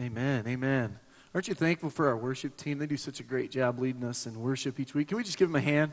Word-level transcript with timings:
Amen. 0.00 0.44
Amen. 0.48 0.98
Aren't 1.32 1.46
you 1.46 1.54
thankful 1.54 1.88
for 1.88 2.08
our 2.08 2.16
worship 2.16 2.56
team? 2.56 2.78
They 2.78 2.86
do 2.86 2.96
such 2.96 3.20
a 3.20 3.22
great 3.22 3.52
job 3.52 3.78
leading 3.78 4.02
us 4.02 4.26
in 4.26 4.40
worship 4.40 4.80
each 4.80 4.92
week. 4.92 5.06
Can 5.06 5.16
we 5.16 5.22
just 5.22 5.38
give 5.38 5.48
them 5.48 5.54
a 5.54 5.60
hand? 5.60 5.92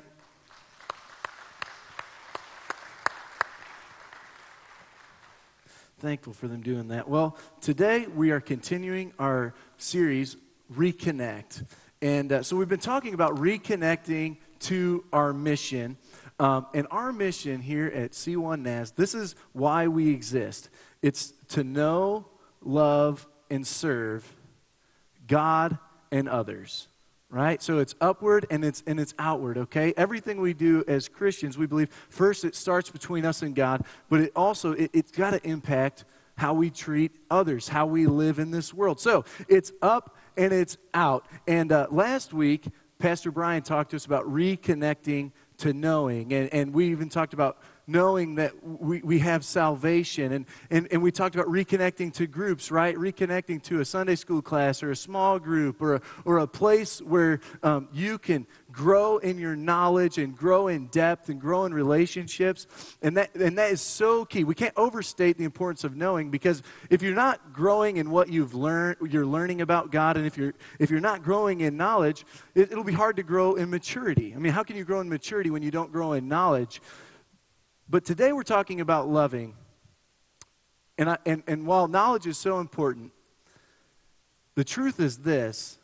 Thankful 6.00 6.34
for 6.34 6.48
them 6.48 6.62
doing 6.62 6.88
that. 6.88 7.08
Well, 7.08 7.38
today 7.62 8.08
we 8.08 8.32
are 8.32 8.40
continuing 8.40 9.14
our 9.20 9.54
series, 9.78 10.36
Reconnect. 10.74 11.64
And 12.02 12.32
uh, 12.32 12.42
so 12.42 12.56
we've 12.56 12.68
been 12.68 12.80
talking 12.80 13.14
about 13.14 13.36
reconnecting 13.36 14.38
to 14.62 15.04
our 15.14 15.32
mission. 15.32 15.96
Um, 16.40 16.66
and 16.74 16.88
our 16.90 17.14
mission 17.14 17.62
here 17.62 17.86
at 17.86 18.14
C1 18.14 18.64
NAS, 18.64 18.92
this 18.92 19.14
is 19.14 19.36
why 19.54 19.88
we 19.88 20.10
exist. 20.10 20.72
It's 21.04 21.34
to 21.50 21.64
know, 21.64 22.26
love, 22.64 23.28
and 23.52 23.68
serve 23.68 24.34
God 25.28 25.78
and 26.12 26.28
others 26.28 26.88
right? 27.32 27.64
So 27.64 27.80
it's 27.80 27.96
upward 28.02 28.46
and 28.52 28.64
it's 28.64 28.84
and 28.86 29.00
it's 29.00 29.14
outward 29.18 29.58
okay? 29.58 29.94
Everything 29.98 30.42
we 30.42 30.54
do 30.54 30.84
as 30.88 31.08
christians 31.08 31.58
we 31.58 31.66
believe 31.66 31.90
first 32.10 32.44
it 32.46 32.56
starts 32.56 32.90
between 32.90 33.26
us 33.26 33.42
and 33.42 33.56
god 33.56 33.86
but 34.10 34.20
it 34.20 34.32
also 34.36 34.74
it, 34.74 34.94
has 34.94 35.12
got 35.12 35.32
to 35.32 35.48
impact 35.48 36.06
how 36.36 36.54
we 36.54 36.70
treat 36.70 37.12
others 37.32 37.68
how 37.68 37.86
we 37.86 38.06
live 38.06 38.38
in 38.38 38.52
this 38.52 38.74
world. 38.74 39.00
So 39.00 39.26
it's 39.48 39.72
up 39.82 40.18
and 40.38 40.54
it's 40.54 40.78
out. 40.94 41.26
And 41.48 41.72
uh, 41.72 41.88
last 41.90 42.34
week 42.34 42.66
pastor 43.00 43.32
brian 43.32 43.64
talked 43.64 43.92
to 43.92 43.96
us 43.96 44.06
about 44.06 44.26
reconnecting 44.26 45.32
to 45.58 45.74
knowing 45.74 46.34
and, 46.34 46.54
and 46.54 46.74
we 46.74 46.92
even 46.92 47.10
talked 47.10 47.34
about 47.34 47.58
knowing 47.92 48.36
that 48.36 48.54
we, 48.64 49.02
we 49.02 49.20
have 49.20 49.44
salvation. 49.44 50.32
And, 50.32 50.46
and, 50.70 50.88
and 50.92 51.02
we 51.02 51.12
talked 51.12 51.36
about 51.36 51.48
reconnecting 51.48 52.14
to 52.14 52.28
groups, 52.28 52.72
right? 52.72 52.96
Reconnecting 52.96 53.62
to 53.64 53.82
a 53.82 53.86
Sunday 53.86 54.16
school 54.16 54.42
class 54.42 54.82
or 54.82 54.92
a 54.92 54.96
small 54.96 55.40
group 55.40 55.82
or 55.82 55.96
a, 55.96 56.02
or 56.26 56.40
a 56.40 56.48
place 56.48 57.02
where 57.02 57.40
um, 57.64 57.90
you 57.92 58.18
can 58.18 58.48
grow 58.72 59.18
in 59.18 59.38
your 59.38 59.56
knowledge 59.56 60.18
and 60.18 60.36
grow 60.36 60.68
in 60.70 60.88
depth 60.88 61.30
and 61.30 61.42
grow 61.42 61.66
in 61.66 61.74
relationships. 61.74 62.68
And 63.02 63.18
that, 63.18 63.36
and 63.36 63.58
that 63.58 63.72
is 63.72 63.82
so 63.82 64.26
key. 64.26 64.44
We 64.44 64.56
can't 64.56 64.74
overstate 64.78 65.38
the 65.38 65.44
importance 65.44 65.84
of 65.84 65.96
knowing 65.96 66.32
because 66.32 66.64
if 66.90 67.02
you're 67.02 67.16
not 67.16 67.54
growing 67.54 67.98
in 67.98 68.10
what 68.10 68.30
you've 68.30 68.54
learned, 68.54 68.98
you're 69.10 69.26
learning 69.26 69.62
about 69.62 69.92
God, 69.92 70.18
and 70.18 70.26
if 70.26 70.38
you're, 70.38 70.54
if 70.80 70.90
you're 70.90 71.00
not 71.00 71.24
growing 71.24 71.62
in 71.62 71.76
knowledge, 71.76 72.26
it, 72.56 72.72
it'll 72.72 72.84
be 72.84 72.94
hard 72.94 73.18
to 73.18 73.24
grow 73.24 73.56
in 73.56 73.70
maturity. 73.70 74.34
I 74.36 74.40
mean, 74.40 74.54
how 74.54 74.64
can 74.64 74.78
you 74.78 74.86
grow 74.86 75.02
in 75.02 75.10
maturity 75.10 75.50
when 75.50 75.64
you 75.64 75.72
don't 75.72 75.92
grow 75.92 76.14
in 76.14 76.28
knowledge? 76.28 76.82
But 77.92 78.06
today 78.06 78.32
we're 78.32 78.44
talking 78.44 78.80
about 78.80 79.10
loving. 79.10 79.54
And, 80.98 81.10
I, 81.10 81.18
and, 81.26 81.44
and 81.46 81.68
while 81.68 81.90
knowledge 81.90 82.26
is 82.26 82.38
so 82.38 82.62
important, 82.62 83.12
the 84.56 84.64
truth 84.64 85.02
is 85.02 85.18
this 85.18 85.78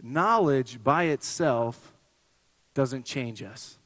knowledge 0.00 0.82
by 0.82 1.04
itself 1.04 1.92
doesn't 2.72 3.04
change 3.04 3.42
us. 3.42 3.78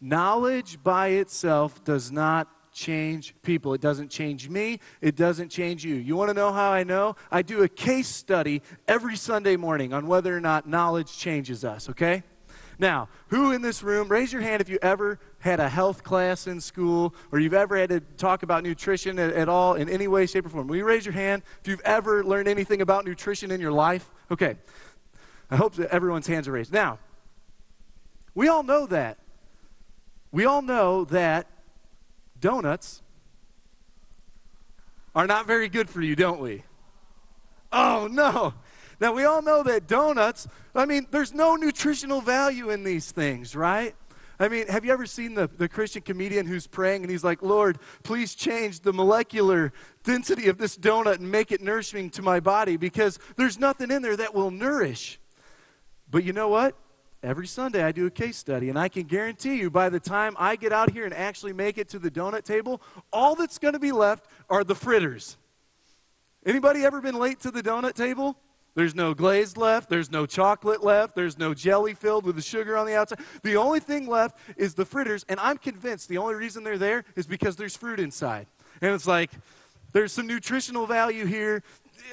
Knowledge 0.00 0.80
by 0.80 1.08
itself 1.08 1.82
does 1.82 2.12
not 2.12 2.46
change 2.72 3.34
people. 3.42 3.74
It 3.74 3.80
doesn't 3.80 4.08
change 4.08 4.48
me. 4.48 4.78
It 5.00 5.16
doesn't 5.16 5.48
change 5.48 5.84
you. 5.84 5.96
You 5.96 6.14
want 6.14 6.28
to 6.28 6.34
know 6.34 6.52
how 6.52 6.70
I 6.70 6.84
know? 6.84 7.16
I 7.32 7.42
do 7.42 7.64
a 7.64 7.68
case 7.68 8.06
study 8.06 8.62
every 8.86 9.16
Sunday 9.16 9.56
morning 9.56 9.92
on 9.92 10.06
whether 10.06 10.36
or 10.36 10.40
not 10.40 10.68
knowledge 10.68 11.18
changes 11.18 11.64
us, 11.64 11.90
okay? 11.90 12.22
Now, 12.78 13.08
who 13.28 13.52
in 13.52 13.60
this 13.60 13.82
room, 13.82 14.08
raise 14.08 14.32
your 14.32 14.42
hand 14.42 14.60
if 14.60 14.68
you 14.68 14.78
ever 14.80 15.18
had 15.40 15.58
a 15.58 15.68
health 15.68 16.04
class 16.04 16.46
in 16.46 16.60
school 16.60 17.12
or 17.32 17.40
you've 17.40 17.54
ever 17.54 17.76
had 17.76 17.90
to 17.90 18.00
talk 18.00 18.44
about 18.44 18.62
nutrition 18.62 19.18
at, 19.18 19.32
at, 19.32 19.48
all 19.48 19.74
in 19.74 19.88
any 19.88 20.06
way, 20.06 20.26
shape, 20.26 20.46
or 20.46 20.48
form. 20.48 20.68
Will 20.68 20.76
you 20.76 20.84
raise 20.84 21.04
your 21.04 21.12
hand 21.12 21.42
if 21.60 21.66
you've 21.66 21.80
ever 21.80 22.22
learned 22.22 22.46
anything 22.46 22.80
about 22.80 23.04
nutrition 23.04 23.50
in 23.50 23.60
your 23.60 23.72
life? 23.72 24.08
Okay. 24.30 24.56
I 25.50 25.56
hope 25.56 25.74
that 25.74 25.90
everyone's 25.90 26.26
hands 26.26 26.46
are 26.46 26.52
raised. 26.52 26.72
Now, 26.72 26.98
we 28.34 28.46
all 28.48 28.62
know 28.62 28.86
that. 28.86 29.18
We 30.30 30.44
all 30.44 30.62
know 30.62 31.04
that 31.06 31.48
donuts 32.38 33.02
are 35.14 35.26
not 35.26 35.46
very 35.46 35.68
good 35.68 35.90
for 35.90 36.00
you, 36.00 36.14
don't 36.14 36.38
we? 36.38 36.62
Oh, 37.72 38.08
no. 38.10 38.54
Now, 39.00 39.12
we 39.12 39.24
all 39.24 39.42
know 39.42 39.62
that 39.62 39.86
donuts, 39.86 40.48
I 40.74 40.84
mean, 40.84 41.06
there's 41.10 41.32
no 41.32 41.56
nutritional 41.56 42.20
value 42.20 42.70
in 42.70 42.82
these 42.82 43.12
things, 43.12 43.54
right? 43.54 43.94
I 44.40 44.48
mean, 44.48 44.68
have 44.68 44.84
you 44.84 44.92
ever 44.92 45.06
seen 45.06 45.34
the, 45.34 45.48
the 45.48 45.68
Christian 45.68 46.02
comedian 46.02 46.46
who's 46.46 46.66
praying 46.66 47.02
and 47.02 47.10
he's 47.10 47.24
like, 47.24 47.42
Lord, 47.42 47.78
please 48.04 48.34
change 48.34 48.80
the 48.80 48.92
molecular 48.92 49.72
density 50.04 50.48
of 50.48 50.58
this 50.58 50.76
donut 50.76 51.16
and 51.16 51.30
make 51.30 51.50
it 51.50 51.60
nourishing 51.60 52.10
to 52.10 52.22
my 52.22 52.38
body 52.38 52.76
because 52.76 53.18
there's 53.36 53.58
nothing 53.58 53.90
in 53.90 54.02
there 54.02 54.16
that 54.16 54.34
will 54.34 54.52
nourish. 54.52 55.18
But 56.10 56.22
you 56.22 56.32
know 56.32 56.48
what? 56.48 56.76
Every 57.20 57.48
Sunday 57.48 57.82
I 57.82 57.90
do 57.90 58.06
a 58.06 58.10
case 58.10 58.36
study, 58.36 58.68
and 58.68 58.78
I 58.78 58.88
can 58.88 59.02
guarantee 59.02 59.56
you 59.56 59.70
by 59.70 59.88
the 59.88 59.98
time 59.98 60.36
I 60.38 60.54
get 60.54 60.72
out 60.72 60.92
here 60.92 61.04
and 61.04 61.12
actually 61.12 61.52
make 61.52 61.76
it 61.76 61.88
to 61.88 61.98
the 61.98 62.10
donut 62.10 62.44
table, 62.44 62.80
all 63.12 63.34
that's 63.34 63.58
going 63.58 63.74
to 63.74 63.80
be 63.80 63.90
left 63.90 64.26
are 64.48 64.62
the 64.62 64.76
fritters. 64.76 65.36
Anybody 66.46 66.84
ever 66.84 67.00
been 67.00 67.16
late 67.16 67.40
to 67.40 67.50
the 67.50 67.60
donut 67.60 67.94
table? 67.94 68.38
There's 68.78 68.94
no 68.94 69.12
glaze 69.12 69.56
left. 69.56 69.90
There's 69.90 70.08
no 70.08 70.24
chocolate 70.24 70.84
left. 70.84 71.16
There's 71.16 71.36
no 71.36 71.52
jelly 71.52 71.94
filled 71.94 72.24
with 72.24 72.36
the 72.36 72.42
sugar 72.42 72.76
on 72.76 72.86
the 72.86 72.94
outside. 72.94 73.18
The 73.42 73.56
only 73.56 73.80
thing 73.80 74.06
left 74.06 74.38
is 74.56 74.74
the 74.74 74.84
fritters, 74.84 75.26
and 75.28 75.40
I'm 75.40 75.58
convinced 75.58 76.08
the 76.08 76.18
only 76.18 76.36
reason 76.36 76.62
they're 76.62 76.78
there 76.78 77.04
is 77.16 77.26
because 77.26 77.56
there's 77.56 77.76
fruit 77.76 77.98
inside. 77.98 78.46
And 78.80 78.94
it's 78.94 79.08
like, 79.08 79.32
there's 79.92 80.12
some 80.12 80.28
nutritional 80.28 80.86
value 80.86 81.26
here. 81.26 81.64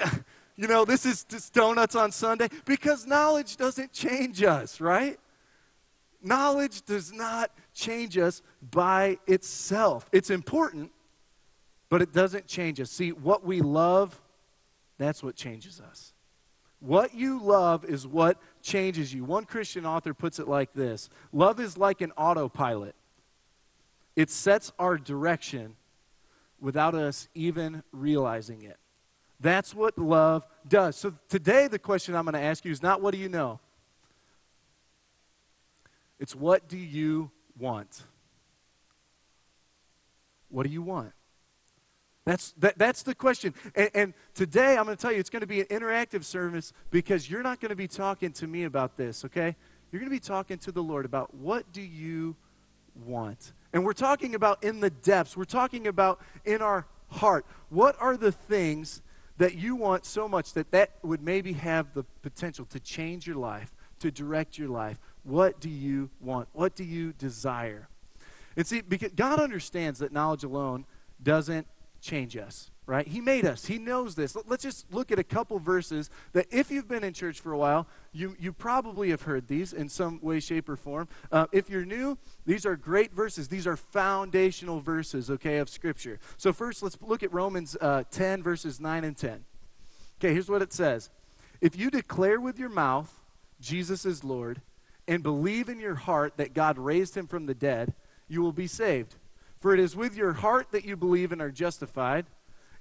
You 0.57 0.69
know, 0.69 0.85
this 0.85 1.05
is 1.05 1.25
just 1.25 1.53
donuts 1.53 1.95
on 1.97 2.13
Sunday 2.13 2.47
because 2.63 3.05
knowledge 3.05 3.57
doesn't 3.57 3.91
change 3.91 4.41
us, 4.41 4.79
right? 4.79 5.19
Knowledge 6.23 6.83
does 6.85 7.11
not 7.11 7.51
change 7.73 8.17
us 8.17 8.41
by 8.71 9.17
itself. 9.27 10.07
It's 10.13 10.29
important, 10.29 10.91
but 11.89 12.01
it 12.01 12.13
doesn't 12.13 12.47
change 12.47 12.79
us. 12.79 12.89
See, 12.89 13.11
what 13.11 13.43
we 13.43 13.59
love, 13.59 14.21
that's 14.97 15.21
what 15.21 15.35
changes 15.35 15.81
us. 15.81 16.13
What 16.85 17.15
you 17.15 17.39
love 17.39 17.83
is 17.83 18.05
what 18.05 18.37
changes 18.61 19.11
you. 19.11 19.23
One 19.23 19.45
Christian 19.45 19.87
author 19.87 20.13
puts 20.13 20.37
it 20.37 20.47
like 20.47 20.71
this 20.73 21.09
Love 21.33 21.59
is 21.59 21.79
like 21.79 22.01
an 22.01 22.11
autopilot, 22.11 22.93
it 24.15 24.29
sets 24.29 24.71
our 24.77 24.97
direction 24.97 25.75
without 26.59 26.93
us 26.93 27.27
even 27.33 27.81
realizing 27.91 28.61
it. 28.61 28.77
That's 29.39 29.73
what 29.73 29.97
love 29.97 30.45
does. 30.67 30.95
So 30.95 31.13
today, 31.27 31.67
the 31.67 31.79
question 31.79 32.15
I'm 32.15 32.23
going 32.23 32.33
to 32.33 32.39
ask 32.39 32.63
you 32.63 32.71
is 32.71 32.83
not 32.83 33.01
what 33.01 33.11
do 33.11 33.17
you 33.17 33.29
know? 33.29 33.59
It's 36.19 36.35
what 36.35 36.69
do 36.69 36.77
you 36.77 37.31
want? 37.57 38.03
What 40.49 40.67
do 40.67 40.71
you 40.71 40.83
want? 40.83 41.13
That's, 42.25 42.53
that, 42.57 42.77
that's 42.77 43.03
the 43.03 43.13
question. 43.13 43.53
And, 43.75 43.89
and 43.93 44.13
today, 44.33 44.77
I'm 44.77 44.85
going 44.85 44.97
to 44.97 45.01
tell 45.01 45.11
you, 45.11 45.19
it's 45.19 45.29
going 45.29 45.41
to 45.41 45.47
be 45.47 45.61
an 45.61 45.67
interactive 45.67 46.23
service 46.23 46.73
because 46.89 47.29
you're 47.29 47.43
not 47.43 47.61
going 47.61 47.69
to 47.69 47.75
be 47.75 47.87
talking 47.87 48.31
to 48.33 48.47
me 48.47 48.63
about 48.63 48.97
this, 48.97 49.23
okay? 49.25 49.55
You're 49.91 49.99
going 49.99 50.09
to 50.09 50.15
be 50.15 50.19
talking 50.19 50.57
to 50.59 50.71
the 50.71 50.81
Lord 50.81 51.05
about 51.05 51.33
what 51.35 51.71
do 51.71 51.81
you 51.81 52.35
want? 53.05 53.53
And 53.73 53.85
we're 53.85 53.93
talking 53.93 54.33
about 54.33 54.63
in 54.63 54.79
the 54.79 54.89
depths. 54.89 55.37
We're 55.37 55.43
talking 55.43 55.85
about 55.85 56.19
in 56.45 56.61
our 56.61 56.87
heart. 57.09 57.45
What 57.69 57.95
are 57.99 58.17
the 58.17 58.31
things 58.31 59.03
that 59.37 59.55
you 59.55 59.75
want 59.75 60.05
so 60.05 60.27
much 60.27 60.53
that 60.53 60.71
that 60.71 60.91
would 61.03 61.21
maybe 61.21 61.53
have 61.53 61.93
the 61.93 62.03
potential 62.23 62.65
to 62.65 62.79
change 62.79 63.27
your 63.27 63.35
life, 63.35 63.71
to 63.99 64.09
direct 64.09 64.57
your 64.57 64.69
life? 64.69 64.99
What 65.23 65.59
do 65.59 65.69
you 65.69 66.09
want? 66.19 66.47
What 66.53 66.75
do 66.75 66.83
you 66.83 67.13
desire? 67.13 67.87
And 68.57 68.65
see, 68.65 68.81
because 68.81 69.11
God 69.11 69.39
understands 69.39 69.99
that 69.99 70.11
knowledge 70.11 70.43
alone 70.43 70.85
doesn't 71.21 71.67
change 72.05 72.37
us, 72.37 72.71
right? 72.85 73.07
He 73.07 73.19
made 73.19 73.45
us. 73.45 73.65
He 73.65 73.79
knows 73.79 74.15
this. 74.15 74.37
Let's 74.47 74.63
just 74.63 74.93
look 74.93 75.11
at 75.11 75.19
a 75.19 75.23
couple 75.23 75.57
verses 75.59 76.09
that, 76.33 76.45
if 76.51 76.69
you've 76.71 76.87
been 76.87 77.03
in 77.03 77.13
church 77.13 77.39
for 77.39 77.51
a 77.51 77.57
while, 77.57 77.87
you, 78.13 78.35
you 78.39 78.53
probably 78.53 79.09
have 79.09 79.23
heard 79.23 79.47
these 79.47 79.73
in 79.73 79.89
some 79.89 80.19
way, 80.21 80.39
shape, 80.39 80.69
or 80.69 80.75
form. 80.75 81.07
Uh, 81.31 81.47
if 81.51 81.69
you're 81.69 81.85
new, 81.85 82.17
these 82.45 82.65
are 82.65 82.75
great 82.75 83.11
verses. 83.11 83.47
These 83.47 83.65
are 83.67 83.75
foundational 83.75 84.79
verses, 84.79 85.31
okay, 85.31 85.57
of 85.57 85.69
Scripture. 85.69 86.19
So, 86.37 86.53
first, 86.53 86.83
let's 86.83 86.97
look 87.01 87.23
at 87.23 87.33
Romans 87.33 87.75
uh, 87.81 88.03
10, 88.11 88.43
verses 88.43 88.79
9 88.79 89.03
and 89.03 89.17
10. 89.17 89.43
Okay, 90.19 90.31
here's 90.31 90.49
what 90.49 90.61
it 90.61 90.71
says 90.71 91.09
If 91.61 91.75
you 91.77 91.89
declare 91.89 92.39
with 92.39 92.59
your 92.59 92.69
mouth 92.69 93.19
Jesus 93.59 94.05
is 94.05 94.23
Lord 94.23 94.61
and 95.07 95.23
believe 95.23 95.69
in 95.69 95.79
your 95.79 95.95
heart 95.95 96.37
that 96.37 96.53
God 96.53 96.77
raised 96.77 97.15
him 97.15 97.27
from 97.27 97.45
the 97.45 97.55
dead, 97.55 97.93
you 98.27 98.41
will 98.41 98.51
be 98.51 98.67
saved. 98.67 99.15
For 99.65 99.73
it 99.73 99.79
is 99.79 99.95
with 99.95 100.15
your 100.15 100.33
heart 100.33 100.67
that 100.73 100.85
you 100.85 100.95
believe 100.95 101.31
and 101.31 101.41
are 101.41 101.49
justified, 101.49 102.27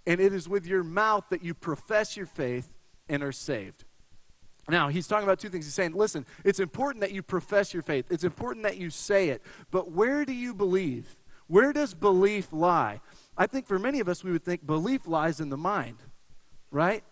and 0.07 0.21
it 0.21 0.35
is 0.35 0.47
with 0.47 0.67
your 0.67 0.85
mouth 0.85 1.25
that 1.31 1.43
you 1.43 1.55
profess 1.55 2.15
your 2.15 2.27
faith 2.27 2.75
and 3.09 3.23
are 3.23 3.33
saved. 3.33 3.85
Now, 4.69 4.89
he's 4.89 5.09
talking 5.09 5.25
about 5.25 5.39
two 5.39 5.49
things. 5.49 5.65
He's 5.65 5.73
saying, 5.73 5.95
listen, 5.95 6.27
it's 6.45 6.61
important 6.61 7.01
that 7.01 7.13
you 7.13 7.23
profess 7.23 7.73
your 7.73 7.83
faith, 7.83 8.05
it's 8.11 8.23
important 8.23 8.65
that 8.65 8.77
you 8.77 8.91
say 8.91 9.31
it, 9.31 9.41
but 9.71 9.93
where 9.93 10.27
do 10.27 10.35
you 10.35 10.53
believe? 10.53 11.17
Where 11.47 11.73
does 11.73 11.95
belief 11.95 12.53
lie? 12.53 13.01
I 13.35 13.47
think 13.47 13.67
for 13.67 13.79
many 13.79 14.01
of 14.01 14.09
us, 14.11 14.23
we 14.23 14.31
would 14.31 14.45
think 14.45 14.67
belief 14.67 15.07
lies 15.07 15.41
in 15.41 15.49
the 15.49 15.57
mind, 15.57 15.97
right? 16.71 17.03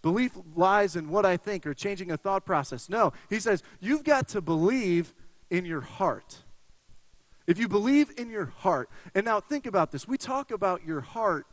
belief 0.00 0.38
lies 0.56 0.96
in 0.96 1.10
what 1.10 1.26
I 1.26 1.36
think 1.36 1.66
or 1.66 1.74
changing 1.74 2.10
a 2.10 2.16
thought 2.16 2.46
process. 2.46 2.88
No, 2.88 3.12
he 3.28 3.40
says, 3.40 3.62
you've 3.78 4.04
got 4.04 4.28
to 4.28 4.40
believe 4.40 5.12
in 5.50 5.66
your 5.66 5.82
heart. 5.82 6.44
If 7.48 7.58
you 7.58 7.66
believe 7.66 8.12
in 8.18 8.28
your 8.28 8.52
heart, 8.58 8.90
and 9.14 9.24
now 9.24 9.40
think 9.40 9.64
about 9.64 9.90
this. 9.90 10.06
We 10.06 10.18
talk 10.18 10.50
about 10.50 10.84
your 10.84 11.00
heart 11.00 11.46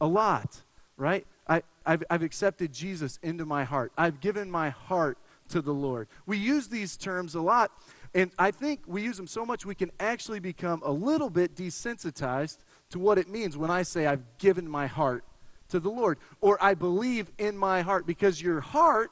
a 0.00 0.06
lot, 0.06 0.64
right? 0.96 1.24
I, 1.46 1.62
I've, 1.86 2.02
I've 2.10 2.24
accepted 2.24 2.72
Jesus 2.72 3.20
into 3.22 3.46
my 3.46 3.62
heart. 3.62 3.92
I've 3.96 4.20
given 4.20 4.50
my 4.50 4.70
heart 4.70 5.18
to 5.50 5.62
the 5.62 5.72
Lord. 5.72 6.08
We 6.26 6.36
use 6.36 6.66
these 6.66 6.96
terms 6.96 7.36
a 7.36 7.40
lot, 7.40 7.70
and 8.12 8.32
I 8.40 8.50
think 8.50 8.80
we 8.88 9.02
use 9.02 9.16
them 9.16 9.28
so 9.28 9.46
much 9.46 9.64
we 9.64 9.76
can 9.76 9.92
actually 10.00 10.40
become 10.40 10.82
a 10.84 10.90
little 10.90 11.30
bit 11.30 11.54
desensitized 11.54 12.58
to 12.90 12.98
what 12.98 13.16
it 13.16 13.28
means 13.28 13.56
when 13.56 13.70
I 13.70 13.82
say 13.82 14.08
I've 14.08 14.38
given 14.38 14.68
my 14.68 14.88
heart 14.88 15.22
to 15.68 15.78
the 15.78 15.90
Lord 15.90 16.18
or 16.40 16.58
I 16.60 16.74
believe 16.74 17.30
in 17.38 17.56
my 17.56 17.82
heart 17.82 18.04
because 18.04 18.42
your 18.42 18.60
heart 18.60 19.10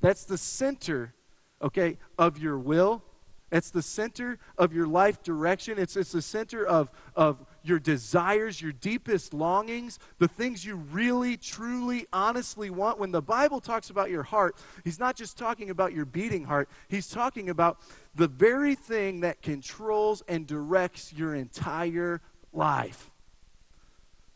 that's 0.00 0.24
the 0.24 0.38
center 0.38 1.14
okay 1.62 1.96
of 2.18 2.38
your 2.38 2.58
will 2.58 3.02
it's 3.50 3.70
the 3.70 3.82
center 3.82 4.38
of 4.56 4.72
your 4.72 4.86
life 4.86 5.22
direction 5.22 5.78
it's, 5.78 5.96
it's 5.96 6.12
the 6.12 6.22
center 6.22 6.64
of, 6.64 6.90
of 7.16 7.44
your 7.62 7.78
desires 7.78 8.60
your 8.60 8.72
deepest 8.72 9.32
longings 9.32 9.98
the 10.18 10.28
things 10.28 10.64
you 10.64 10.76
really 10.76 11.36
truly 11.36 12.06
honestly 12.12 12.70
want 12.70 12.98
when 12.98 13.10
the 13.10 13.22
bible 13.22 13.60
talks 13.60 13.90
about 13.90 14.10
your 14.10 14.22
heart 14.22 14.56
he's 14.84 14.98
not 14.98 15.16
just 15.16 15.38
talking 15.38 15.70
about 15.70 15.92
your 15.92 16.04
beating 16.04 16.44
heart 16.44 16.68
he's 16.88 17.08
talking 17.08 17.48
about 17.48 17.78
the 18.14 18.28
very 18.28 18.74
thing 18.74 19.20
that 19.20 19.40
controls 19.42 20.22
and 20.28 20.46
directs 20.46 21.12
your 21.12 21.34
entire 21.34 22.20
life. 22.52 23.10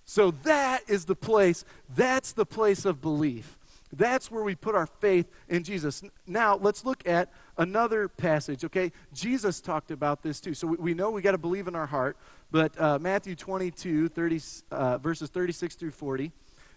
So 0.05 0.31
that 0.44 0.82
is 0.88 1.05
the 1.05 1.17
place, 1.17 1.65
that's 1.94 2.32
the 2.32 2.47
place 2.47 2.85
of 2.85 3.00
belief. 3.00 3.58
That's 3.93 4.31
where 4.31 4.43
we 4.43 4.55
put 4.55 4.75
our 4.75 4.87
faith 4.87 5.31
in 5.49 5.65
Jesus. 5.65 6.03
Now, 6.26 6.56
let's 6.56 6.85
look 6.85 7.06
at 7.06 7.31
another 7.57 8.09
passage, 8.09 8.65
okay? 8.65 8.93
Jesus 9.13 9.61
talked 9.61 9.91
about 9.91 10.23
this 10.23 10.41
too. 10.41 10.55
So 10.55 10.67
we, 10.67 10.77
we 10.77 10.95
know 10.95 11.11
we 11.11 11.23
got 11.23 11.33
to 11.33 11.39
believe 11.39 11.69
in 11.69 11.75
our 11.75 11.87
heart, 11.87 12.17
but 12.51 12.79
uh, 12.81 12.99
Matthew 13.01 13.35
22, 13.35 14.09
30, 14.09 14.41
uh, 14.71 14.99
verses 14.99 15.29
36 15.31 15.75
through 15.75 15.91
40, 15.91 16.33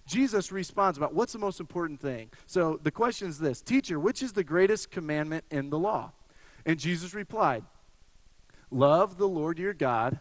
Jesus 0.07 0.51
responds 0.51 0.97
about 0.97 1.13
what's 1.13 1.33
the 1.33 1.39
most 1.39 1.59
important 1.59 1.99
thing. 1.99 2.29
So 2.45 2.79
the 2.81 2.91
question 2.91 3.27
is 3.27 3.39
this 3.39 3.61
Teacher, 3.61 3.99
which 3.99 4.21
is 4.21 4.33
the 4.33 4.43
greatest 4.43 4.91
commandment 4.91 5.45
in 5.49 5.69
the 5.69 5.79
law? 5.79 6.11
And 6.65 6.79
Jesus 6.79 7.13
replied, 7.13 7.63
Love 8.71 9.17
the 9.17 9.27
Lord 9.27 9.57
your 9.59 9.73
God 9.73 10.19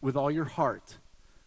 with 0.00 0.16
all 0.16 0.30
your 0.30 0.44
heart, 0.44 0.98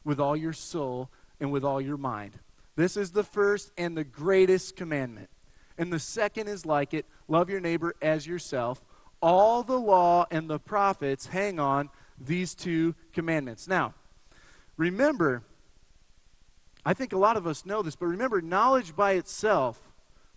with 0.04 0.20
all 0.20 0.36
your 0.36 0.54
soul, 0.54 1.10
and 1.40 1.52
with 1.52 1.64
all 1.64 1.80
your 1.80 1.98
mind. 1.98 2.40
This 2.76 2.98
is 2.98 3.12
the 3.12 3.24
first 3.24 3.72
and 3.78 3.98
the 3.98 4.04
greatest 4.04 4.76
commandment. 4.76 5.30
And 5.78 5.92
the 5.94 6.00
second 6.00 6.48
is 6.48 6.66
like 6.66 6.94
it 6.94 7.06
love 7.28 7.50
your 7.50 7.60
neighbor 7.60 7.96
as 8.02 8.26
yourself. 8.26 8.82
All 9.22 9.64
the 9.64 9.80
law 9.80 10.26
and 10.32 10.50
the 10.50 10.60
prophets 10.60 11.28
hang 11.28 11.60
on 11.60 11.90
these 12.20 12.56
two 12.56 12.96
commandments. 13.14 13.68
Now, 13.68 13.94
remember, 14.76 15.44
I 16.86 16.94
think 16.94 17.14
a 17.14 17.18
lot 17.18 17.38
of 17.38 17.46
us 17.46 17.66
know 17.66 17.82
this, 17.82 17.96
but 17.96 18.08
remember, 18.08 18.42
knowledge 18.42 18.96
by 18.96 19.14
itself 19.14 19.92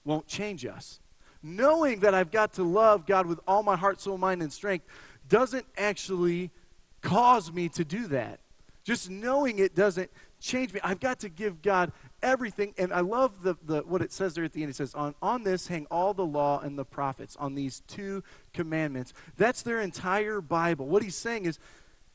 won't 0.04 0.26
change 0.26 0.66
us. 0.66 1.00
Knowing 1.42 2.00
that 2.00 2.14
I've 2.14 2.30
got 2.30 2.54
to 2.54 2.62
love 2.62 3.06
God 3.06 3.26
with 3.26 3.40
all 3.46 3.62
my 3.62 3.76
heart, 3.76 4.00
soul, 4.00 4.18
mind, 4.18 4.42
and 4.42 4.52
strength 4.52 4.84
doesn't 5.28 5.66
actually 5.76 6.50
cause 7.00 7.52
me 7.52 7.68
to 7.70 7.84
do 7.84 8.06
that. 8.08 8.40
Just 8.84 9.08
knowing 9.08 9.58
it 9.58 9.74
doesn't 9.74 10.10
change 10.40 10.72
me. 10.72 10.80
I've 10.82 11.00
got 11.00 11.20
to 11.20 11.28
give 11.28 11.62
God 11.62 11.92
everything. 12.22 12.74
And 12.78 12.92
I 12.92 13.00
love 13.00 13.42
the, 13.42 13.56
the, 13.62 13.80
what 13.80 14.02
it 14.02 14.12
says 14.12 14.34
there 14.34 14.44
at 14.44 14.52
the 14.52 14.62
end. 14.62 14.70
It 14.70 14.76
says, 14.76 14.94
on, 14.94 15.14
on 15.22 15.42
this 15.42 15.66
hang 15.66 15.86
all 15.90 16.14
the 16.14 16.26
law 16.26 16.60
and 16.60 16.78
the 16.78 16.84
prophets, 16.84 17.36
on 17.36 17.54
these 17.54 17.80
two 17.86 18.22
commandments. 18.52 19.12
That's 19.36 19.62
their 19.62 19.80
entire 19.80 20.40
Bible. 20.40 20.86
What 20.86 21.02
he's 21.02 21.16
saying 21.16 21.46
is, 21.46 21.58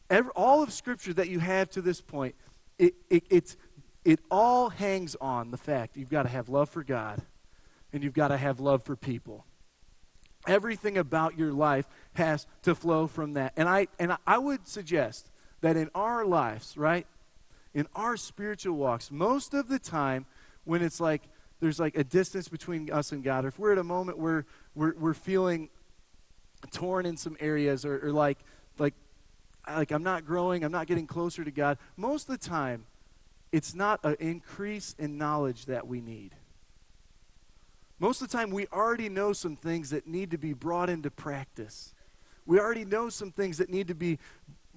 every, 0.09 0.31
all 0.35 0.63
of 0.63 0.71
Scripture 0.71 1.13
that 1.13 1.29
you 1.29 1.39
have 1.39 1.69
to 1.71 1.81
this 1.81 2.01
point, 2.01 2.35
it, 2.77 2.95
it, 3.09 3.23
it's, 3.29 3.57
it 4.03 4.19
all 4.29 4.69
hangs 4.69 5.15
on 5.19 5.51
the 5.51 5.57
fact 5.57 5.97
you've 5.97 6.09
got 6.09 6.23
to 6.23 6.29
have 6.29 6.49
love 6.49 6.69
for 6.69 6.83
God 6.83 7.21
and 7.91 8.03
you've 8.03 8.13
got 8.13 8.27
to 8.27 8.37
have 8.37 8.59
love 8.59 8.83
for 8.83 8.95
people. 8.95 9.45
Everything 10.47 10.97
about 10.97 11.39
your 11.39 11.51
life 11.51 11.87
has 12.13 12.45
to 12.61 12.75
flow 12.75 13.07
from 13.07 13.33
that. 13.33 13.53
And 13.57 13.67
I, 13.67 13.87
and 13.97 14.15
I 14.27 14.37
would 14.37 14.67
suggest 14.67 15.31
that 15.61 15.75
in 15.75 15.89
our 15.95 16.23
lives, 16.23 16.77
right, 16.77 17.07
in 17.75 17.85
our 17.93 18.17
spiritual 18.17 18.75
walks, 18.75 19.11
most 19.11 19.53
of 19.53 19.67
the 19.67 19.77
time 19.77 20.25
when 20.63 20.81
it's 20.81 20.99
like 20.99 21.21
there's 21.59 21.79
like 21.79 21.95
a 21.95 22.03
distance 22.03 22.47
between 22.47 22.89
us 22.89 23.11
and 23.11 23.23
God, 23.23 23.45
or 23.45 23.49
if 23.49 23.59
we're 23.59 23.73
at 23.73 23.77
a 23.77 23.83
moment 23.83 24.17
where 24.17 24.45
we're, 24.73 24.95
we're 24.95 25.13
feeling 25.13 25.69
torn 26.71 27.05
in 27.05 27.17
some 27.17 27.37
areas, 27.39 27.85
or, 27.85 28.07
or 28.07 28.11
like, 28.11 28.39
like, 28.79 28.93
like 29.67 29.91
I'm 29.91 30.03
not 30.03 30.25
growing, 30.25 30.63
I'm 30.63 30.71
not 30.71 30.87
getting 30.87 31.05
closer 31.05 31.43
to 31.43 31.51
God, 31.51 31.77
most 31.97 32.29
of 32.29 32.39
the 32.39 32.47
time, 32.47 32.85
it's 33.51 33.75
not 33.75 33.99
an 34.03 34.15
increase 34.19 34.95
in 34.97 35.17
knowledge 35.17 35.65
that 35.65 35.85
we 35.87 36.01
need. 36.01 36.33
Most 37.99 38.21
of 38.21 38.29
the 38.29 38.37
time, 38.37 38.51
we 38.51 38.67
already 38.67 39.07
know 39.07 39.31
some 39.31 39.55
things 39.55 39.91
that 39.91 40.07
need 40.07 40.31
to 40.31 40.37
be 40.37 40.53
brought 40.53 40.89
into 40.89 41.09
practice. 41.09 41.93
We 42.45 42.59
already 42.59 42.85
know 42.85 43.09
some 43.09 43.31
things 43.31 43.57
that 43.57 43.69
need 43.69 43.87
to 43.87 43.95
be 43.95 44.19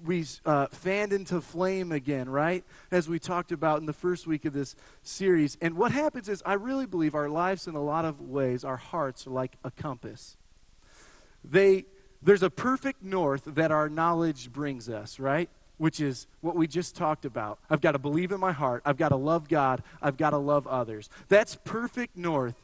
we 0.05 0.25
uh, 0.45 0.67
fanned 0.67 1.13
into 1.13 1.41
flame 1.41 1.91
again, 1.91 2.29
right? 2.29 2.63
As 2.91 3.09
we 3.09 3.19
talked 3.19 3.51
about 3.51 3.79
in 3.79 3.85
the 3.85 3.93
first 3.93 4.27
week 4.27 4.45
of 4.45 4.53
this 4.53 4.75
series. 5.03 5.57
And 5.61 5.75
what 5.75 5.91
happens 5.91 6.29
is, 6.29 6.41
I 6.45 6.53
really 6.53 6.85
believe 6.85 7.15
our 7.15 7.29
lives, 7.29 7.67
in 7.67 7.75
a 7.75 7.83
lot 7.83 8.05
of 8.05 8.21
ways, 8.21 8.63
our 8.63 8.77
hearts 8.77 9.27
are 9.27 9.31
like 9.31 9.57
a 9.63 9.71
compass. 9.71 10.37
They, 11.43 11.85
there's 12.21 12.43
a 12.43 12.49
perfect 12.49 13.03
north 13.03 13.43
that 13.45 13.71
our 13.71 13.89
knowledge 13.89 14.51
brings 14.51 14.89
us, 14.89 15.19
right? 15.19 15.49
Which 15.77 16.01
is 16.01 16.27
what 16.41 16.55
we 16.55 16.67
just 16.67 16.95
talked 16.95 17.25
about. 17.25 17.59
I've 17.69 17.81
got 17.81 17.93
to 17.93 17.99
believe 17.99 18.31
in 18.31 18.39
my 18.39 18.51
heart. 18.51 18.81
I've 18.85 18.97
got 18.97 19.09
to 19.09 19.15
love 19.15 19.47
God. 19.47 19.83
I've 20.01 20.17
got 20.17 20.31
to 20.31 20.37
love 20.37 20.67
others. 20.67 21.09
That's 21.29 21.55
perfect 21.63 22.17
north. 22.17 22.61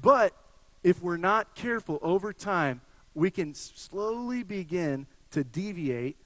But 0.00 0.32
if 0.82 1.02
we're 1.02 1.16
not 1.16 1.54
careful 1.54 1.98
over 2.02 2.32
time, 2.32 2.80
we 3.14 3.30
can 3.30 3.54
slowly 3.54 4.42
begin 4.42 5.06
to 5.30 5.44
deviate 5.44 6.16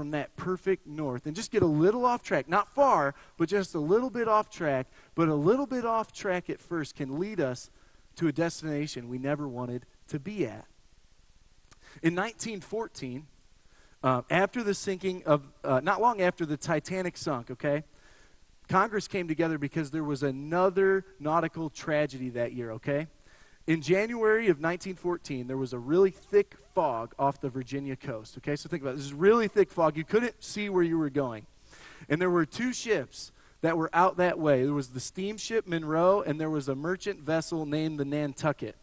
from 0.00 0.12
that 0.12 0.34
perfect 0.34 0.86
north 0.86 1.26
and 1.26 1.36
just 1.36 1.50
get 1.50 1.62
a 1.62 1.66
little 1.66 2.06
off 2.06 2.22
track. 2.22 2.48
Not 2.48 2.74
far, 2.74 3.14
but 3.36 3.50
just 3.50 3.74
a 3.74 3.78
little 3.78 4.08
bit 4.08 4.28
off 4.28 4.48
track. 4.48 4.86
But 5.14 5.28
a 5.28 5.34
little 5.34 5.66
bit 5.66 5.84
off 5.84 6.10
track 6.10 6.48
at 6.48 6.58
first 6.58 6.96
can 6.96 7.18
lead 7.20 7.38
us 7.38 7.68
to 8.16 8.26
a 8.26 8.32
destination 8.32 9.10
we 9.10 9.18
never 9.18 9.46
wanted 9.46 9.84
to 10.08 10.18
be 10.18 10.46
at. 10.46 10.64
In 12.02 12.14
1914, 12.14 13.26
uh, 14.02 14.22
after 14.30 14.62
the 14.62 14.72
sinking 14.72 15.22
of, 15.26 15.42
uh, 15.64 15.80
not 15.84 16.00
long 16.00 16.22
after 16.22 16.46
the 16.46 16.56
Titanic 16.56 17.18
sunk, 17.18 17.50
okay, 17.50 17.84
Congress 18.68 19.06
came 19.06 19.28
together 19.28 19.58
because 19.58 19.90
there 19.90 20.02
was 20.02 20.22
another 20.22 21.04
nautical 21.18 21.68
tragedy 21.68 22.30
that 22.30 22.54
year, 22.54 22.70
okay? 22.70 23.06
In 23.66 23.82
January 23.82 24.44
of 24.48 24.56
1914, 24.56 25.46
there 25.46 25.56
was 25.56 25.72
a 25.72 25.78
really 25.78 26.10
thick 26.10 26.56
fog 26.74 27.14
off 27.18 27.40
the 27.40 27.48
Virginia 27.48 27.96
coast. 27.96 28.36
Okay, 28.38 28.56
so 28.56 28.68
think 28.68 28.82
about 28.82 28.94
it. 28.94 28.96
This 28.96 29.06
is 29.06 29.14
really 29.14 29.48
thick 29.48 29.70
fog. 29.70 29.96
You 29.96 30.04
couldn't 30.04 30.42
see 30.42 30.68
where 30.68 30.82
you 30.82 30.98
were 30.98 31.10
going. 31.10 31.46
And 32.08 32.20
there 32.20 32.30
were 32.30 32.46
two 32.46 32.72
ships 32.72 33.32
that 33.60 33.76
were 33.76 33.90
out 33.92 34.16
that 34.16 34.38
way. 34.38 34.64
There 34.64 34.72
was 34.72 34.88
the 34.88 35.00
steamship 35.00 35.66
Monroe, 35.66 36.22
and 36.22 36.40
there 36.40 36.50
was 36.50 36.68
a 36.68 36.74
merchant 36.74 37.20
vessel 37.20 37.66
named 37.66 38.00
the 38.00 38.04
Nantucket. 38.04 38.76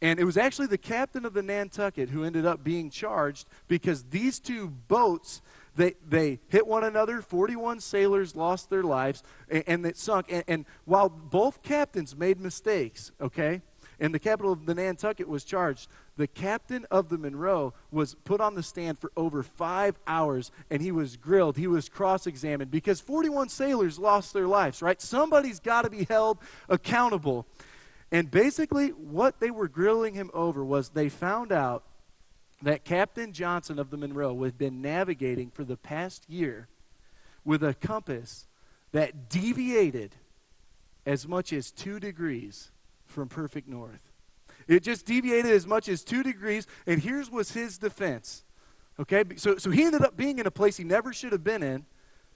And 0.00 0.18
it 0.18 0.24
was 0.24 0.36
actually 0.36 0.66
the 0.66 0.78
captain 0.78 1.24
of 1.24 1.34
the 1.34 1.42
Nantucket 1.42 2.10
who 2.10 2.24
ended 2.24 2.46
up 2.46 2.64
being 2.64 2.90
charged 2.90 3.46
because 3.68 4.04
these 4.04 4.40
two 4.40 4.68
boats 4.68 5.42
they, 5.74 5.94
they 6.06 6.38
hit 6.48 6.66
one 6.66 6.84
another. 6.84 7.22
41 7.22 7.80
sailors 7.80 8.36
lost 8.36 8.68
their 8.68 8.82
lives, 8.82 9.22
and, 9.48 9.64
and 9.66 9.86
it 9.86 9.96
sunk. 9.96 10.26
And, 10.30 10.44
and 10.46 10.66
while 10.84 11.08
both 11.08 11.62
captains 11.62 12.16
made 12.16 12.38
mistakes, 12.38 13.12
okay, 13.20 13.62
and 14.02 14.12
the 14.12 14.18
capital 14.18 14.50
of 14.50 14.66
the 14.66 14.74
Nantucket 14.74 15.28
was 15.28 15.44
charged. 15.44 15.88
The 16.16 16.26
captain 16.26 16.84
of 16.90 17.08
the 17.08 17.16
Monroe 17.16 17.72
was 17.92 18.16
put 18.24 18.40
on 18.40 18.56
the 18.56 18.62
stand 18.62 18.98
for 18.98 19.12
over 19.16 19.44
five 19.44 19.96
hours 20.08 20.50
and 20.70 20.82
he 20.82 20.90
was 20.90 21.16
grilled. 21.16 21.56
He 21.56 21.68
was 21.68 21.88
cross 21.88 22.26
examined 22.26 22.72
because 22.72 23.00
41 23.00 23.48
sailors 23.48 24.00
lost 24.00 24.32
their 24.32 24.48
lives, 24.48 24.82
right? 24.82 25.00
Somebody's 25.00 25.60
got 25.60 25.82
to 25.82 25.90
be 25.90 26.02
held 26.02 26.38
accountable. 26.68 27.46
And 28.10 28.28
basically, 28.28 28.88
what 28.88 29.38
they 29.38 29.52
were 29.52 29.68
grilling 29.68 30.14
him 30.14 30.32
over 30.34 30.64
was 30.64 30.88
they 30.88 31.08
found 31.08 31.52
out 31.52 31.84
that 32.60 32.84
Captain 32.84 33.32
Johnson 33.32 33.78
of 33.78 33.90
the 33.90 33.96
Monroe 33.96 34.42
had 34.42 34.58
been 34.58 34.82
navigating 34.82 35.48
for 35.48 35.62
the 35.62 35.76
past 35.76 36.28
year 36.28 36.66
with 37.44 37.62
a 37.62 37.74
compass 37.74 38.48
that 38.90 39.28
deviated 39.28 40.16
as 41.06 41.28
much 41.28 41.52
as 41.52 41.70
two 41.70 42.00
degrees 42.00 42.72
from 43.12 43.28
perfect 43.28 43.68
north. 43.68 44.10
It 44.66 44.82
just 44.82 45.06
deviated 45.06 45.50
as 45.50 45.66
much 45.66 45.88
as 45.88 46.02
two 46.02 46.22
degrees, 46.22 46.66
and 46.86 47.00
here's 47.00 47.30
was 47.30 47.52
his 47.52 47.78
defense. 47.78 48.44
Okay, 49.00 49.24
so, 49.36 49.56
so 49.56 49.70
he 49.70 49.84
ended 49.84 50.02
up 50.02 50.16
being 50.16 50.38
in 50.38 50.46
a 50.46 50.50
place 50.50 50.76
he 50.76 50.84
never 50.84 51.12
should 51.12 51.32
have 51.32 51.44
been 51.44 51.62
in 51.62 51.86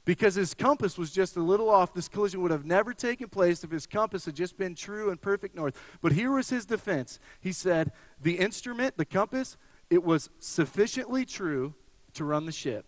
because 0.05 0.37
his 0.37 0.55
compass 0.55 0.97
was 0.97 1.11
just 1.11 1.37
a 1.37 1.41
little 1.41 1.69
off. 1.69 1.93
This 1.93 2.09
collision 2.09 2.41
would 2.43 2.51
have 2.51 2.65
never 2.65 2.95
taken 2.95 3.29
place 3.29 3.63
if 3.63 3.71
his 3.71 3.87
compass 3.87 4.25
had 4.25 4.35
just 4.35 4.57
been 4.57 4.75
true 4.75 5.11
and 5.11 5.21
perfect 5.21 5.55
north. 5.55 5.79
But 6.01 6.13
here 6.13 6.33
was 6.33 6.49
his 6.49 6.65
defense. 6.65 7.19
He 7.41 7.53
said, 7.53 7.93
The 8.21 8.39
instrument, 8.39 8.97
the 8.97 9.05
compass, 9.05 9.57
it 9.91 10.03
was 10.03 10.31
sufficiently 10.39 11.25
true 11.25 11.75
to 12.15 12.25
run 12.25 12.47
the 12.47 12.53
ship. 12.53 12.87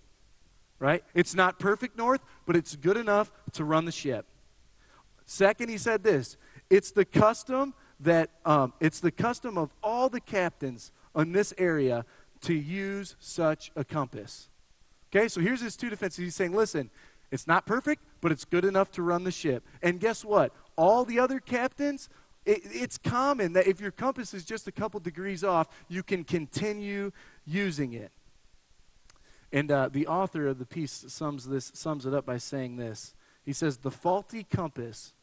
Right? 0.79 1.05
It's 1.13 1.35
not 1.35 1.59
perfect 1.59 1.99
north, 1.99 2.25
but 2.47 2.57
it's 2.57 2.77
good 2.77 2.97
enough 2.97 3.33
to 3.53 3.65
run 3.65 3.85
the 3.85 3.93
ship. 3.93 4.27
Second, 5.27 5.69
he 5.69 5.77
said 5.77 6.05
this 6.05 6.39
it's 6.71 6.91
the 6.91 7.05
custom 7.05 7.75
that 8.01 8.31
um, 8.45 8.73
it's 8.81 9.01
the 9.01 9.11
custom 9.11 9.59
of 9.59 9.73
all 9.83 10.09
the 10.09 10.21
captains 10.21 10.93
in 11.17 11.33
this 11.33 11.53
area 11.59 12.05
to 12.43 12.55
use 12.55 13.17
such 13.19 13.73
a 13.75 13.85
compass. 13.85 14.49
Okay, 15.11 15.29
so 15.29 15.41
here's 15.41 15.61
his 15.61 15.77
two 15.77 15.91
defenses. 15.91 16.19
He's 16.19 16.35
saying, 16.35 16.55
listen, 16.55 16.91
it's 17.31 17.47
not 17.47 17.67
perfect, 17.67 18.03
but 18.21 18.31
it's 18.33 18.45
good 18.45 18.65
enough 18.65 18.91
to 18.93 19.03
run 19.03 19.25
the 19.25 19.31
ship. 19.31 19.65
And 19.83 19.99
guess 19.99 20.25
what? 20.25 20.53
All 20.77 21.05
the 21.05 21.19
other 21.19 21.41
captains, 21.41 22.09
it, 22.45 22.61
it's 22.65 22.99
common 22.99 23.55
that 23.55 23.67
if 23.67 23.81
your 23.81 23.91
compass 23.91 24.33
is 24.35 24.45
just 24.45 24.69
a 24.69 24.73
couple 24.73 25.01
degrees 25.01 25.43
off, 25.43 25.69
you 25.89 26.03
can 26.03 26.25
continue 26.25 27.11
using 27.47 27.95
it. 27.95 28.13
And 29.51 29.73
uh, 29.73 29.89
the 29.91 30.07
author 30.07 30.47
of 30.47 30.59
the 30.59 30.67
piece 30.67 31.05
sums 31.09 31.47
this 31.49 31.73
sums 31.75 32.05
it 32.05 32.13
up 32.13 32.27
by 32.27 32.37
saying 32.37 32.77
this. 32.77 33.15
He 33.45 33.55
says 33.55 33.79
the 33.79 33.91
faulty 33.91 34.45
compass 34.45 35.15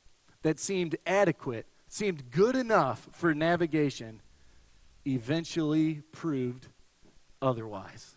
that 0.45 0.59
seemed 0.59 0.95
adequate, 1.07 1.65
seemed 1.87 2.29
good 2.29 2.55
enough 2.55 3.09
for 3.11 3.33
navigation, 3.33 4.21
eventually 5.03 6.03
proved 6.11 6.67
otherwise. 7.41 8.15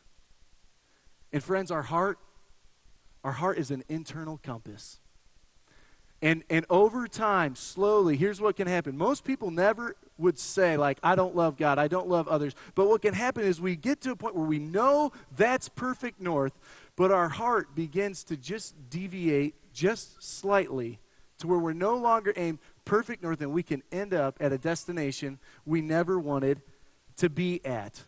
And 1.32 1.42
friends, 1.42 1.70
our 1.70 1.80
heart, 1.80 2.18
our 3.24 3.32
heart 3.32 3.56
is 3.56 3.70
an 3.70 3.82
internal 3.88 4.38
compass. 4.42 5.00
And, 6.20 6.44
and 6.50 6.66
over 6.68 7.08
time, 7.08 7.54
slowly, 7.54 8.18
here's 8.18 8.42
what 8.42 8.56
can 8.56 8.66
happen. 8.66 8.98
Most 8.98 9.24
people 9.24 9.50
never 9.50 9.96
would 10.18 10.38
say, 10.38 10.76
like, 10.76 10.98
I 11.02 11.14
don't 11.14 11.34
love 11.34 11.56
God, 11.56 11.78
I 11.78 11.88
don't 11.88 12.08
love 12.08 12.28
others. 12.28 12.54
But 12.74 12.88
what 12.90 13.00
can 13.00 13.14
happen 13.14 13.44
is 13.44 13.58
we 13.58 13.74
get 13.74 14.02
to 14.02 14.10
a 14.10 14.16
point 14.16 14.34
where 14.36 14.44
we 14.44 14.58
know 14.58 15.12
that's 15.34 15.70
perfect 15.70 16.20
north, 16.20 16.58
but 16.94 17.10
our 17.10 17.30
heart 17.30 17.74
begins 17.74 18.22
to 18.24 18.36
just 18.36 18.74
deviate 18.90 19.54
just 19.72 20.22
slightly 20.22 20.98
to 21.38 21.46
where 21.46 21.58
we're 21.58 21.72
no 21.72 21.96
longer 21.96 22.32
aimed 22.36 22.58
perfect 22.84 23.22
north 23.22 23.40
and 23.40 23.52
we 23.52 23.62
can 23.62 23.82
end 23.92 24.14
up 24.14 24.36
at 24.40 24.52
a 24.52 24.58
destination 24.58 25.38
we 25.66 25.80
never 25.80 26.18
wanted 26.18 26.62
to 27.16 27.28
be 27.28 27.64
at. 27.64 28.02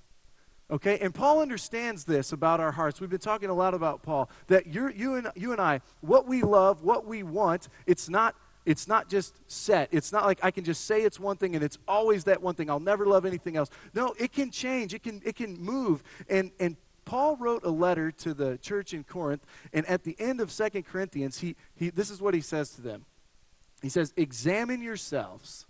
Okay? 0.71 0.99
And 1.01 1.15
Paul 1.15 1.41
understands 1.41 2.05
this 2.05 2.33
about 2.33 2.61
our 2.61 2.73
hearts. 2.73 3.01
We've 3.01 3.11
been 3.11 3.19
talking 3.19 3.51
a 3.51 3.55
lot 3.55 3.75
about 3.75 4.03
Paul 4.03 4.31
that 4.47 4.67
you 4.67 4.89
you 4.91 5.17
and 5.17 5.29
you 5.35 5.53
and 5.53 5.61
I, 5.61 5.81
what 6.01 6.27
we 6.27 6.43
love, 6.43 6.83
what 6.83 7.07
we 7.07 7.23
want, 7.23 7.69
it's 7.87 8.09
not 8.09 8.35
it's 8.67 8.87
not 8.87 9.09
just 9.09 9.35
set. 9.51 9.89
It's 9.91 10.13
not 10.13 10.27
like 10.27 10.39
I 10.43 10.51
can 10.51 10.65
just 10.65 10.85
say 10.85 11.03
it's 11.03 11.19
one 11.19 11.37
thing 11.37 11.55
and 11.55 11.65
it's 11.65 11.79
always 11.89 12.25
that 12.25 12.43
one 12.43 12.55
thing. 12.55 12.71
I'll 12.71 12.79
never 12.79 13.07
love 13.07 13.25
anything 13.25 13.57
else. 13.57 13.71
No, 13.95 14.15
it 14.19 14.33
can 14.33 14.51
change. 14.51 14.95
It 14.95 15.03
can 15.03 15.21
it 15.25 15.35
can 15.35 15.61
move. 15.61 16.03
And 16.29 16.53
and 16.61 16.77
Paul 17.05 17.37
wrote 17.37 17.65
a 17.65 17.71
letter 17.71 18.13
to 18.13 18.35
the 18.35 18.59
church 18.59 18.95
in 18.95 19.03
Corinth, 19.03 19.45
and 19.73 19.85
at 19.87 20.05
the 20.05 20.15
end 20.21 20.41
of 20.41 20.53
Second 20.53 20.85
Corinthians, 20.85 21.39
he, 21.39 21.57
he 21.75 21.91
this 21.91 22.11
is 22.11 22.23
what 22.23 22.35
he 22.35 22.41
says 22.41 22.71
to 22.73 22.83
them. 22.83 23.05
He 23.83 23.89
says, 23.89 24.13
Examine 24.17 24.83
yourselves 24.83 25.67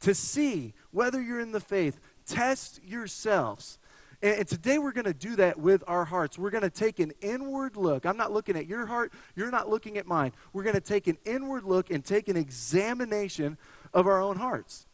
to 0.00 0.14
see 0.14 0.74
whether 0.90 1.20
you're 1.20 1.40
in 1.40 1.52
the 1.52 1.60
faith. 1.60 1.98
Test 2.26 2.80
yourselves. 2.84 3.78
And, 4.22 4.48
today 4.48 4.78
we're 4.78 4.92
going 4.92 5.04
to 5.04 5.14
do 5.14 5.36
that 5.36 5.58
with 5.58 5.84
our 5.86 6.04
hearts. 6.04 6.38
We're 6.38 6.50
going 6.50 6.62
to 6.62 6.70
take 6.70 7.00
an 7.00 7.12
inward 7.20 7.76
look. 7.76 8.06
I'm 8.06 8.16
not 8.16 8.32
looking 8.32 8.56
at 8.56 8.66
your 8.66 8.86
heart, 8.86 9.12
you're 9.34 9.50
not 9.50 9.68
looking 9.68 9.98
at 9.98 10.06
mine. 10.06 10.32
We're 10.52 10.62
going 10.62 10.74
to 10.74 10.80
take 10.80 11.06
an 11.06 11.18
inward 11.24 11.64
look 11.64 11.90
and 11.90 12.04
take 12.04 12.28
an 12.28 12.36
examination 12.36 13.58
of 13.92 14.06
our 14.06 14.20
own 14.20 14.36
hearts. 14.36 14.86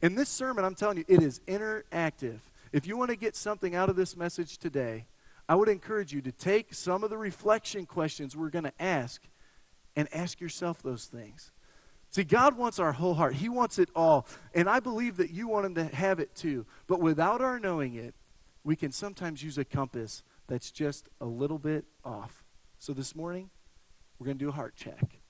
In 0.00 0.14
this 0.14 0.28
sermon, 0.28 0.64
I'm 0.64 0.76
telling 0.76 0.98
you, 0.98 1.04
it 1.08 1.22
is 1.22 1.40
interactive. 1.48 2.38
If 2.72 2.86
you 2.86 2.96
want 2.96 3.10
to 3.10 3.16
get 3.16 3.34
something 3.34 3.74
out 3.74 3.88
of 3.88 3.96
this 3.96 4.16
message 4.16 4.58
today, 4.58 5.06
I 5.48 5.54
would 5.54 5.68
encourage 5.68 6.12
you 6.12 6.20
to 6.22 6.32
take 6.32 6.72
some 6.74 7.02
of 7.02 7.10
the 7.10 7.18
reflection 7.18 7.86
questions 7.86 8.36
we're 8.36 8.50
going 8.50 8.64
to 8.64 8.82
ask 8.82 9.22
and 9.96 10.06
ask 10.14 10.40
yourself 10.40 10.82
those 10.82 11.06
things. 11.06 11.50
See, 12.10 12.24
God 12.24 12.56
wants 12.56 12.78
our 12.78 12.92
whole 12.92 13.14
heart. 13.14 13.34
He 13.34 13.48
wants 13.48 13.78
it 13.78 13.90
all. 13.94 14.26
And 14.54 14.68
I 14.68 14.80
believe 14.80 15.18
that 15.18 15.30
you 15.30 15.48
want 15.48 15.66
Him 15.66 15.74
to 15.74 15.84
have 15.84 16.20
it 16.20 16.34
too. 16.34 16.66
But 16.86 17.00
without 17.00 17.40
our 17.40 17.60
knowing 17.60 17.94
it, 17.94 18.14
we 18.64 18.76
can 18.76 18.92
sometimes 18.92 19.42
use 19.42 19.58
a 19.58 19.64
compass 19.64 20.22
that's 20.46 20.70
just 20.70 21.08
a 21.20 21.26
little 21.26 21.58
bit 21.58 21.84
off. 22.04 22.44
So 22.78 22.92
this 22.92 23.14
morning, 23.14 23.50
we're 24.18 24.26
going 24.26 24.38
to 24.38 24.44
do 24.44 24.48
a 24.48 24.52
heart 24.52 24.74
check. 24.74 25.20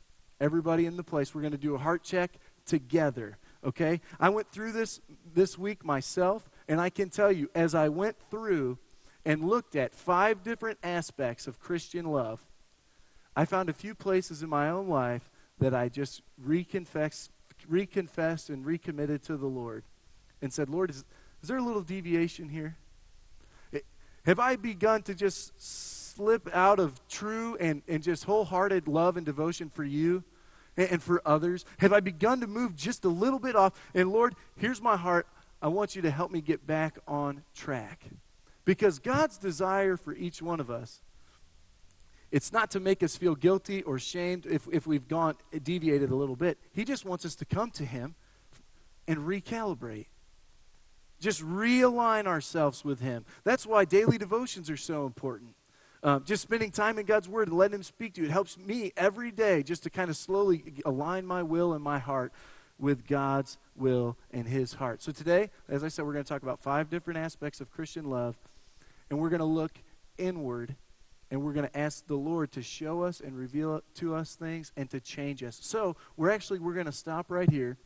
Everybody 0.41 0.87
in 0.87 0.97
the 0.97 1.03
place, 1.03 1.35
we're 1.35 1.41
going 1.41 1.53
to 1.53 1.59
do 1.59 1.75
a 1.75 1.79
heart 1.79 2.05
check 2.05 2.33
together. 2.65 3.39
Okay? 3.65 4.01
I 4.21 4.29
went 4.29 4.49
through 4.49 4.73
this 4.73 5.01
this 5.35 5.59
week 5.59 5.85
myself, 5.85 6.49
and 6.69 6.81
I 6.81 6.91
can 6.91 7.11
tell 7.11 7.33
you, 7.33 7.51
as 7.55 7.75
I 7.75 7.89
went 7.89 8.17
through 8.31 8.79
and 9.25 9.45
looked 9.45 9.75
at 9.75 9.95
five 9.95 10.45
different 10.45 10.79
aspects 10.83 11.49
of 11.49 11.59
Christian 11.59 12.07
love, 12.07 12.47
I 13.35 13.45
found 13.45 13.69
a 13.69 13.73
few 13.73 13.95
places 13.95 14.43
in 14.43 14.49
my 14.49 14.71
own 14.71 14.89
life 14.89 15.29
that 15.59 15.75
I 15.75 15.89
just 15.89 16.23
reconfessed, 16.45 17.31
reconfessed 17.71 18.49
and 18.49 18.65
recommitted 18.65 19.23
to 19.25 19.37
the 19.37 19.47
Lord 19.47 19.85
and 20.41 20.53
said, 20.53 20.69
Lord, 20.71 20.91
is, 20.91 21.05
is 21.43 21.49
there 21.49 21.59
a 21.59 21.63
little 21.63 21.83
deviation 21.83 22.49
here? 22.49 22.77
Have 24.25 24.39
I 24.39 24.57
begun 24.57 25.03
to 25.05 25.15
just 25.15 25.53
slip 25.59 26.55
out 26.55 26.79
of 26.79 27.01
true 27.09 27.57
and, 27.59 27.81
and 27.89 28.03
just 28.03 28.25
wholehearted 28.25 28.87
love 28.87 29.17
and 29.17 29.25
devotion 29.25 29.71
for 29.71 29.85
you 29.85 30.23
and, 30.77 30.91
and 30.91 31.03
for 31.03 31.23
others? 31.25 31.65
Have 31.79 31.95
I 31.95 32.01
begun 32.01 32.41
to 32.41 32.47
move 32.47 32.77
just 32.77 33.07
a 33.07 33.09
little 33.09 33.39
bit 33.39 33.57
off? 33.57 33.73
And 33.95 34.13
Lord, 34.13 34.35
here's 34.57 34.83
my 34.83 34.99
heart. 34.99 35.27
I 35.63 35.69
want 35.69 35.97
you 35.97 36.03
to 36.03 36.11
help 36.11 36.31
me 36.31 36.43
get 36.43 36.67
back 36.67 36.99
on 37.09 37.43
track. 37.55 38.05
Because 38.65 38.99
God's 38.99 39.39
desire 39.39 39.97
for 39.97 40.15
each 40.15 40.43
one 40.43 40.61
of 40.61 40.71
us 40.71 41.01
it's 42.31 42.53
not 42.53 42.71
to 42.73 42.81
make 42.81 43.03
us 43.03 43.17
feel 43.17 43.35
guilty 43.35 43.83
or 43.83 43.99
shamed 43.99 44.45
if, 44.47 44.69
if 44.71 44.87
we've 44.87 45.09
gone 45.09 45.35
deviated 45.63 46.11
a 46.11 46.15
little 46.15 46.37
bit. 46.37 46.59
He 46.73 46.85
just 46.85 47.05
wants 47.05 47.25
us 47.25 47.35
to 47.37 47.45
come 47.45 47.71
to 47.73 47.85
Him 47.85 48.15
and 49.07 49.19
recalibrate. 49.19 50.07
Just 51.21 51.43
realign 51.43 52.27
ourselves 52.27 52.85
with 52.85 53.01
Him. 53.01 53.25
That's 53.45 53.67
why 53.67 53.85
daily 53.85 54.19
devotions 54.19 54.69
are 54.69 54.77
so 54.77 55.07
important. 55.07 55.55
Um, 56.03 56.23
just 56.25 56.43
spending 56.43 56.71
time 56.71 56.99
in 56.99 57.07
God's 57.07 57.29
Word 57.29 57.49
and 57.49 57.57
letting 57.57 57.77
Him 57.77 57.83
speak 57.83 58.15
to 58.15 58.21
you. 58.21 58.29
It 58.29 58.31
helps 58.31 58.59
me 58.59 58.93
every 58.97 59.33
day 59.33 59.63
just 59.63 59.83
to 59.85 59.91
kind 59.91 60.11
of 60.11 60.17
slowly 60.17 60.63
align 60.85 61.27
my 61.27 61.43
will 61.43 61.73
and 61.73 61.83
my 61.83 61.99
heart 61.99 62.33
with 62.79 63.07
God's 63.09 63.59
will 63.75 64.17
and 64.31 64.47
His 64.47 64.75
heart. 64.75 65.03
So 65.03 65.13
today, 65.13 65.51
as 65.69 65.83
I 65.83 65.89
said, 65.89 66.05
we're 66.05 66.13
going 66.13 66.25
to 66.25 66.29
talk 66.29 66.43
about 66.43 66.61
five 66.61 66.91
different 66.91 67.19
aspects 67.19 67.61
of 67.61 67.71
Christian 67.71 68.05
love, 68.11 68.37
and 69.11 69.19
we're 69.19 69.31
going 69.31 69.41
to 69.41 69.45
look 69.47 69.73
inward 70.19 70.77
and 71.31 71.43
we're 71.43 71.53
going 71.53 71.67
to 71.67 71.79
ask 71.79 72.07
the 72.07 72.17
lord 72.17 72.53
to 72.53 72.63
show 72.63 73.03
us 73.03 73.21
and 73.21 73.37
reveal 73.37 73.83
to 73.95 74.15
us 74.15 74.35
things 74.35 74.73
and 74.77 74.89
to 74.91 75.01
change 75.01 75.43
us. 75.43 75.59
So 75.61 75.97
we're 76.17 76.31
actually 76.31 76.59
we're 76.59 76.75
going 76.75 76.87
to 76.87 76.93
stop 76.93 77.31
right 77.31 77.51
here 77.51 77.77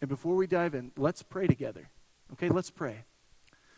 and 0.00 0.08
before 0.08 0.34
we 0.34 0.46
dive 0.46 0.74
in 0.74 0.92
let's 0.96 1.22
pray 1.22 1.46
together. 1.46 1.88
Okay 2.32 2.48
let's 2.48 2.70
pray. 2.70 3.04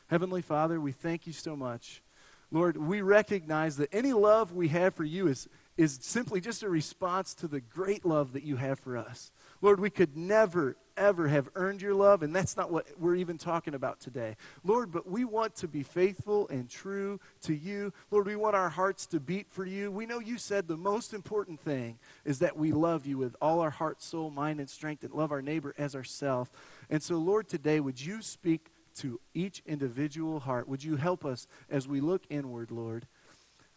Heavenly 0.09 0.42
father 0.42 0.80
we 0.80 0.92
thank 0.92 1.26
you 1.26 1.33
so 1.33 1.56
much. 1.56 2.02
Lord 2.50 2.76
we 2.76 3.00
recognize 3.00 3.76
that 3.76 3.88
any 3.92 4.12
love 4.12 4.52
we 4.52 4.68
have 4.68 4.94
for 4.94 5.04
you 5.04 5.28
is 5.28 5.49
is 5.76 5.99
simply 6.02 6.40
just 6.40 6.62
a 6.62 6.69
response 6.69 7.35
to 7.35 7.49
the 7.49 7.61
great 7.61 8.04
love 8.04 8.33
that 8.33 8.43
you 8.43 8.57
have 8.57 8.78
for 8.78 8.97
us 8.97 9.31
lord 9.61 9.81
we 9.81 9.90
could 9.90 10.16
never 10.16 10.76
ever 10.97 11.28
have 11.28 11.49
earned 11.54 11.83
your 11.83 11.95
love, 11.95 12.23
and 12.23 12.35
that's 12.35 12.57
not 12.57 12.71
what 12.71 12.87
we're 12.99 13.16
even 13.16 13.38
talking 13.38 13.75
about 13.75 14.00
today. 14.00 14.37
Lord, 14.62 14.93
but 14.93 15.09
we 15.09 15.25
want 15.25 15.54
to 15.57 15.69
be 15.69 15.83
faithful 15.83 16.49
and 16.49 16.69
true 16.69 17.21
to 17.43 17.54
you. 17.54 17.93
Lord, 18.11 18.26
we 18.26 18.37
want 18.37 18.57
our 18.57 18.69
hearts 18.69 19.07
to 19.07 19.21
beat 19.21 19.50
for 19.50 19.64
you. 19.64 19.90
We 19.90 20.07
know 20.07 20.19
you 20.21 20.38
said 20.38 20.69
the 20.69 20.76
most 20.76 21.14
important 21.14 21.61
thing 21.61 21.99
is 22.25 22.38
that 22.40 22.57
we 22.57 22.73
love 22.73 23.07
you 23.07 23.19
with 23.19 23.37
all 23.40 23.61
our 23.61 23.71
heart, 23.71 24.02
soul, 24.02 24.31
mind, 24.31 24.61
and 24.61 24.69
strength, 24.69 25.04
and 25.04 25.12
love 25.12 25.33
our 25.33 25.43
neighbor 25.43 25.75
as 25.78 25.95
ourselves. 25.95 26.50
And 26.90 27.02
so, 27.02 27.16
Lord, 27.16 27.49
today, 27.49 27.81
would 27.81 28.00
you 28.00 28.23
speak 28.23 28.71
to 28.97 29.21
each 29.35 29.62
individual 29.66 30.40
heart? 30.40 30.69
Would 30.69 30.85
you 30.85 30.97
help 30.97 31.25
us 31.25 31.47
as 31.69 31.88
we 31.88 32.00
look 32.00 32.23
inward, 32.31 32.71
Lord? 32.71 33.07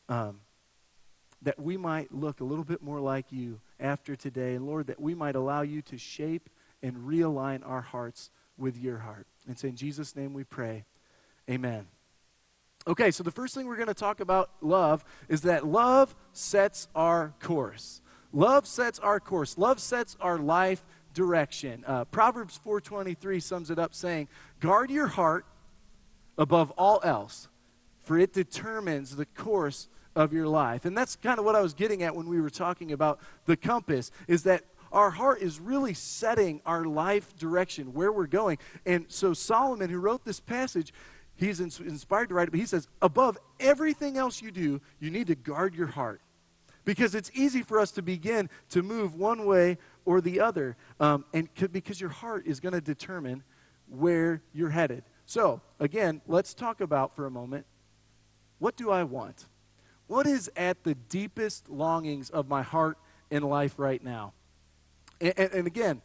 Um, 0.10 0.42
that 1.42 1.60
we 1.60 1.78
might 1.78 2.14
look 2.14 2.42
a 2.42 2.44
little 2.44 2.64
bit 2.64 2.82
more 2.82 3.00
like 3.00 3.32
you 3.32 3.60
after 3.80 4.16
today. 4.16 4.56
And 4.56 4.66
Lord, 4.66 4.88
that 4.88 5.00
we 5.00 5.14
might 5.14 5.36
allow 5.36 5.62
you 5.62 5.82
to 5.84 5.98
shape 5.98 6.50
and 6.82 6.96
realign 6.98 7.68
our 7.68 7.82
hearts 7.82 8.32
with 8.58 8.78
your 8.78 8.98
heart. 8.98 9.28
And 9.48 9.58
so 9.58 9.68
in 9.68 9.76
Jesus' 9.76 10.16
name 10.16 10.34
we 10.34 10.44
pray. 10.44 10.86
Amen. 11.50 11.88
Okay, 12.88 13.12
so 13.12 13.24
the 13.24 13.32
first 13.32 13.54
thing 13.54 13.68
we're 13.68 13.76
going 13.76 13.88
to 13.88 13.94
talk 13.94 14.20
about 14.20 14.50
love 14.62 15.04
is 15.28 15.42
that 15.42 15.66
love 15.66 16.16
sets 16.34 16.88
our 16.96 17.34
course. 17.40 18.02
Love 18.32 18.66
sets 18.66 19.00
our 19.00 19.20
course. 19.20 19.58
Love 19.58 19.80
sets 19.80 20.16
our 20.22 20.38
life 20.38 20.84
direction. 21.14 21.84
Uh, 21.86 22.06
Proverbs 22.06 22.60
4:23 22.64 23.40
sums 23.42 23.70
it 23.70 23.80
up 23.80 23.94
saying, 23.94 24.28
"Guard 24.60 24.90
your 24.90 25.08
heart 25.08 25.46
above 26.38 26.72
all 26.72 27.02
else, 27.04 27.50
for 28.00 28.18
it 28.18 28.32
determines 28.34 29.16
the 29.16 29.26
course 29.26 29.90
of 30.18 30.34
your 30.34 30.48
life. 30.48 30.84
And 30.84 30.98
that's 30.98 31.16
kind 31.16 31.38
of 31.38 31.46
what 31.46 31.56
I 31.56 31.62
was 31.62 31.76
getting 31.76 32.02
at 32.02 32.16
when 32.16 32.28
we 32.28 32.42
were 32.42 32.50
talking 32.50 32.92
about 32.92 33.20
the 33.46 33.56
compass, 33.56 34.12
is 34.28 34.44
that 34.44 34.64
our 34.92 35.12
heart 35.12 35.42
is 35.42 35.60
really 35.60 35.94
setting 35.94 36.60
our 36.66 36.86
life 36.86 37.38
direction, 37.38 37.94
where 37.94 38.12
we're 38.12 38.26
going. 38.26 38.58
And 38.86 39.06
so 39.10 39.34
Solomon, 39.34 39.92
who 39.92 40.00
wrote 40.00 40.26
this 40.26 40.40
passage, 40.40 40.92
he's 41.36 41.60
inspired 41.60 42.30
to 42.30 42.36
write 42.36 42.48
it, 42.48 42.52
but 42.52 42.60
he 42.60 42.66
says, 42.66 42.88
above 43.00 43.38
everything 43.60 44.18
else 44.18 44.42
you 44.42 44.50
do, 44.50 44.82
you 45.00 45.12
need 45.12 45.28
to 45.28 45.36
guard 45.36 45.76
your 45.76 45.88
heart. 45.88 46.20
Because 46.84 47.14
it's 47.14 47.30
easy 47.36 47.62
for 47.62 47.80
us 47.80 47.92
to 47.92 48.02
begin 48.02 48.50
to 48.70 48.82
move 48.82 49.14
one 49.14 49.46
way 49.46 49.78
or 50.04 50.20
the 50.20 50.40
other. 50.40 50.78
Um, 51.00 51.26
and 51.32 51.48
because 51.72 52.02
your 52.02 52.10
heart 52.10 52.48
is 52.48 52.60
going 52.60 52.74
to 52.74 52.82
determine 52.82 53.44
where 53.88 54.42
you're 54.52 54.70
headed. 54.70 55.04
So, 55.26 55.62
again, 55.80 56.22
let's 56.28 56.56
talk 56.56 56.82
about 56.82 57.14
for 57.14 57.28
a 57.28 57.32
moment 57.32 57.68
what 58.60 58.76
do 58.76 58.90
I 58.90 59.04
want? 59.04 59.46
What 60.08 60.26
is 60.26 60.50
at 60.56 60.84
the 60.84 60.96
deepest 60.96 61.70
longings 61.70 62.30
of 62.30 62.48
my 62.48 62.62
heart 62.62 62.98
and 63.30 63.44
life 63.44 63.76
right 63.78 64.04
now? 64.04 64.34
And, 65.20 65.34
and, 65.38 65.52
and, 65.54 65.68
again, 65.68 66.02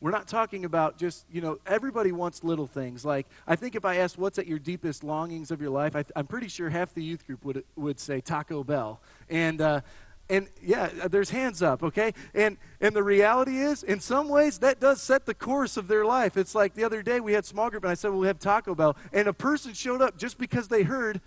we're 0.00 0.10
not 0.10 0.28
talking 0.28 0.64
about 0.64 0.98
just, 0.98 1.24
you 1.32 1.40
know, 1.40 1.58
everybody 1.66 2.12
wants 2.12 2.44
little 2.44 2.66
things. 2.66 3.04
Like, 3.04 3.26
I 3.46 3.56
think 3.56 3.74
if 3.74 3.84
I 3.84 3.96
asked 3.96 4.18
what's 4.18 4.38
at 4.38 4.46
your 4.46 4.58
deepest 4.58 5.02
longings 5.02 5.50
of 5.50 5.60
your 5.60 5.70
life, 5.70 5.96
I, 5.96 6.04
am 6.14 6.26
pretty 6.26 6.48
sure 6.48 6.68
half 6.68 6.92
the 6.92 7.02
youth 7.02 7.26
group 7.26 7.44
would, 7.44 7.64
would 7.76 7.98
say 7.98 8.20
Taco 8.20 8.62
Bell. 8.62 9.00
And, 9.30 9.60
uh, 9.60 9.80
and 10.28 10.48
yeah, 10.60 10.88
there's 11.08 11.30
hands 11.30 11.62
up, 11.62 11.82
okay? 11.82 12.12
And, 12.34 12.58
and 12.80 12.94
the 12.94 13.02
reality 13.02 13.58
is, 13.58 13.82
in 13.82 14.00
some 14.00 14.28
ways, 14.28 14.58
that 14.58 14.80
does 14.80 15.00
set 15.00 15.24
the 15.24 15.34
course 15.34 15.76
of 15.76 15.88
their 15.88 16.04
life. 16.04 16.36
It's 16.36 16.54
like 16.54 16.74
the 16.74 16.84
other 16.84 17.02
day 17.02 17.20
we 17.20 17.32
had 17.32 17.46
small 17.46 17.70
group, 17.70 17.84
and 17.84 17.90
I 17.90 17.94
said, 17.94 18.10
well, 18.10 18.20
we 18.20 18.26
have 18.26 18.38
Taco 18.38 18.74
Bell. 18.74 18.96
And 19.12 19.28
a 19.28 19.32
person 19.32 19.72
showed 19.72 20.02
up 20.02 20.18
just 20.18 20.36
because 20.36 20.68
they 20.68 20.82
heard 20.82 21.20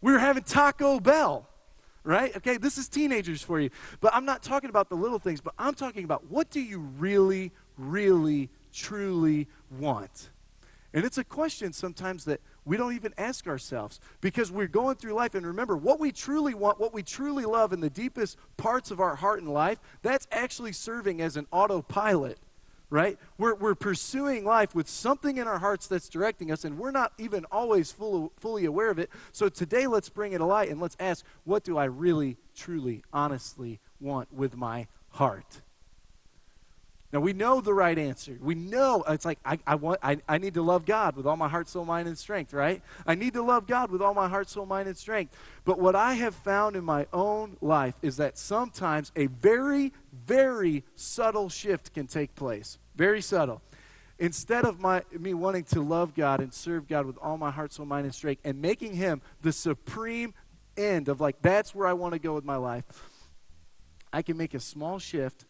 we 0.00 0.12
were 0.12 0.18
having 0.18 0.42
Taco 0.42 1.00
Bell 1.00 1.48
right? 2.08 2.34
Okay, 2.38 2.56
this 2.56 2.78
is 2.78 2.88
teenagers 2.88 3.42
for 3.42 3.60
you. 3.60 3.68
But 4.00 4.14
I'm 4.14 4.24
not 4.24 4.42
talking 4.42 4.70
about 4.70 4.88
the 4.88 4.94
little 4.94 5.18
things, 5.18 5.42
but 5.42 5.52
I'm 5.58 5.74
talking 5.74 6.04
about 6.04 6.30
what 6.30 6.48
do 6.48 6.58
you 6.58 6.78
really, 6.78 7.52
really, 7.76 8.48
truly 8.72 9.46
want? 9.78 10.30
And 10.94 11.04
it's 11.04 11.18
a 11.18 11.24
question 11.24 11.74
sometimes 11.74 12.24
that 12.24 12.40
we 12.64 12.78
don't 12.78 12.94
even 12.94 13.12
ask 13.18 13.46
ourselves 13.46 14.00
because 14.22 14.50
we're 14.50 14.68
going 14.68 14.96
through 14.96 15.12
life. 15.12 15.34
And 15.34 15.46
remember, 15.46 15.76
what 15.76 16.00
we 16.00 16.10
truly 16.10 16.54
want, 16.54 16.80
what 16.80 16.94
we 16.94 17.02
truly 17.02 17.44
love 17.44 17.74
in 17.74 17.80
the 17.80 17.90
deepest 17.90 18.38
parts 18.56 18.90
of 18.90 19.00
our 19.00 19.16
heart 19.16 19.40
and 19.40 19.52
life, 19.52 19.78
that's 20.00 20.26
actually 20.32 20.72
serving 20.72 21.20
as 21.20 21.36
an 21.36 21.46
autopilot 21.52 22.38
right? 22.90 23.18
We're, 23.36 23.54
we're 23.54 23.74
pursuing 23.74 24.44
life 24.44 24.74
with 24.74 24.88
something 24.88 25.36
in 25.36 25.46
our 25.46 25.58
hearts 25.58 25.86
that's 25.86 26.08
directing 26.08 26.50
us, 26.50 26.64
and 26.64 26.78
we're 26.78 26.90
not 26.90 27.12
even 27.18 27.44
always 27.52 27.92
full, 27.92 28.32
fully 28.38 28.64
aware 28.64 28.90
of 28.90 28.98
it. 28.98 29.10
So 29.32 29.48
today, 29.48 29.86
let's 29.86 30.08
bring 30.08 30.32
it 30.32 30.40
alight 30.40 30.70
and 30.70 30.80
let's 30.80 30.96
ask, 30.98 31.24
what 31.44 31.64
do 31.64 31.76
I 31.76 31.84
really, 31.84 32.36
truly, 32.56 33.02
honestly 33.12 33.80
want 34.00 34.32
with 34.32 34.56
my 34.56 34.86
heart? 35.10 35.60
Now 37.12 37.20
we 37.20 37.32
know 37.32 37.62
the 37.62 37.72
right 37.72 37.98
answer. 37.98 38.36
We 38.40 38.54
know 38.54 39.02
it's 39.08 39.24
like 39.24 39.38
I, 39.42 39.58
I 39.66 39.76
want 39.76 39.98
I, 40.02 40.18
I 40.28 40.36
need 40.36 40.54
to 40.54 40.62
love 40.62 40.84
God 40.84 41.16
with 41.16 41.26
all 41.26 41.36
my 41.36 41.48
heart, 41.48 41.68
soul, 41.68 41.86
mind, 41.86 42.06
and 42.06 42.18
strength, 42.18 42.52
right? 42.52 42.82
I 43.06 43.14
need 43.14 43.32
to 43.32 43.42
love 43.42 43.66
God 43.66 43.90
with 43.90 44.02
all 44.02 44.12
my 44.12 44.28
heart, 44.28 44.50
soul, 44.50 44.66
mind, 44.66 44.88
and 44.88 44.96
strength. 44.96 45.34
But 45.64 45.78
what 45.78 45.96
I 45.96 46.14
have 46.14 46.34
found 46.34 46.76
in 46.76 46.84
my 46.84 47.06
own 47.12 47.56
life 47.62 47.94
is 48.02 48.18
that 48.18 48.36
sometimes 48.36 49.10
a 49.16 49.26
very, 49.26 49.94
very 50.26 50.84
subtle 50.96 51.48
shift 51.48 51.94
can 51.94 52.06
take 52.06 52.34
place. 52.34 52.78
Very 52.94 53.22
subtle. 53.22 53.62
Instead 54.18 54.66
of 54.66 54.78
my 54.78 55.02
me 55.18 55.32
wanting 55.32 55.64
to 55.64 55.80
love 55.80 56.14
God 56.14 56.40
and 56.40 56.52
serve 56.52 56.88
God 56.88 57.06
with 57.06 57.16
all 57.22 57.38
my 57.38 57.50
heart, 57.50 57.72
soul, 57.72 57.86
mind, 57.86 58.04
and 58.04 58.14
strength, 58.14 58.42
and 58.44 58.60
making 58.60 58.92
him 58.92 59.22
the 59.40 59.52
supreme 59.52 60.34
end 60.76 61.08
of 61.08 61.22
like 61.22 61.40
that's 61.40 61.74
where 61.74 61.86
I 61.86 61.94
want 61.94 62.12
to 62.12 62.18
go 62.18 62.34
with 62.34 62.44
my 62.44 62.56
life, 62.56 62.84
I 64.12 64.20
can 64.20 64.36
make 64.36 64.52
a 64.52 64.60
small 64.60 64.98
shift 64.98 65.46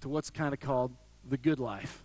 to 0.00 0.08
what's 0.08 0.30
kind 0.30 0.52
of 0.52 0.60
called 0.60 0.92
the 1.28 1.36
good 1.36 1.58
life. 1.58 2.02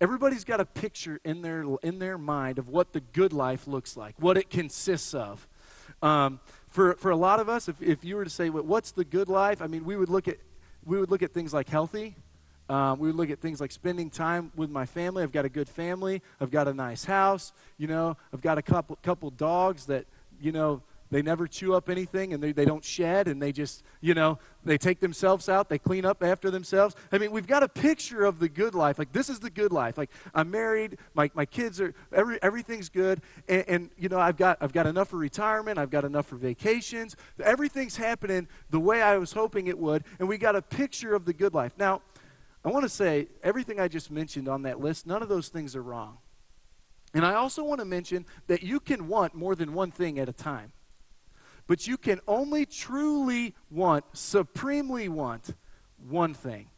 Everybody's 0.00 0.44
got 0.44 0.60
a 0.60 0.66
picture 0.66 1.20
in 1.24 1.40
their, 1.40 1.64
in 1.82 1.98
their 1.98 2.18
mind 2.18 2.58
of 2.58 2.68
what 2.68 2.92
the 2.92 3.00
good 3.00 3.32
life 3.32 3.66
looks 3.66 3.96
like, 3.96 4.14
what 4.18 4.36
it 4.36 4.50
consists 4.50 5.14
of. 5.14 5.48
Um, 6.02 6.40
for, 6.68 6.94
for 6.96 7.10
a 7.10 7.16
lot 7.16 7.40
of 7.40 7.48
us, 7.48 7.68
if, 7.68 7.80
if 7.80 8.04
you 8.04 8.16
were 8.16 8.24
to 8.24 8.30
say, 8.30 8.50
well, 8.50 8.64
what's 8.64 8.92
the 8.92 9.04
good 9.04 9.28
life? 9.28 9.62
I 9.62 9.66
mean, 9.66 9.84
we 9.84 9.96
would 9.96 10.10
look 10.10 10.28
at, 10.28 10.36
we 10.84 11.00
would 11.00 11.10
look 11.10 11.22
at 11.22 11.32
things 11.32 11.54
like 11.54 11.68
healthy. 11.68 12.14
Um, 12.68 12.98
we 12.98 13.08
would 13.08 13.16
look 13.16 13.30
at 13.30 13.40
things 13.40 13.60
like 13.60 13.72
spending 13.72 14.10
time 14.10 14.52
with 14.56 14.68
my 14.68 14.84
family. 14.84 15.22
I've 15.22 15.32
got 15.32 15.44
a 15.44 15.48
good 15.48 15.68
family. 15.68 16.20
I've 16.40 16.50
got 16.50 16.68
a 16.68 16.74
nice 16.74 17.04
house. 17.04 17.52
You 17.78 17.86
know, 17.86 18.16
I've 18.34 18.42
got 18.42 18.58
a 18.58 18.62
couple, 18.62 18.96
couple 19.02 19.30
dogs 19.30 19.86
that, 19.86 20.04
you 20.40 20.52
know, 20.52 20.82
they 21.10 21.22
never 21.22 21.46
chew 21.46 21.74
up 21.74 21.88
anything 21.88 22.32
and 22.32 22.42
they, 22.42 22.52
they 22.52 22.64
don't 22.64 22.84
shed 22.84 23.28
and 23.28 23.40
they 23.40 23.52
just, 23.52 23.82
you 24.00 24.14
know, 24.14 24.38
they 24.64 24.76
take 24.76 25.00
themselves 25.00 25.48
out, 25.48 25.68
they 25.68 25.78
clean 25.78 26.04
up 26.04 26.22
after 26.22 26.50
themselves. 26.50 26.96
I 27.12 27.18
mean, 27.18 27.30
we've 27.30 27.46
got 27.46 27.62
a 27.62 27.68
picture 27.68 28.24
of 28.24 28.38
the 28.40 28.48
good 28.48 28.74
life. 28.74 28.98
Like, 28.98 29.12
this 29.12 29.30
is 29.30 29.38
the 29.38 29.50
good 29.50 29.72
life. 29.72 29.96
Like, 29.96 30.10
I'm 30.34 30.50
married, 30.50 30.98
my, 31.14 31.30
my 31.34 31.46
kids 31.46 31.80
are, 31.80 31.94
every, 32.12 32.42
everything's 32.42 32.88
good. 32.88 33.22
And, 33.48 33.64
and, 33.68 33.90
you 33.96 34.08
know, 34.08 34.18
I've 34.18 34.36
got, 34.36 34.58
I've 34.60 34.72
got 34.72 34.86
enough 34.86 35.08
for 35.08 35.18
retirement, 35.18 35.78
I've 35.78 35.90
got 35.90 36.04
enough 36.04 36.26
for 36.26 36.36
vacations. 36.36 37.16
Everything's 37.42 37.96
happening 37.96 38.48
the 38.70 38.80
way 38.80 39.02
I 39.02 39.16
was 39.18 39.32
hoping 39.32 39.68
it 39.68 39.78
would. 39.78 40.04
And 40.18 40.28
we 40.28 40.38
got 40.38 40.56
a 40.56 40.62
picture 40.62 41.14
of 41.14 41.24
the 41.24 41.32
good 41.32 41.54
life. 41.54 41.72
Now, 41.78 42.02
I 42.64 42.70
want 42.70 42.82
to 42.82 42.88
say 42.88 43.28
everything 43.44 43.78
I 43.78 43.86
just 43.86 44.10
mentioned 44.10 44.48
on 44.48 44.62
that 44.62 44.80
list, 44.80 45.06
none 45.06 45.22
of 45.22 45.28
those 45.28 45.48
things 45.48 45.76
are 45.76 45.82
wrong. 45.82 46.18
And 47.14 47.24
I 47.24 47.34
also 47.34 47.62
want 47.62 47.78
to 47.78 47.84
mention 47.84 48.26
that 48.48 48.62
you 48.62 48.80
can 48.80 49.08
want 49.08 49.34
more 49.34 49.54
than 49.54 49.72
one 49.72 49.90
thing 49.92 50.18
at 50.18 50.28
a 50.28 50.32
time. 50.32 50.72
But 51.66 51.86
you 51.86 51.96
can 51.96 52.20
only 52.28 52.64
truly 52.64 53.54
want, 53.70 54.04
supremely 54.12 55.08
want, 55.08 55.54
one 56.08 56.34
thing 56.34 56.68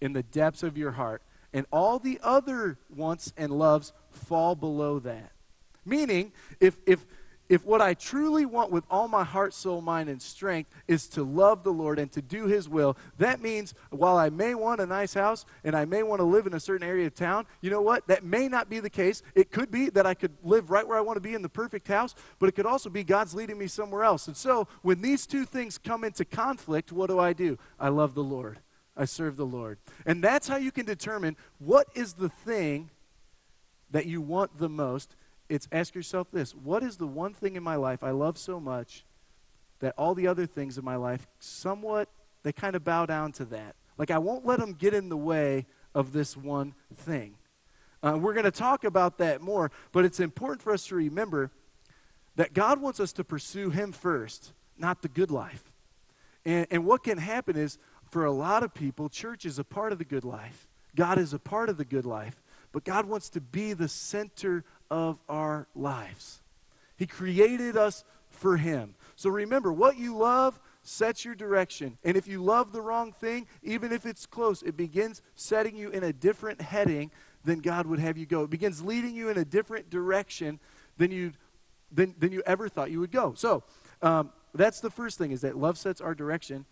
in 0.00 0.12
the 0.12 0.22
depths 0.22 0.62
of 0.62 0.76
your 0.76 0.92
heart. 0.92 1.22
And 1.52 1.66
all 1.72 1.98
the 1.98 2.20
other 2.22 2.78
wants 2.94 3.32
and 3.36 3.50
loves 3.50 3.92
fall 4.10 4.54
below 4.54 4.98
that. 5.00 5.32
Meaning, 5.84 6.32
if, 6.60 6.76
if, 6.86 7.06
if 7.48 7.64
what 7.64 7.80
I 7.80 7.94
truly 7.94 8.44
want 8.44 8.70
with 8.70 8.84
all 8.90 9.08
my 9.08 9.24
heart, 9.24 9.54
soul, 9.54 9.80
mind, 9.80 10.08
and 10.08 10.20
strength 10.20 10.70
is 10.88 11.06
to 11.08 11.22
love 11.22 11.62
the 11.62 11.72
Lord 11.72 11.98
and 11.98 12.10
to 12.12 12.22
do 12.22 12.46
His 12.46 12.68
will, 12.68 12.96
that 13.18 13.40
means 13.40 13.74
while 13.90 14.16
I 14.16 14.30
may 14.30 14.54
want 14.54 14.80
a 14.80 14.86
nice 14.86 15.14
house 15.14 15.46
and 15.62 15.76
I 15.76 15.84
may 15.84 16.02
want 16.02 16.20
to 16.20 16.24
live 16.24 16.46
in 16.46 16.54
a 16.54 16.60
certain 16.60 16.86
area 16.86 17.06
of 17.06 17.14
town, 17.14 17.46
you 17.60 17.70
know 17.70 17.82
what? 17.82 18.06
That 18.08 18.24
may 18.24 18.48
not 18.48 18.68
be 18.68 18.80
the 18.80 18.90
case. 18.90 19.22
It 19.34 19.50
could 19.50 19.70
be 19.70 19.90
that 19.90 20.06
I 20.06 20.14
could 20.14 20.32
live 20.42 20.70
right 20.70 20.86
where 20.86 20.98
I 20.98 21.02
want 21.02 21.16
to 21.16 21.20
be 21.20 21.34
in 21.34 21.42
the 21.42 21.48
perfect 21.48 21.88
house, 21.88 22.14
but 22.38 22.48
it 22.48 22.52
could 22.52 22.66
also 22.66 22.90
be 22.90 23.04
God's 23.04 23.34
leading 23.34 23.58
me 23.58 23.68
somewhere 23.68 24.04
else. 24.04 24.26
And 24.26 24.36
so 24.36 24.66
when 24.82 25.00
these 25.00 25.26
two 25.26 25.44
things 25.44 25.78
come 25.78 26.04
into 26.04 26.24
conflict, 26.24 26.92
what 26.92 27.08
do 27.08 27.18
I 27.18 27.32
do? 27.32 27.58
I 27.78 27.88
love 27.88 28.14
the 28.14 28.24
Lord. 28.24 28.58
I 28.96 29.04
serve 29.04 29.36
the 29.36 29.46
Lord. 29.46 29.78
And 30.06 30.24
that's 30.24 30.48
how 30.48 30.56
you 30.56 30.72
can 30.72 30.86
determine 30.86 31.36
what 31.58 31.86
is 31.94 32.14
the 32.14 32.30
thing 32.30 32.90
that 33.90 34.06
you 34.06 34.20
want 34.20 34.58
the 34.58 34.68
most 34.68 35.14
it's 35.48 35.68
ask 35.72 35.94
yourself 35.94 36.28
this. 36.32 36.54
What 36.54 36.82
is 36.82 36.96
the 36.96 37.06
one 37.06 37.32
thing 37.32 37.56
in 37.56 37.62
my 37.62 37.76
life 37.76 38.02
I 38.02 38.10
love 38.10 38.38
so 38.38 38.58
much 38.58 39.04
that 39.80 39.94
all 39.98 40.14
the 40.14 40.26
other 40.26 40.46
things 40.46 40.78
in 40.78 40.84
my 40.84 40.96
life 40.96 41.26
somewhat 41.38 42.08
they 42.42 42.52
kind 42.52 42.76
of 42.76 42.84
bow 42.84 43.06
down 43.06 43.32
to 43.32 43.44
that? 43.46 43.76
Like 43.98 44.10
i 44.10 44.18
won't 44.18 44.44
let 44.44 44.58
them 44.58 44.72
get 44.72 44.94
in 44.94 45.08
the 45.08 45.16
way 45.16 45.66
of 45.94 46.12
this 46.12 46.36
one 46.36 46.74
thing. 46.94 47.36
Uh, 48.02 48.18
we're 48.20 48.34
going 48.34 48.44
to 48.44 48.50
talk 48.50 48.84
about 48.84 49.18
that 49.18 49.40
more 49.40 49.70
but 49.92 50.04
it's 50.04 50.20
important 50.20 50.62
for 50.62 50.72
us 50.72 50.86
to 50.86 50.94
remember 50.94 51.50
that 52.36 52.52
god 52.52 52.80
wants 52.80 53.00
us 53.00 53.12
to 53.12 53.24
pursue 53.24 53.70
him 53.70 53.92
first 53.92 54.52
not 54.78 55.00
the 55.00 55.08
good 55.08 55.30
life. 55.30 55.72
And, 56.44 56.66
and 56.70 56.84
what 56.84 57.02
can 57.02 57.18
happen 57.18 57.56
is 57.56 57.78
for 58.10 58.24
a 58.24 58.32
lot 58.32 58.62
of 58.62 58.74
people 58.74 59.08
church 59.08 59.44
is 59.44 59.58
a 59.58 59.64
part 59.64 59.92
of 59.92 59.98
the 59.98 60.04
good 60.04 60.24
life. 60.24 60.68
God 60.94 61.18
is 61.18 61.32
a 61.32 61.38
part 61.38 61.68
of 61.68 61.76
the 61.78 61.84
good 61.84 62.04
life 62.04 62.42
but 62.76 62.84
god 62.84 63.06
wants 63.06 63.30
to 63.30 63.40
be 63.40 63.72
the 63.72 63.88
center 63.88 64.62
of 64.90 65.18
our 65.28 65.68
lives. 65.74 66.40
He 66.96 67.06
created 67.06 67.76
us 67.76 68.04
for 68.30 68.56
Him. 68.56 68.94
So 69.16 69.30
remember, 69.30 69.72
what 69.72 69.96
you 69.96 70.16
love 70.16 70.60
sets 70.82 71.24
your 71.24 71.34
direction. 71.34 71.98
And 72.04 72.16
if 72.16 72.28
you 72.28 72.42
love 72.42 72.72
the 72.72 72.80
wrong 72.80 73.12
thing, 73.12 73.46
even 73.62 73.92
if 73.92 74.06
it's 74.06 74.24
close, 74.26 74.62
it 74.62 74.76
begins 74.76 75.20
setting 75.34 75.76
you 75.76 75.90
in 75.90 76.04
a 76.04 76.12
different 76.12 76.60
heading 76.60 77.10
than 77.44 77.60
God 77.60 77.86
would 77.86 77.98
have 77.98 78.16
you 78.16 78.26
go. 78.26 78.42
It 78.42 78.50
begins 78.50 78.82
leading 78.82 79.14
you 79.14 79.28
in 79.28 79.38
a 79.38 79.44
different 79.44 79.90
direction 79.90 80.60
than 80.96 81.10
you 81.10 81.32
than, 81.92 82.14
than 82.18 82.32
you 82.32 82.42
ever 82.46 82.68
thought 82.68 82.90
you 82.90 83.00
would 83.00 83.12
go. 83.12 83.34
So 83.34 83.62
um, 84.02 84.30
that's 84.54 84.80
the 84.80 84.90
first 84.90 85.18
thing 85.18 85.30
is 85.30 85.42
that 85.42 85.56
love 85.56 85.78
sets 85.78 86.00
our 86.00 86.14
direction. 86.14 86.66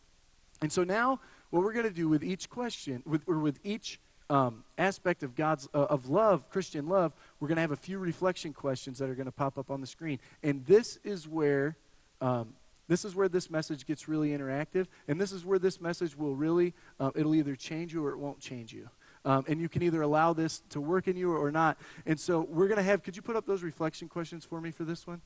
And 0.61 0.73
so 0.73 0.83
now 0.83 1.21
what 1.51 1.63
we're 1.63 1.73
going 1.73 1.87
to 1.87 1.93
do 1.93 2.09
with 2.09 2.25
each 2.25 2.51
question, 2.51 3.03
with, 3.07 3.23
or 3.29 3.39
with 3.39 3.61
each 3.63 4.01
um, 4.31 4.65
aspect 4.79 5.23
of 5.23 5.35
God's 5.35 5.69
uh, 5.75 5.79
of 5.79 6.09
love, 6.09 6.49
Christian 6.51 6.89
love, 6.89 7.13
we're 7.41 7.49
going 7.49 7.57
to 7.57 7.63
have 7.63 7.71
a 7.71 7.77
few 7.77 7.99
reflection 7.99 8.53
questions 8.53 8.99
that 8.99 9.09
are 9.11 9.15
going 9.15 9.27
to 9.27 9.33
pop 9.33 9.59
up 9.59 9.71
on 9.71 9.81
the 9.81 9.87
screen, 9.87 10.19
and 10.43 10.65
this 10.67 10.99
is 11.05 11.29
where 11.29 11.77
um, 12.21 12.55
this 12.89 13.05
is 13.05 13.15
where 13.15 13.29
this 13.29 13.51
message 13.51 13.87
gets 13.87 14.09
really 14.09 14.31
interactive, 14.31 14.87
and 15.09 15.21
this 15.21 15.33
is 15.33 15.45
where 15.45 15.59
this 15.59 15.81
message 15.81 16.17
will 16.17 16.35
really 16.35 16.75
uh, 17.01 17.11
it'll 17.15 17.35
either 17.35 17.57
change 17.57 17.93
you 17.93 18.05
or 18.05 18.11
it 18.11 18.19
won't 18.19 18.41
change 18.41 18.73
you. 18.73 18.89
Um, 19.27 19.45
and 19.49 19.59
you 19.59 19.71
can 19.71 19.83
either 19.83 20.03
allow 20.03 20.35
this 20.35 20.63
to 20.71 20.83
work 20.83 21.09
in 21.09 21.17
you 21.17 21.33
or 21.35 21.51
not. 21.51 21.79
And 22.05 22.21
so 22.21 22.43
we're 22.43 22.69
going 22.69 22.77
to 22.77 22.83
have, 22.83 23.03
could 23.03 23.17
you 23.17 23.23
put 23.23 23.37
up 23.37 23.47
those 23.47 23.63
reflection 23.63 24.07
questions 24.07 24.45
for 24.45 24.61
me 24.61 24.71
for 24.71 24.85
this 24.85 25.07
one? 25.07 25.23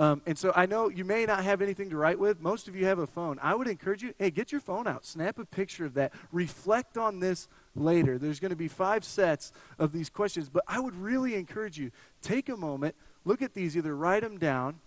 Um, 0.00 0.22
and 0.24 0.38
so 0.38 0.50
I 0.56 0.64
know 0.64 0.88
you 0.88 1.04
may 1.04 1.26
not 1.26 1.44
have 1.44 1.60
anything 1.60 1.90
to 1.90 1.96
write 1.98 2.18
with. 2.18 2.40
Most 2.40 2.68
of 2.68 2.74
you 2.74 2.86
have 2.86 2.98
a 2.98 3.06
phone. 3.06 3.38
I 3.42 3.54
would 3.54 3.68
encourage 3.68 4.02
you 4.02 4.14
hey, 4.18 4.30
get 4.30 4.50
your 4.50 4.62
phone 4.62 4.86
out, 4.86 5.04
snap 5.04 5.38
a 5.38 5.44
picture 5.44 5.84
of 5.84 5.92
that, 5.94 6.14
reflect 6.32 6.96
on 6.96 7.20
this 7.20 7.48
later. 7.76 8.16
There's 8.16 8.40
going 8.40 8.50
to 8.50 8.56
be 8.56 8.66
five 8.66 9.04
sets 9.04 9.52
of 9.78 9.92
these 9.92 10.08
questions, 10.08 10.48
but 10.48 10.64
I 10.66 10.80
would 10.80 10.96
really 10.96 11.34
encourage 11.34 11.78
you 11.78 11.90
take 12.22 12.48
a 12.48 12.56
moment, 12.56 12.94
look 13.26 13.42
at 13.42 13.52
these, 13.52 13.76
either 13.76 13.94
write 13.94 14.22
them 14.22 14.38
down, 14.38 14.80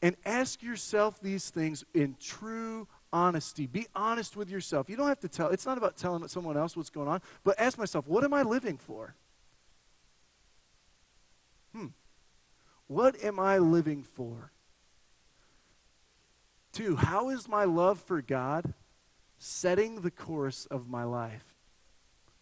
and 0.00 0.16
ask 0.24 0.62
yourself 0.62 1.20
these 1.20 1.50
things 1.50 1.84
in 1.92 2.16
true 2.18 2.88
honesty. 3.12 3.66
Be 3.66 3.86
honest 3.94 4.34
with 4.34 4.48
yourself. 4.48 4.88
You 4.88 4.96
don't 4.96 5.08
have 5.08 5.20
to 5.20 5.28
tell, 5.28 5.48
it's 5.48 5.66
not 5.66 5.76
about 5.76 5.98
telling 5.98 6.26
someone 6.28 6.56
else 6.56 6.74
what's 6.74 6.88
going 6.88 7.08
on, 7.08 7.20
but 7.44 7.60
ask 7.60 7.76
myself, 7.76 8.06
what 8.08 8.24
am 8.24 8.32
I 8.32 8.44
living 8.44 8.78
for? 8.78 9.14
Hmm. 11.74 11.88
What 12.90 13.22
am 13.22 13.38
I 13.38 13.58
living 13.58 14.02
for? 14.02 14.50
Two, 16.72 16.96
how 16.96 17.28
is 17.28 17.46
my 17.46 17.62
love 17.62 18.00
for 18.00 18.20
God 18.20 18.74
setting 19.38 20.00
the 20.00 20.10
course 20.10 20.66
of 20.66 20.88
my 20.88 21.04
life? 21.04 21.54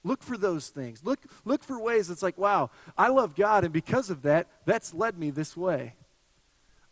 Look 0.04 0.22
for 0.22 0.38
those 0.38 0.70
things. 0.70 1.04
Look, 1.04 1.20
look 1.44 1.62
for 1.62 1.78
ways 1.78 2.08
it's 2.08 2.22
like, 2.22 2.38
wow, 2.38 2.70
I 2.96 3.08
love 3.08 3.34
God, 3.34 3.64
and 3.64 3.74
because 3.74 4.08
of 4.08 4.22
that, 4.22 4.46
that's 4.64 4.94
led 4.94 5.18
me 5.18 5.28
this 5.28 5.54
way. 5.54 5.96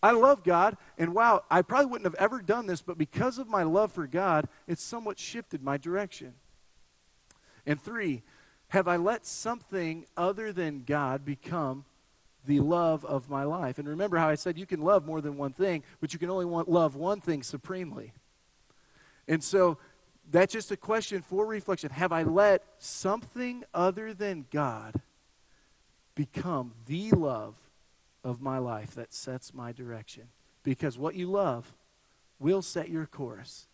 I 0.03 0.11
love 0.11 0.45
God, 0.45 0.77
and 0.99 1.15
wow, 1.15 1.43
I 1.51 1.63
probably 1.63 1.87
wouldn't 1.87 2.13
have 2.13 2.23
ever 2.23 2.43
done 2.43 2.67
this, 2.67 2.83
but 2.83 2.99
because 2.99 3.39
of 3.39 3.49
my 3.49 3.63
love 3.63 3.91
for 3.91 4.07
God, 4.07 4.49
it's 4.67 4.83
somewhat 4.83 5.19
shifted 5.19 5.63
my 5.63 5.79
direction. 5.79 6.35
And 7.65 7.81
three, 7.81 8.23
have 8.69 8.87
I 8.87 8.99
let 8.99 9.25
something 9.25 10.05
other 10.15 10.53
than 10.53 10.85
God 10.87 11.25
become 11.25 11.87
the 12.47 12.61
love 12.61 13.05
of 13.05 13.29
my 13.29 13.45
life? 13.45 13.79
And 13.79 13.89
remember 13.89 14.17
how 14.17 14.29
I 14.29 14.35
said 14.35 14.59
you 14.59 14.67
can 14.67 14.81
love 14.81 15.05
more 15.05 15.21
than 15.21 15.37
one 15.37 15.53
thing, 15.53 15.83
but 16.01 16.13
you 16.13 16.19
can 16.19 16.31
only 16.31 16.45
want, 16.45 16.69
love 16.69 16.97
one 16.97 17.21
thing 17.21 17.43
supremely. 17.43 18.13
And 19.29 19.43
so 19.43 19.79
that's 20.31 20.53
just 20.53 20.71
a 20.71 20.77
question 20.77 21.23
for 21.23 21.47
reflection. 21.47 21.91
Have 21.91 22.13
I 22.13 22.23
let 22.23 22.65
something 22.79 23.65
other 23.75 24.15
than 24.15 24.47
God 24.51 25.01
become 26.15 26.73
the 26.87 27.11
love 27.13 27.55
of 28.25 28.41
my 28.41 28.59
life 28.59 28.95
that 28.95 29.13
sets 29.13 29.55
my 29.55 29.73
direction? 29.73 30.25
Because 30.63 30.99
what 30.99 31.15
you 31.15 31.31
love 31.31 31.73
will 32.39 32.63
set 32.63 32.89
your 32.89 33.07
course. 33.07 33.67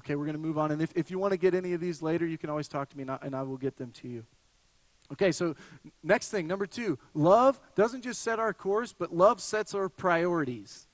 Okay, 0.00 0.14
we're 0.14 0.24
going 0.24 0.36
to 0.36 0.42
move 0.42 0.58
on. 0.58 0.70
And 0.70 0.80
if, 0.80 0.92
if 0.94 1.10
you 1.10 1.18
want 1.18 1.32
to 1.32 1.36
get 1.36 1.54
any 1.54 1.72
of 1.72 1.80
these 1.80 2.02
later, 2.02 2.26
you 2.26 2.38
can 2.38 2.50
always 2.50 2.68
talk 2.68 2.88
to 2.90 2.96
me 2.96 3.02
and 3.02 3.10
I, 3.10 3.18
and 3.22 3.34
I 3.34 3.42
will 3.42 3.56
get 3.56 3.76
them 3.76 3.90
to 4.02 4.08
you. 4.08 4.24
Okay, 5.12 5.32
so 5.32 5.54
next 6.02 6.30
thing, 6.30 6.46
number 6.46 6.66
two, 6.66 6.98
love 7.14 7.60
doesn't 7.74 8.02
just 8.02 8.22
set 8.22 8.38
our 8.38 8.54
course, 8.54 8.94
but 8.98 9.14
love 9.14 9.40
sets 9.40 9.74
our 9.74 9.88
priorities. 9.88 10.86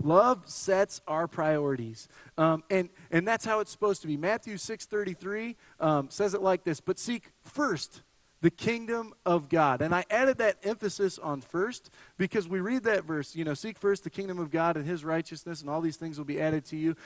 Love 0.00 0.42
sets 0.46 1.00
our 1.06 1.26
priorities. 1.26 2.08
Um, 2.38 2.62
and, 2.70 2.88
and 3.10 3.26
that's 3.26 3.44
how 3.44 3.60
it's 3.60 3.70
supposed 3.70 4.02
to 4.02 4.08
be. 4.08 4.16
Matthew 4.16 4.54
6.33 4.54 5.56
um, 5.80 6.10
says 6.10 6.34
it 6.34 6.42
like 6.42 6.64
this, 6.64 6.80
but 6.80 6.98
seek 6.98 7.32
first 7.42 8.02
the 8.42 8.50
kingdom 8.50 9.14
of 9.24 9.48
God. 9.48 9.80
And 9.82 9.94
I 9.94 10.04
added 10.10 10.38
that 10.38 10.58
emphasis 10.64 11.18
on 11.18 11.40
first 11.40 11.90
because 12.18 12.48
we 12.48 12.60
read 12.60 12.82
that 12.84 13.04
verse, 13.04 13.36
you 13.36 13.44
know, 13.44 13.54
seek 13.54 13.78
first 13.78 14.02
the 14.02 14.10
kingdom 14.10 14.38
of 14.38 14.50
God 14.50 14.76
and 14.76 14.84
his 14.84 15.04
righteousness, 15.04 15.60
and 15.60 15.70
all 15.70 15.80
these 15.80 15.96
things 15.96 16.18
will 16.18 16.24
be 16.24 16.40
added 16.40 16.64
to 16.66 16.76
you. 16.76 16.96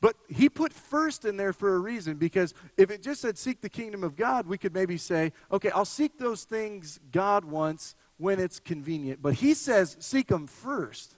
But 0.00 0.16
he 0.28 0.48
put 0.48 0.72
first 0.72 1.24
in 1.24 1.36
there 1.36 1.52
for 1.52 1.74
a 1.74 1.78
reason 1.78 2.16
because 2.16 2.54
if 2.76 2.90
it 2.90 3.02
just 3.02 3.20
said 3.20 3.36
seek 3.36 3.60
the 3.60 3.68
kingdom 3.68 4.02
of 4.02 4.16
God, 4.16 4.46
we 4.46 4.56
could 4.56 4.72
maybe 4.72 4.96
say, 4.96 5.32
okay, 5.52 5.70
I'll 5.70 5.84
seek 5.84 6.18
those 6.18 6.44
things 6.44 6.98
God 7.12 7.44
wants 7.44 7.94
when 8.16 8.40
it's 8.40 8.60
convenient. 8.60 9.20
But 9.20 9.34
he 9.34 9.54
says 9.54 9.96
seek 10.00 10.28
them 10.28 10.46
first. 10.46 11.16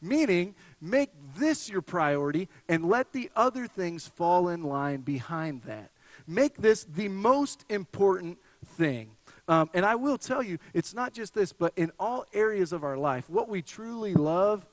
Meaning, 0.00 0.56
make 0.80 1.10
this 1.36 1.68
your 1.68 1.82
priority 1.82 2.48
and 2.68 2.84
let 2.84 3.12
the 3.12 3.30
other 3.36 3.68
things 3.68 4.08
fall 4.08 4.48
in 4.48 4.64
line 4.64 5.02
behind 5.02 5.62
that. 5.62 5.90
Make 6.26 6.56
this 6.56 6.84
the 6.84 7.08
most 7.08 7.64
important 7.68 8.38
thing. 8.64 9.10
Um, 9.48 9.70
and 9.74 9.84
I 9.84 9.94
will 9.94 10.18
tell 10.18 10.42
you, 10.42 10.58
it's 10.74 10.94
not 10.94 11.12
just 11.12 11.34
this, 11.34 11.52
but 11.52 11.72
in 11.76 11.92
all 12.00 12.24
areas 12.32 12.72
of 12.72 12.84
our 12.84 12.96
life, 12.96 13.28
what 13.28 13.48
we 13.48 13.62
truly 13.62 14.14
love, 14.14 14.66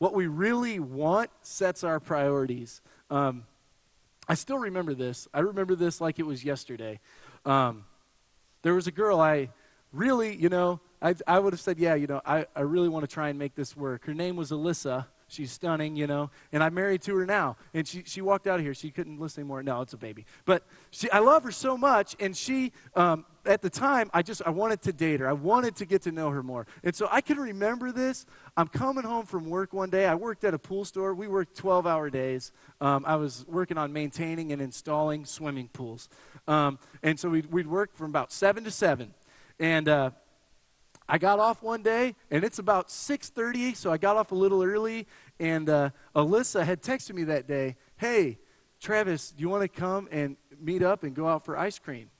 what 0.00 0.14
we 0.14 0.26
really 0.26 0.80
want, 0.80 1.30
sets 1.42 1.84
our 1.84 2.00
priorities. 2.00 2.80
Um, 3.10 3.44
I 4.26 4.32
still 4.32 4.56
remember 4.56 4.94
this. 4.94 5.28
I 5.34 5.40
remember 5.40 5.74
this 5.74 6.00
like 6.00 6.18
it 6.18 6.24
was 6.24 6.42
yesterday. 6.42 7.00
Um, 7.44 7.84
there 8.62 8.72
was 8.72 8.86
a 8.86 8.90
girl 8.90 9.20
I 9.20 9.50
really, 9.92 10.34
you 10.34 10.48
know, 10.48 10.80
I, 11.02 11.16
I 11.26 11.38
would 11.38 11.52
have 11.52 11.60
said, 11.60 11.78
yeah, 11.78 11.96
you 11.96 12.06
know, 12.06 12.22
I, 12.24 12.46
I 12.56 12.62
really 12.62 12.88
want 12.88 13.02
to 13.02 13.12
try 13.12 13.28
and 13.28 13.38
make 13.38 13.54
this 13.54 13.76
work. 13.76 14.06
Her 14.06 14.14
name 14.14 14.36
was 14.36 14.50
Alyssa. 14.50 15.04
She's 15.30 15.52
stunning, 15.52 15.94
you 15.94 16.08
know, 16.08 16.28
and 16.52 16.60
I'm 16.60 16.74
married 16.74 17.02
to 17.02 17.14
her 17.16 17.24
now. 17.24 17.56
And 17.72 17.86
she, 17.86 18.02
she 18.04 18.20
walked 18.20 18.48
out 18.48 18.58
of 18.58 18.64
here. 18.64 18.74
She 18.74 18.90
couldn't 18.90 19.20
listen 19.20 19.42
anymore. 19.42 19.62
No, 19.62 19.80
it's 19.80 19.92
a 19.92 19.96
baby. 19.96 20.26
But 20.44 20.66
she, 20.90 21.08
I 21.12 21.20
love 21.20 21.44
her 21.44 21.52
so 21.52 21.78
much. 21.78 22.16
And 22.18 22.36
she, 22.36 22.72
um, 22.96 23.24
at 23.46 23.62
the 23.62 23.70
time, 23.70 24.10
I 24.12 24.22
just, 24.22 24.42
I 24.44 24.50
wanted 24.50 24.82
to 24.82 24.92
date 24.92 25.20
her. 25.20 25.28
I 25.28 25.32
wanted 25.32 25.76
to 25.76 25.86
get 25.86 26.02
to 26.02 26.12
know 26.12 26.30
her 26.30 26.42
more. 26.42 26.66
And 26.82 26.92
so 26.94 27.06
I 27.12 27.20
can 27.20 27.38
remember 27.38 27.92
this. 27.92 28.26
I'm 28.56 28.66
coming 28.66 29.04
home 29.04 29.24
from 29.24 29.48
work 29.48 29.72
one 29.72 29.88
day. 29.88 30.06
I 30.06 30.16
worked 30.16 30.42
at 30.42 30.52
a 30.52 30.58
pool 30.58 30.84
store. 30.84 31.14
We 31.14 31.28
worked 31.28 31.56
12 31.56 31.86
hour 31.86 32.10
days. 32.10 32.50
Um, 32.80 33.04
I 33.06 33.14
was 33.14 33.46
working 33.46 33.78
on 33.78 33.92
maintaining 33.92 34.50
and 34.50 34.60
installing 34.60 35.24
swimming 35.24 35.68
pools. 35.68 36.08
Um, 36.48 36.80
and 37.04 37.20
so 37.20 37.30
we'd, 37.30 37.46
we'd 37.46 37.68
work 37.68 37.94
from 37.94 38.10
about 38.10 38.32
7 38.32 38.64
to 38.64 38.70
7. 38.72 39.14
And, 39.60 39.88
uh, 39.88 40.10
I 41.12 41.18
got 41.18 41.40
off 41.40 41.60
one 41.60 41.82
day, 41.82 42.14
and 42.30 42.44
it's 42.44 42.60
about 42.60 42.88
6:30, 42.88 43.74
so 43.74 43.90
I 43.90 43.98
got 43.98 44.16
off 44.16 44.30
a 44.30 44.36
little 44.36 44.62
early. 44.62 45.08
And 45.40 45.68
uh, 45.68 45.90
Alyssa 46.14 46.64
had 46.64 46.82
texted 46.82 47.14
me 47.14 47.24
that 47.24 47.48
day, 47.48 47.74
"Hey, 47.96 48.38
Travis, 48.78 49.32
do 49.32 49.42
you 49.42 49.48
want 49.48 49.62
to 49.62 49.68
come 49.68 50.06
and 50.12 50.36
meet 50.60 50.84
up 50.84 51.02
and 51.02 51.12
go 51.12 51.26
out 51.26 51.44
for 51.44 51.58
ice 51.58 51.80
cream?" 51.80 52.10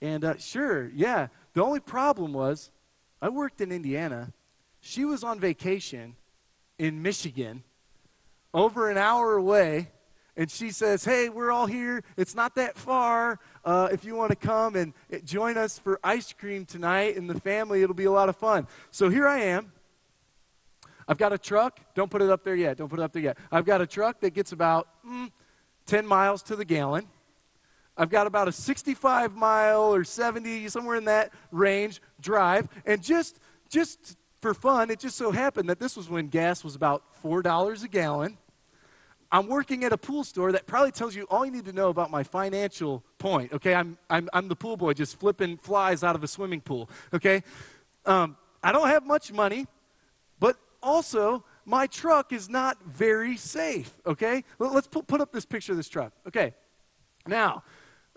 And 0.00 0.24
uh, 0.24 0.36
sure, 0.36 0.92
yeah. 0.94 1.26
The 1.54 1.62
only 1.64 1.80
problem 1.80 2.32
was, 2.32 2.70
I 3.20 3.30
worked 3.30 3.60
in 3.60 3.72
Indiana. 3.72 4.32
She 4.80 5.04
was 5.04 5.24
on 5.24 5.40
vacation 5.40 6.14
in 6.78 7.02
Michigan, 7.02 7.64
over 8.54 8.90
an 8.90 8.96
hour 8.96 9.34
away 9.34 9.90
and 10.36 10.50
she 10.50 10.70
says, 10.70 11.04
Hey, 11.04 11.28
we're 11.28 11.50
all 11.50 11.66
here. 11.66 12.02
It's 12.16 12.34
not 12.34 12.54
that 12.54 12.76
far. 12.76 13.38
Uh, 13.64 13.88
if 13.92 14.04
you 14.04 14.14
want 14.14 14.30
to 14.30 14.36
come 14.36 14.76
and 14.76 14.94
uh, 15.12 15.18
join 15.24 15.56
us 15.56 15.78
for 15.78 16.00
ice 16.02 16.32
cream 16.32 16.64
tonight 16.64 17.16
and 17.16 17.28
the 17.28 17.38
family, 17.40 17.82
it'll 17.82 17.94
be 17.94 18.04
a 18.04 18.12
lot 18.12 18.28
of 18.28 18.36
fun. 18.36 18.66
So 18.90 19.08
here 19.08 19.28
I 19.28 19.40
am. 19.40 19.72
I've 21.06 21.18
got 21.18 21.32
a 21.32 21.38
truck. 21.38 21.80
Don't 21.94 22.10
put 22.10 22.22
it 22.22 22.30
up 22.30 22.44
there 22.44 22.54
yet. 22.54 22.78
Don't 22.78 22.88
put 22.88 22.98
it 22.98 23.02
up 23.02 23.12
there 23.12 23.22
yet. 23.22 23.38
I've 23.50 23.64
got 23.64 23.80
a 23.80 23.86
truck 23.86 24.20
that 24.20 24.30
gets 24.30 24.52
about 24.52 24.88
mm, 25.06 25.30
10 25.86 26.06
miles 26.06 26.42
to 26.44 26.56
the 26.56 26.64
gallon. 26.64 27.08
I've 27.96 28.08
got 28.08 28.26
about 28.26 28.48
a 28.48 28.52
65 28.52 29.36
mile 29.36 29.94
or 29.94 30.04
70, 30.04 30.68
somewhere 30.68 30.96
in 30.96 31.04
that 31.04 31.32
range 31.50 32.00
drive. 32.20 32.68
And 32.86 33.02
just, 33.02 33.38
just 33.68 34.16
for 34.40 34.54
fun, 34.54 34.90
it 34.90 34.98
just 34.98 35.16
so 35.16 35.30
happened 35.30 35.68
that 35.68 35.78
this 35.78 35.96
was 35.96 36.08
when 36.08 36.28
gas 36.28 36.64
was 36.64 36.74
about 36.74 37.02
$4 37.22 37.84
a 37.84 37.88
gallon. 37.88 38.38
I'm 39.32 39.46
working 39.46 39.82
at 39.84 39.94
a 39.94 39.96
pool 39.96 40.24
store 40.24 40.52
that 40.52 40.66
probably 40.66 40.92
tells 40.92 41.16
you 41.16 41.24
all 41.30 41.46
you 41.46 41.50
need 41.50 41.64
to 41.64 41.72
know 41.72 41.88
about 41.88 42.10
my 42.10 42.22
financial 42.22 43.02
point. 43.16 43.54
Okay, 43.54 43.74
I'm, 43.74 43.96
I'm, 44.10 44.28
I'm 44.34 44.46
the 44.46 44.54
pool 44.54 44.76
boy 44.76 44.92
just 44.92 45.18
flipping 45.18 45.56
flies 45.56 46.04
out 46.04 46.14
of 46.14 46.22
a 46.22 46.28
swimming 46.28 46.60
pool. 46.60 46.90
Okay, 47.14 47.42
um, 48.04 48.36
I 48.62 48.72
don't 48.72 48.88
have 48.88 49.06
much 49.06 49.32
money, 49.32 49.66
but 50.38 50.58
also 50.82 51.44
my 51.64 51.86
truck 51.86 52.30
is 52.34 52.50
not 52.50 52.76
very 52.84 53.38
safe. 53.38 53.90
Okay, 54.04 54.44
let's 54.58 54.86
put, 54.86 55.06
put 55.06 55.22
up 55.22 55.32
this 55.32 55.46
picture 55.46 55.72
of 55.72 55.78
this 55.78 55.88
truck. 55.88 56.12
Okay, 56.28 56.52
now 57.26 57.62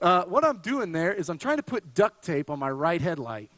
uh, 0.02 0.26
what 0.26 0.44
I'm 0.44 0.58
doing 0.58 0.92
there 0.92 1.14
is 1.14 1.30
I'm 1.30 1.38
trying 1.38 1.58
to 1.58 1.64
put 1.64 1.94
duct 1.94 2.26
tape 2.26 2.50
on 2.50 2.60
my 2.60 2.70
right 2.70 3.02
headlight. 3.02 3.50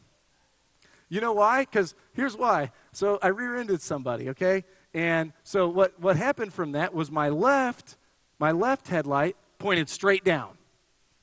You 1.08 1.20
know 1.20 1.32
why? 1.32 1.62
Because 1.62 1.96
here's 2.12 2.36
why. 2.36 2.70
So 2.92 3.18
I 3.20 3.28
rear 3.28 3.56
ended 3.56 3.80
somebody, 3.80 4.28
okay? 4.28 4.64
And 4.94 5.32
so 5.44 5.68
what, 5.68 5.98
what 6.00 6.16
happened 6.16 6.52
from 6.52 6.72
that 6.72 6.94
was 6.94 7.10
my 7.10 7.28
left, 7.28 7.96
my 8.38 8.52
left 8.52 8.88
headlight 8.88 9.36
pointed 9.58 9.88
straight 9.88 10.24
down, 10.24 10.56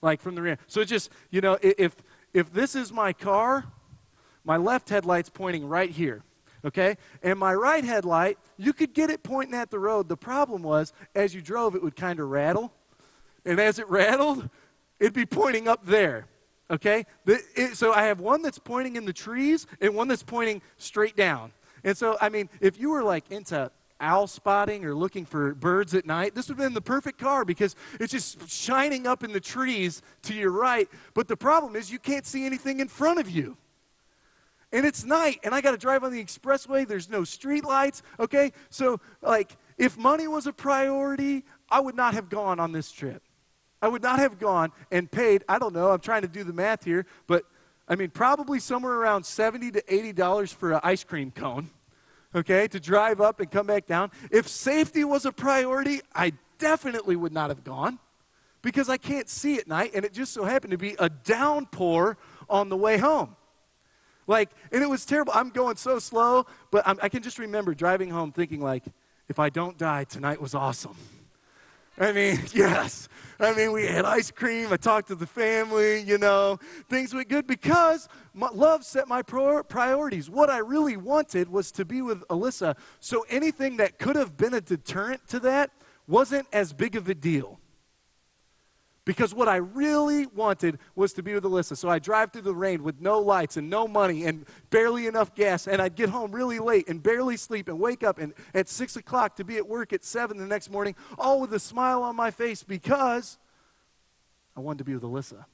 like 0.01 0.21
from 0.21 0.35
the 0.35 0.41
rear. 0.41 0.57
So 0.67 0.81
it 0.81 0.85
just, 0.85 1.09
you 1.31 1.41
know, 1.41 1.57
if 1.61 1.95
if 2.35 2.51
this 2.51 2.75
is 2.75 2.91
my 2.91 3.13
car, 3.13 3.63
my 4.43 4.57
left 4.57 4.89
headlight's 4.89 5.29
pointing 5.29 5.65
right 5.67 5.89
here. 5.89 6.21
Okay? 6.65 6.97
And 7.23 7.39
my 7.39 7.53
right 7.53 7.83
headlight, 7.83 8.37
you 8.57 8.73
could 8.73 8.93
get 8.93 9.09
it 9.09 9.23
pointing 9.23 9.55
at 9.55 9.71
the 9.71 9.79
road. 9.79 10.09
The 10.09 10.17
problem 10.17 10.61
was, 10.61 10.91
as 11.15 11.33
you 11.33 11.41
drove, 11.41 11.75
it 11.75 11.81
would 11.81 11.95
kind 11.95 12.19
of 12.19 12.29
rattle. 12.29 12.73
And 13.45 13.57
as 13.57 13.79
it 13.79 13.89
rattled, 13.89 14.49
it'd 14.99 15.13
be 15.13 15.25
pointing 15.25 15.69
up 15.69 15.85
there. 15.85 16.27
Okay? 16.69 17.05
so 17.73 17.93
I 17.93 18.03
have 18.03 18.19
one 18.19 18.41
that's 18.41 18.59
pointing 18.59 18.97
in 18.97 19.05
the 19.05 19.13
trees 19.13 19.65
and 19.79 19.95
one 19.95 20.09
that's 20.09 20.23
pointing 20.23 20.61
straight 20.77 21.15
down. 21.15 21.53
And 21.85 21.97
so, 21.97 22.17
I 22.19 22.27
mean, 22.27 22.49
if 22.59 22.77
you 22.77 22.89
were 22.89 23.03
like 23.03 23.31
into 23.31 23.71
owl 24.01 24.27
spotting 24.27 24.83
or 24.83 24.93
looking 24.93 25.23
for 25.23 25.53
birds 25.55 25.93
at 25.93 26.05
night, 26.05 26.35
this 26.35 26.49
would 26.49 26.57
have 26.57 26.65
been 26.65 26.73
the 26.73 26.81
perfect 26.81 27.17
car 27.17 27.45
because 27.45 27.77
it's 27.99 28.11
just 28.11 28.49
shining 28.49 29.07
up 29.07 29.23
in 29.23 29.31
the 29.31 29.39
trees 29.39 30.01
to 30.23 30.33
your 30.33 30.51
right. 30.51 30.89
But 31.13 31.29
the 31.29 31.37
problem 31.37 31.77
is 31.77 31.89
you 31.89 31.99
can't 31.99 32.25
see 32.25 32.45
anything 32.45 32.81
in 32.81 32.89
front 32.89 33.19
of 33.19 33.29
you. 33.29 33.55
and 34.75 34.85
it's 34.85 35.05
night, 35.05 35.39
and 35.43 35.55
I 35.55 35.61
got 35.61 35.71
to 35.71 35.77
drive 35.77 36.03
on 36.03 36.11
the 36.11 36.21
expressway. 36.21 36.85
There's 36.85 37.09
no 37.09 37.23
street 37.23 37.63
lights, 37.63 38.03
okay? 38.19 38.51
So, 38.69 38.99
like, 39.21 39.55
if 39.77 39.97
money 39.97 40.27
was 40.27 40.47
a 40.47 40.53
priority, 40.53 41.45
I 41.69 41.79
would 41.79 41.95
not 41.95 42.13
have 42.13 42.27
gone 42.29 42.59
on 42.59 42.73
this 42.73 42.91
trip. 42.91 43.23
I 43.81 43.87
would 43.87 44.01
not 44.01 44.19
have 44.19 44.37
gone 44.37 44.73
and 44.91 45.09
paid, 45.09 45.45
I 45.47 45.59
don't 45.59 45.73
know, 45.73 45.91
I'm 45.91 45.99
trying 45.99 46.23
to 46.23 46.27
do 46.27 46.43
the 46.43 46.51
math 46.53 46.83
here, 46.83 47.05
but 47.25 47.45
I 47.87 47.95
mean, 47.95 48.09
probably 48.09 48.59
somewhere 48.59 48.93
around 48.93 49.25
70 49.25 49.71
to 49.71 49.81
$80 49.81 50.53
for 50.53 50.73
an 50.73 50.79
ice 50.83 51.03
cream 51.03 51.31
cone, 51.31 51.69
okay, 52.33 52.67
to 52.67 52.79
drive 52.79 53.21
up 53.21 53.39
and 53.39 53.49
come 53.49 53.67
back 53.67 53.85
down. 53.85 54.11
If 54.31 54.47
safety 54.47 55.03
was 55.03 55.25
a 55.25 55.31
priority, 55.31 56.01
I 56.13 56.33
definitely 56.57 57.15
would 57.15 57.33
not 57.33 57.49
have 57.49 57.63
gone 57.63 57.99
because 58.61 58.89
I 58.89 58.97
can't 58.97 59.29
see 59.29 59.57
at 59.57 59.67
night, 59.67 59.91
and 59.93 60.03
it 60.03 60.13
just 60.13 60.33
so 60.33 60.43
happened 60.43 60.71
to 60.71 60.77
be 60.77 60.95
a 60.97 61.09
downpour 61.09 62.17
on 62.49 62.69
the 62.69 62.77
way 62.77 62.97
home. 62.97 63.35
Like, 64.25 64.49
and 64.71 64.81
it 64.81 64.89
was 64.89 65.05
terrible. 65.05 65.33
I'm 65.35 65.49
going 65.49 65.75
so 65.75 65.99
slow, 65.99 66.47
but 66.71 66.87
I'm, 66.87 66.97
i 67.03 67.09
can 67.09 67.21
just 67.21 67.37
remember 67.37 67.75
driving 67.75 68.09
home 68.09 68.31
thinking, 68.31 68.59
like, 68.59 68.83
if 69.29 69.37
I 69.37 69.49
don't 69.49 69.77
die, 69.77 70.03
tonight 70.05 70.41
was 70.41 70.55
awesome. 70.55 70.95
I 71.97 72.11
mean, 72.11 72.41
yes. 72.53 73.09
I 73.39 73.53
mean, 73.53 73.73
we 73.73 73.85
had 73.85 74.05
ice 74.05 74.31
cream. 74.31 74.71
I 74.71 74.77
talked 74.77 75.09
to 75.09 75.15
the 75.15 75.27
family, 75.27 76.01
you 76.01 76.17
know. 76.17 76.57
Things 76.89 77.13
went 77.13 77.27
good 77.27 77.47
because 77.47 78.07
love 78.33 78.85
set 78.85 79.07
my 79.07 79.21
priorities. 79.21 80.29
What 80.29 80.49
I 80.49 80.59
really 80.59 80.95
wanted 80.95 81.49
was 81.49 81.71
to 81.73 81.85
be 81.85 82.01
with 82.01 82.25
Alyssa. 82.29 82.77
So 83.01 83.25
anything 83.29 83.77
that 83.77 83.99
could 83.99 84.15
have 84.15 84.37
been 84.37 84.53
a 84.53 84.61
deterrent 84.61 85.27
to 85.29 85.39
that 85.41 85.71
wasn't 86.07 86.47
as 86.53 86.71
big 86.71 86.95
of 86.95 87.09
a 87.09 87.15
deal. 87.15 87.59
Because 89.05 89.35
what 89.35 89.47
I 89.47 89.57
really 89.57 90.25
wanted 90.25 90.79
was 90.95 91.13
to 91.13 91.21
be 91.21 91.35
with 91.35 91.43
Alyssa. 91.43 91.77
So 91.77 91.89
I 91.89 91.99
drive 91.99 92.31
through 92.31 92.41
the 92.41 92.55
rain 92.55 92.81
with 92.81 92.99
no 92.99 93.19
lights 93.19 93.55
and 93.55 93.69
no 93.69 93.87
money 93.87 94.25
and 94.25 94.45
barely 94.71 95.05
enough 95.05 95.35
gas. 95.35 95.67
And 95.67 95.79
I'd 95.79 95.95
get 95.95 96.09
home 96.09 96.31
really 96.31 96.57
late 96.57 96.89
and 96.89 97.01
barely 97.03 97.37
sleep 97.37 97.67
and 97.67 97.79
wake 97.79 98.03
up 98.03 98.17
and 98.17 98.33
at 98.55 98.67
6 98.67 98.95
o'clock 98.95 99.35
to 99.35 99.43
be 99.43 99.57
at 99.57 99.67
work 99.67 99.93
at 99.93 100.03
7 100.03 100.37
the 100.37 100.47
next 100.47 100.71
morning, 100.71 100.95
all 101.19 101.39
with 101.39 101.53
a 101.53 101.59
smile 101.59 102.01
on 102.01 102.15
my 102.15 102.31
face 102.31 102.63
because 102.63 103.37
I 104.57 104.61
wanted 104.61 104.79
to 104.79 104.83
be 104.85 104.95
with 104.95 105.03
Alyssa. 105.03 105.45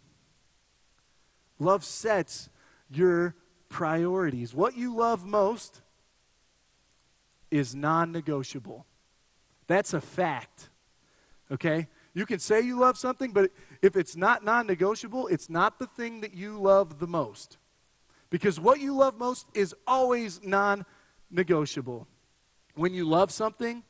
Love 1.60 1.84
sets 1.84 2.50
your 2.90 3.36
priorities. 3.68 4.54
What 4.54 4.78
you 4.78 4.96
love 4.96 5.26
most 5.26 5.82
is 7.50 7.76
non 7.76 8.14
negotiable. 8.14 8.86
That's 9.68 9.94
a 9.94 10.02
fact. 10.02 10.70
Okay? 11.52 11.88
You 12.14 12.26
can 12.26 12.40
say 12.40 12.62
you 12.62 12.78
love 12.78 12.98
something, 12.98 13.32
but 13.32 13.52
if 13.82 13.96
it's 13.96 14.16
not 14.16 14.44
non 14.44 14.68
negotiable, 14.68 15.28
it's 15.28 15.50
not 15.50 15.80
the 15.80 15.88
thing 15.88 16.22
that 16.22 16.34
you 16.34 16.60
love 16.60 17.00
the 17.00 17.08
most. 17.08 17.58
Because 18.30 18.60
what 18.60 18.80
you 18.80 18.96
love 18.96 19.18
most 19.18 19.48
is 19.54 19.76
always 19.88 20.42
non 20.44 20.86
negotiable. 21.30 22.08
When 22.76 22.94
you 22.94 23.08
love 23.08 23.32
something, 23.32 23.84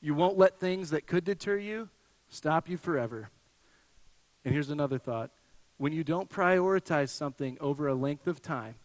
you 0.00 0.14
won't 0.14 0.36
let 0.36 0.60
things 0.60 0.90
that 0.90 1.06
could 1.06 1.24
deter 1.24 1.56
you 1.56 1.88
stop 2.28 2.68
you 2.68 2.76
forever. 2.76 3.30
And 4.44 4.52
here's 4.52 4.70
another 4.70 4.98
thought 4.98 5.30
when 5.76 5.92
you 5.92 6.04
don't 6.04 6.30
prioritize 6.30 7.08
something 7.08 7.58
over 7.60 7.88
a 7.88 7.94
length 7.94 8.26
of 8.26 8.40
time, 8.40 8.76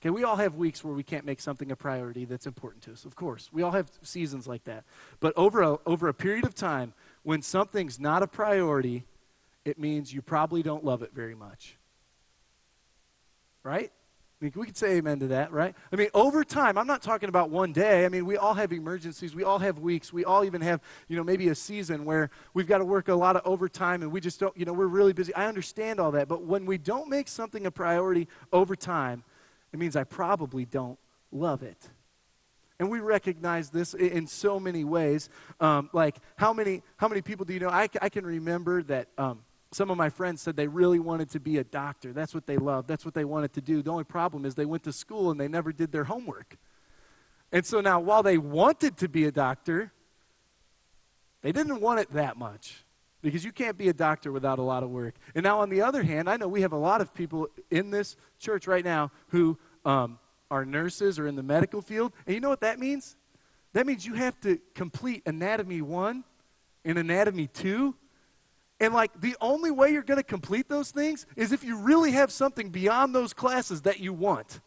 okay, 0.00 0.10
we 0.10 0.24
all 0.24 0.36
have 0.36 0.56
weeks 0.56 0.82
where 0.82 0.94
we 0.94 1.04
can't 1.04 1.24
make 1.24 1.40
something 1.40 1.70
a 1.70 1.76
priority 1.76 2.24
that's 2.24 2.46
important 2.46 2.82
to 2.84 2.92
us, 2.92 3.04
of 3.04 3.14
course. 3.14 3.50
We 3.52 3.62
all 3.62 3.70
have 3.70 3.90
seasons 4.02 4.48
like 4.48 4.64
that. 4.64 4.84
But 5.20 5.32
over 5.36 5.62
a, 5.62 5.78
over 5.86 6.08
a 6.08 6.14
period 6.14 6.44
of 6.44 6.54
time, 6.54 6.92
when 7.22 7.42
something's 7.42 8.00
not 8.00 8.22
a 8.22 8.26
priority, 8.26 9.06
it 9.64 9.78
means 9.78 10.12
you 10.12 10.22
probably 10.22 10.62
don't 10.62 10.84
love 10.84 11.02
it 11.02 11.12
very 11.14 11.34
much. 11.34 11.76
Right? 13.62 13.92
I 14.40 14.44
mean, 14.44 14.52
we 14.56 14.66
could 14.66 14.76
say 14.76 14.96
amen 14.96 15.20
to 15.20 15.28
that, 15.28 15.52
right? 15.52 15.72
I 15.92 15.96
mean, 15.96 16.08
over 16.14 16.42
time, 16.42 16.76
I'm 16.76 16.88
not 16.88 17.00
talking 17.00 17.28
about 17.28 17.50
one 17.50 17.72
day. 17.72 18.04
I 18.04 18.08
mean, 18.08 18.26
we 18.26 18.36
all 18.36 18.54
have 18.54 18.72
emergencies. 18.72 19.36
We 19.36 19.44
all 19.44 19.60
have 19.60 19.78
weeks. 19.78 20.12
We 20.12 20.24
all 20.24 20.44
even 20.44 20.60
have, 20.62 20.80
you 21.06 21.16
know, 21.16 21.22
maybe 21.22 21.48
a 21.50 21.54
season 21.54 22.04
where 22.04 22.28
we've 22.52 22.66
got 22.66 22.78
to 22.78 22.84
work 22.84 23.06
a 23.06 23.14
lot 23.14 23.36
of 23.36 23.42
overtime 23.44 24.02
and 24.02 24.10
we 24.10 24.20
just 24.20 24.40
don't, 24.40 24.56
you 24.56 24.64
know, 24.64 24.72
we're 24.72 24.88
really 24.88 25.12
busy. 25.12 25.32
I 25.36 25.46
understand 25.46 26.00
all 26.00 26.10
that. 26.12 26.26
But 26.26 26.42
when 26.42 26.66
we 26.66 26.76
don't 26.76 27.08
make 27.08 27.28
something 27.28 27.66
a 27.66 27.70
priority 27.70 28.26
over 28.52 28.74
time, 28.74 29.22
it 29.72 29.78
means 29.78 29.94
I 29.94 30.02
probably 30.02 30.64
don't 30.64 30.98
love 31.30 31.62
it. 31.62 31.88
And 32.82 32.90
we 32.90 32.98
recognize 32.98 33.70
this 33.70 33.94
in 33.94 34.26
so 34.26 34.58
many 34.58 34.82
ways. 34.82 35.30
Um, 35.60 35.88
like, 35.92 36.16
how 36.34 36.52
many, 36.52 36.82
how 36.96 37.06
many 37.06 37.22
people 37.22 37.44
do 37.44 37.52
you 37.52 37.60
know? 37.60 37.68
I, 37.68 37.88
I 38.00 38.08
can 38.08 38.26
remember 38.26 38.82
that 38.82 39.06
um, 39.16 39.44
some 39.70 39.88
of 39.88 39.96
my 39.96 40.10
friends 40.10 40.42
said 40.42 40.56
they 40.56 40.66
really 40.66 40.98
wanted 40.98 41.30
to 41.30 41.38
be 41.38 41.58
a 41.58 41.62
doctor. 41.62 42.12
That's 42.12 42.34
what 42.34 42.48
they 42.48 42.56
loved, 42.56 42.88
that's 42.88 43.04
what 43.04 43.14
they 43.14 43.24
wanted 43.24 43.52
to 43.52 43.60
do. 43.60 43.82
The 43.82 43.92
only 43.92 44.02
problem 44.02 44.44
is 44.44 44.56
they 44.56 44.64
went 44.64 44.82
to 44.82 44.92
school 44.92 45.30
and 45.30 45.38
they 45.38 45.46
never 45.46 45.72
did 45.72 45.92
their 45.92 46.02
homework. 46.02 46.58
And 47.52 47.64
so 47.64 47.80
now, 47.80 48.00
while 48.00 48.24
they 48.24 48.36
wanted 48.36 48.96
to 48.96 49.08
be 49.08 49.26
a 49.26 49.30
doctor, 49.30 49.92
they 51.42 51.52
didn't 51.52 51.80
want 51.80 52.00
it 52.00 52.12
that 52.14 52.36
much 52.36 52.82
because 53.22 53.44
you 53.44 53.52
can't 53.52 53.78
be 53.78 53.90
a 53.90 53.94
doctor 53.94 54.32
without 54.32 54.58
a 54.58 54.62
lot 54.62 54.82
of 54.82 54.90
work. 54.90 55.14
And 55.36 55.44
now, 55.44 55.60
on 55.60 55.70
the 55.70 55.82
other 55.82 56.02
hand, 56.02 56.28
I 56.28 56.36
know 56.36 56.48
we 56.48 56.62
have 56.62 56.72
a 56.72 56.76
lot 56.76 57.00
of 57.00 57.14
people 57.14 57.46
in 57.70 57.92
this 57.92 58.16
church 58.40 58.66
right 58.66 58.84
now 58.84 59.12
who 59.28 59.56
um, 59.84 60.18
are 60.52 60.66
nurses 60.66 61.18
or 61.18 61.26
in 61.26 61.34
the 61.34 61.42
medical 61.42 61.80
field. 61.80 62.12
And 62.26 62.34
you 62.34 62.40
know 62.40 62.50
what 62.50 62.60
that 62.60 62.78
means? 62.78 63.16
That 63.72 63.86
means 63.86 64.04
you 64.04 64.12
have 64.14 64.38
to 64.42 64.60
complete 64.74 65.22
Anatomy 65.24 65.80
1 65.80 66.22
and 66.84 66.98
Anatomy 66.98 67.46
2. 67.46 67.94
And 68.78 68.92
like 68.92 69.18
the 69.18 69.34
only 69.40 69.70
way 69.70 69.92
you're 69.92 70.02
going 70.02 70.18
to 70.18 70.22
complete 70.22 70.68
those 70.68 70.90
things 70.90 71.24
is 71.36 71.52
if 71.52 71.64
you 71.64 71.78
really 71.78 72.12
have 72.12 72.30
something 72.30 72.68
beyond 72.68 73.14
those 73.14 73.32
classes 73.32 73.82
that 73.82 73.98
you 73.98 74.12
want. 74.12 74.60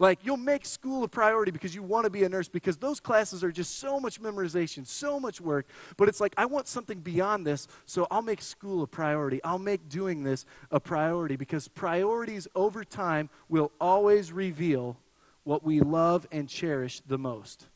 Like 0.00 0.18
you'll 0.24 0.38
make 0.38 0.66
school 0.66 1.04
a 1.04 1.08
priority 1.08 1.52
because 1.52 1.72
you 1.72 1.84
want 1.84 2.04
to 2.04 2.10
be 2.10 2.24
a 2.24 2.28
nurse 2.28 2.48
because 2.48 2.76
those 2.76 2.98
classes 2.98 3.44
are 3.44 3.52
just 3.52 3.78
so 3.78 4.00
much 4.00 4.20
memorization, 4.20 4.84
so 4.84 5.20
much 5.20 5.40
work. 5.40 5.68
But 5.96 6.08
it's 6.08 6.20
like, 6.20 6.34
I 6.36 6.46
want 6.46 6.66
something 6.66 6.98
beyond 6.98 7.46
this, 7.46 7.68
so 7.86 8.08
I'll 8.10 8.22
make 8.22 8.42
school 8.42 8.82
a 8.82 8.88
priority. 8.88 9.40
I'll 9.44 9.60
make 9.60 9.88
doing 9.88 10.24
this 10.24 10.44
a 10.72 10.80
priority 10.80 11.36
because 11.36 11.68
priorities 11.68 12.48
over 12.56 12.82
time 12.82 13.30
will 13.48 13.70
always 13.80 14.32
reveal 14.32 14.96
what 15.44 15.64
we 15.64 15.80
love 15.80 16.26
and 16.30 16.48
cherish 16.48 17.00
the 17.00 17.18
most. 17.18 17.66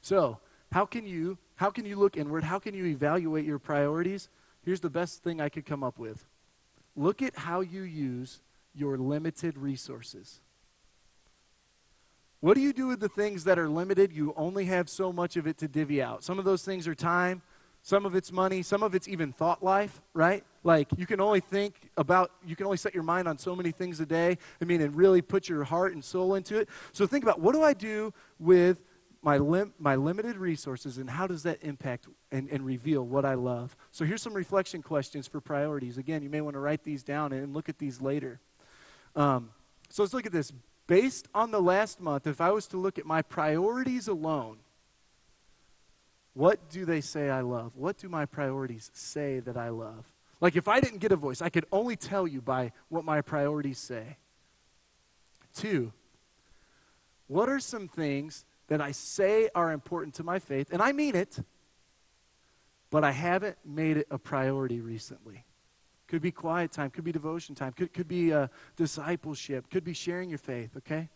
So, 0.00 0.38
how 0.72 0.86
can 0.86 1.06
you 1.06 1.38
how 1.56 1.70
can 1.70 1.84
you 1.84 1.96
look 1.96 2.16
inward? 2.16 2.44
How 2.44 2.58
can 2.58 2.74
you 2.74 2.86
evaluate 2.86 3.44
your 3.44 3.58
priorities? 3.58 4.28
Here's 4.64 4.80
the 4.80 4.90
best 4.90 5.22
thing 5.24 5.40
I 5.40 5.48
could 5.48 5.66
come 5.66 5.82
up 5.82 5.98
with. 5.98 6.24
Look 6.94 7.20
at 7.20 7.36
how 7.36 7.60
you 7.60 7.82
use 7.82 8.40
your 8.74 8.96
limited 8.96 9.58
resources. 9.58 10.40
What 12.40 12.54
do 12.54 12.60
you 12.60 12.72
do 12.72 12.86
with 12.86 13.00
the 13.00 13.08
things 13.08 13.44
that 13.44 13.58
are 13.58 13.68
limited? 13.68 14.12
You 14.12 14.32
only 14.36 14.66
have 14.66 14.88
so 14.88 15.12
much 15.12 15.36
of 15.36 15.46
it 15.46 15.58
to 15.58 15.68
divvy 15.68 16.00
out. 16.00 16.22
Some 16.22 16.38
of 16.38 16.44
those 16.44 16.62
things 16.62 16.86
are 16.86 16.94
time, 16.94 17.42
some 17.88 18.04
of 18.04 18.14
it's 18.14 18.30
money, 18.30 18.60
some 18.60 18.82
of 18.82 18.94
it's 18.94 19.08
even 19.08 19.32
thought 19.32 19.64
life, 19.64 20.02
right? 20.12 20.44
Like 20.62 20.88
you 20.98 21.06
can 21.06 21.22
only 21.22 21.40
think 21.40 21.88
about, 21.96 22.30
you 22.46 22.54
can 22.54 22.66
only 22.66 22.76
set 22.76 22.92
your 22.92 23.02
mind 23.02 23.26
on 23.26 23.38
so 23.38 23.56
many 23.56 23.72
things 23.72 23.98
a 23.98 24.04
day. 24.04 24.36
I 24.60 24.66
mean, 24.66 24.82
and 24.82 24.94
really 24.94 25.22
put 25.22 25.48
your 25.48 25.64
heart 25.64 25.94
and 25.94 26.04
soul 26.04 26.34
into 26.34 26.58
it. 26.58 26.68
So 26.92 27.06
think 27.06 27.24
about 27.24 27.40
what 27.40 27.54
do 27.54 27.62
I 27.62 27.72
do 27.72 28.12
with 28.38 28.84
my, 29.22 29.38
lim- 29.38 29.72
my 29.78 29.96
limited 29.96 30.36
resources 30.36 30.98
and 30.98 31.08
how 31.08 31.26
does 31.26 31.44
that 31.44 31.62
impact 31.62 32.08
and, 32.30 32.50
and 32.50 32.66
reveal 32.66 33.06
what 33.06 33.24
I 33.24 33.32
love? 33.32 33.74
So 33.90 34.04
here's 34.04 34.20
some 34.20 34.34
reflection 34.34 34.82
questions 34.82 35.26
for 35.26 35.40
priorities. 35.40 35.96
Again, 35.96 36.22
you 36.22 36.28
may 36.28 36.42
want 36.42 36.56
to 36.56 36.60
write 36.60 36.84
these 36.84 37.02
down 37.02 37.32
and 37.32 37.54
look 37.54 37.70
at 37.70 37.78
these 37.78 38.02
later. 38.02 38.38
Um, 39.16 39.48
so 39.88 40.02
let's 40.02 40.12
look 40.12 40.26
at 40.26 40.32
this. 40.32 40.52
Based 40.86 41.26
on 41.34 41.52
the 41.52 41.62
last 41.62 42.02
month, 42.02 42.26
if 42.26 42.42
I 42.42 42.50
was 42.50 42.66
to 42.66 42.76
look 42.76 42.98
at 42.98 43.06
my 43.06 43.22
priorities 43.22 44.08
alone, 44.08 44.58
what 46.34 46.70
do 46.70 46.84
they 46.84 47.00
say 47.00 47.30
I 47.30 47.40
love? 47.40 47.72
What 47.74 47.98
do 47.98 48.08
my 48.08 48.26
priorities 48.26 48.90
say 48.94 49.40
that 49.40 49.56
I 49.56 49.70
love? 49.70 50.04
Like 50.40 50.56
if 50.56 50.68
I 50.68 50.80
didn't 50.80 50.98
get 50.98 51.12
a 51.12 51.16
voice, 51.16 51.42
I 51.42 51.48
could 51.48 51.64
only 51.72 51.96
tell 51.96 52.26
you 52.26 52.40
by 52.40 52.72
what 52.88 53.04
my 53.04 53.20
priorities 53.22 53.78
say. 53.78 54.18
Two, 55.54 55.92
what 57.26 57.48
are 57.48 57.58
some 57.58 57.88
things 57.88 58.44
that 58.68 58.80
I 58.80 58.92
say 58.92 59.48
are 59.54 59.72
important 59.72 60.14
to 60.14 60.24
my 60.24 60.38
faith, 60.38 60.68
and 60.72 60.80
I 60.80 60.92
mean 60.92 61.16
it, 61.16 61.38
but 62.90 63.02
I 63.02 63.10
haven't 63.10 63.56
made 63.64 63.96
it 63.96 64.06
a 64.10 64.18
priority 64.18 64.80
recently? 64.80 65.44
Could 66.06 66.22
be 66.22 66.30
quiet 66.30 66.72
time, 66.72 66.90
could 66.90 67.04
be 67.04 67.12
devotion 67.12 67.54
time, 67.54 67.72
could, 67.72 67.92
could 67.92 68.08
be 68.08 68.32
uh, 68.32 68.48
discipleship, 68.76 69.68
could 69.70 69.84
be 69.84 69.92
sharing 69.92 70.30
your 70.30 70.38
faith, 70.38 70.70
okay? 70.76 71.08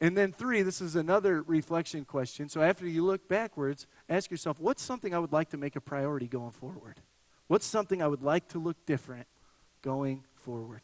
And 0.00 0.16
then, 0.16 0.32
three, 0.32 0.62
this 0.62 0.80
is 0.80 0.94
another 0.94 1.42
reflection 1.42 2.04
question. 2.04 2.48
So, 2.48 2.62
after 2.62 2.86
you 2.86 3.04
look 3.04 3.28
backwards, 3.28 3.86
ask 4.08 4.30
yourself, 4.30 4.60
what's 4.60 4.82
something 4.82 5.12
I 5.12 5.18
would 5.18 5.32
like 5.32 5.50
to 5.50 5.56
make 5.56 5.74
a 5.74 5.80
priority 5.80 6.28
going 6.28 6.52
forward? 6.52 7.00
What's 7.48 7.66
something 7.66 8.00
I 8.00 8.06
would 8.06 8.22
like 8.22 8.48
to 8.48 8.58
look 8.58 8.76
different 8.86 9.26
going 9.82 10.22
forward? 10.36 10.82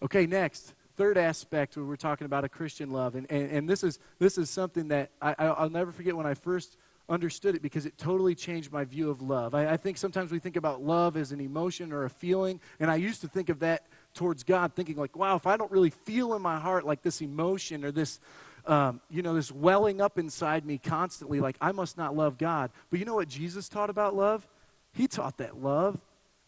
Okay, 0.00 0.26
next, 0.26 0.74
third 0.96 1.18
aspect 1.18 1.76
where 1.76 1.84
we're 1.84 1.96
talking 1.96 2.24
about 2.24 2.44
a 2.44 2.48
Christian 2.48 2.90
love. 2.90 3.16
And, 3.16 3.30
and, 3.30 3.50
and 3.50 3.68
this, 3.68 3.84
is, 3.84 3.98
this 4.18 4.38
is 4.38 4.48
something 4.48 4.88
that 4.88 5.10
I, 5.20 5.34
I'll 5.38 5.70
never 5.70 5.92
forget 5.92 6.16
when 6.16 6.26
I 6.26 6.34
first 6.34 6.76
understood 7.08 7.54
it 7.54 7.62
because 7.62 7.86
it 7.86 7.96
totally 7.96 8.34
changed 8.34 8.72
my 8.72 8.84
view 8.84 9.10
of 9.10 9.22
love. 9.22 9.54
I, 9.54 9.72
I, 9.72 9.76
think 9.76 9.96
sometimes 9.96 10.30
we 10.30 10.38
think 10.38 10.56
about 10.56 10.82
love 10.82 11.16
as 11.16 11.32
an 11.32 11.40
emotion 11.40 11.90
or 11.92 12.04
a 12.04 12.10
feeling, 12.10 12.60
and 12.78 12.90
I 12.90 12.96
used 12.96 13.22
to 13.22 13.28
think 13.28 13.48
of 13.48 13.60
that 13.60 13.86
towards 14.14 14.42
God, 14.42 14.74
thinking 14.74 14.96
like, 14.96 15.16
wow, 15.16 15.36
if 15.36 15.46
I 15.46 15.56
don't 15.56 15.70
really 15.70 15.90
feel 15.90 16.34
in 16.34 16.42
my 16.42 16.58
heart 16.58 16.84
like 16.84 17.02
this 17.02 17.20
emotion 17.20 17.84
or 17.84 17.92
this, 17.92 18.20
um, 18.66 19.00
you 19.08 19.22
know, 19.22 19.34
this 19.34 19.52
welling 19.52 20.00
up 20.00 20.18
inside 20.18 20.64
me 20.66 20.78
constantly, 20.78 21.40
like 21.40 21.56
I 21.60 21.72
must 21.72 21.96
not 21.96 22.16
love 22.16 22.38
God. 22.38 22.70
But 22.90 22.98
you 22.98 23.04
know 23.04 23.14
what 23.14 23.28
Jesus 23.28 23.68
taught 23.68 23.90
about 23.90 24.14
love? 24.14 24.46
He 24.92 25.06
taught 25.06 25.38
that 25.38 25.60
love 25.60 26.00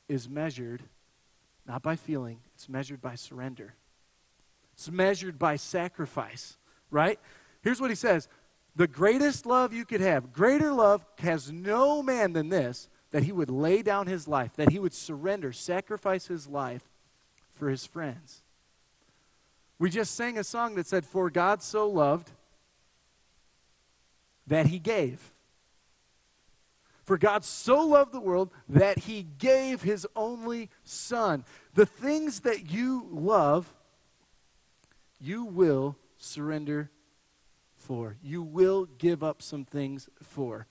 is 0.09 0.29
measured 0.29 0.83
not 1.66 1.83
by 1.83 1.94
feeling, 1.94 2.40
it's 2.55 2.68
measured 2.68 3.01
by 3.01 3.14
surrender. 3.14 3.75
It's 4.73 4.90
measured 4.90 5.38
by 5.38 5.57
sacrifice, 5.57 6.57
right? 6.90 7.20
Here's 7.62 7.81
what 7.81 7.90
he 7.90 7.96
says 7.96 8.29
The 8.75 8.88
greatest 8.88 9.46
love 9.46 9.73
you 9.73 9.85
could 9.85 10.01
have, 10.01 10.33
greater 10.33 10.73
love 10.73 11.05
has 11.18 11.53
no 11.53 12.03
man 12.03 12.33
than 12.33 12.49
this, 12.49 12.88
that 13.12 13.23
he 13.23 13.31
would 13.31 13.51
lay 13.51 13.83
down 13.83 14.09
his 14.09 14.27
life, 14.27 14.55
that 14.57 14.70
he 14.70 14.81
would 14.81 14.94
surrender, 14.94 15.53
sacrifice 15.53 16.27
his 16.27 16.49
life 16.49 16.89
for 17.61 17.68
his 17.68 17.87
friends. 17.87 18.42
We 19.79 19.90
just 19.90 20.14
sang 20.14 20.38
a 20.38 20.44
song 20.44 20.75
that 20.75 20.87
said, 20.87 21.05
For 21.05 21.31
God 21.31 21.62
so 21.62 21.88
loved 21.88 22.31
that 24.46 24.66
he 24.66 24.79
gave. 24.79 25.33
For 27.05 27.18
God 27.18 27.44
so 27.44 27.87
loved 27.87 28.12
the 28.12 28.20
world 28.20 28.51
that 28.68 29.01
he 29.01 29.27
gave 29.38 29.83
his 29.83 30.07
only 30.16 30.70
son. 30.85 31.44
The 31.75 31.87
things 31.87 32.40
that 32.40 32.70
you 32.70 33.07
love, 33.11 33.73
you 35.20 35.44
will 35.44 35.96
surrender 36.16 36.90
for. 37.77 38.16
You 38.23 38.42
will 38.42 38.87
give 38.87 39.23
up 39.23 39.42
some 39.42 39.66
things 39.66 40.09
for. 40.23 40.66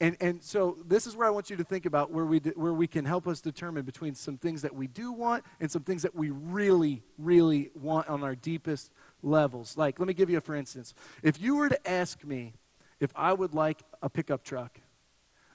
And, 0.00 0.16
and 0.20 0.42
so 0.42 0.78
this 0.86 1.06
is 1.06 1.16
where 1.16 1.26
I 1.26 1.30
want 1.30 1.50
you 1.50 1.56
to 1.56 1.64
think 1.64 1.86
about 1.86 2.10
where 2.10 2.24
we, 2.24 2.38
where 2.38 2.72
we 2.72 2.86
can 2.86 3.04
help 3.04 3.26
us 3.26 3.40
determine 3.40 3.84
between 3.84 4.14
some 4.14 4.38
things 4.38 4.62
that 4.62 4.74
we 4.74 4.86
do 4.86 5.12
want 5.12 5.44
and 5.60 5.70
some 5.70 5.82
things 5.82 6.02
that 6.02 6.14
we 6.14 6.30
really, 6.30 7.02
really 7.18 7.70
want 7.74 8.08
on 8.08 8.22
our 8.22 8.34
deepest 8.34 8.90
levels. 9.22 9.76
Like, 9.76 9.98
let 9.98 10.08
me 10.08 10.14
give 10.14 10.30
you 10.30 10.38
a 10.38 10.40
for 10.40 10.54
instance. 10.54 10.94
If 11.22 11.40
you 11.40 11.56
were 11.56 11.68
to 11.68 11.90
ask 11.90 12.24
me 12.24 12.54
if 13.00 13.10
I 13.14 13.32
would 13.32 13.54
like 13.54 13.82
a 14.02 14.08
pickup 14.08 14.44
truck, 14.44 14.80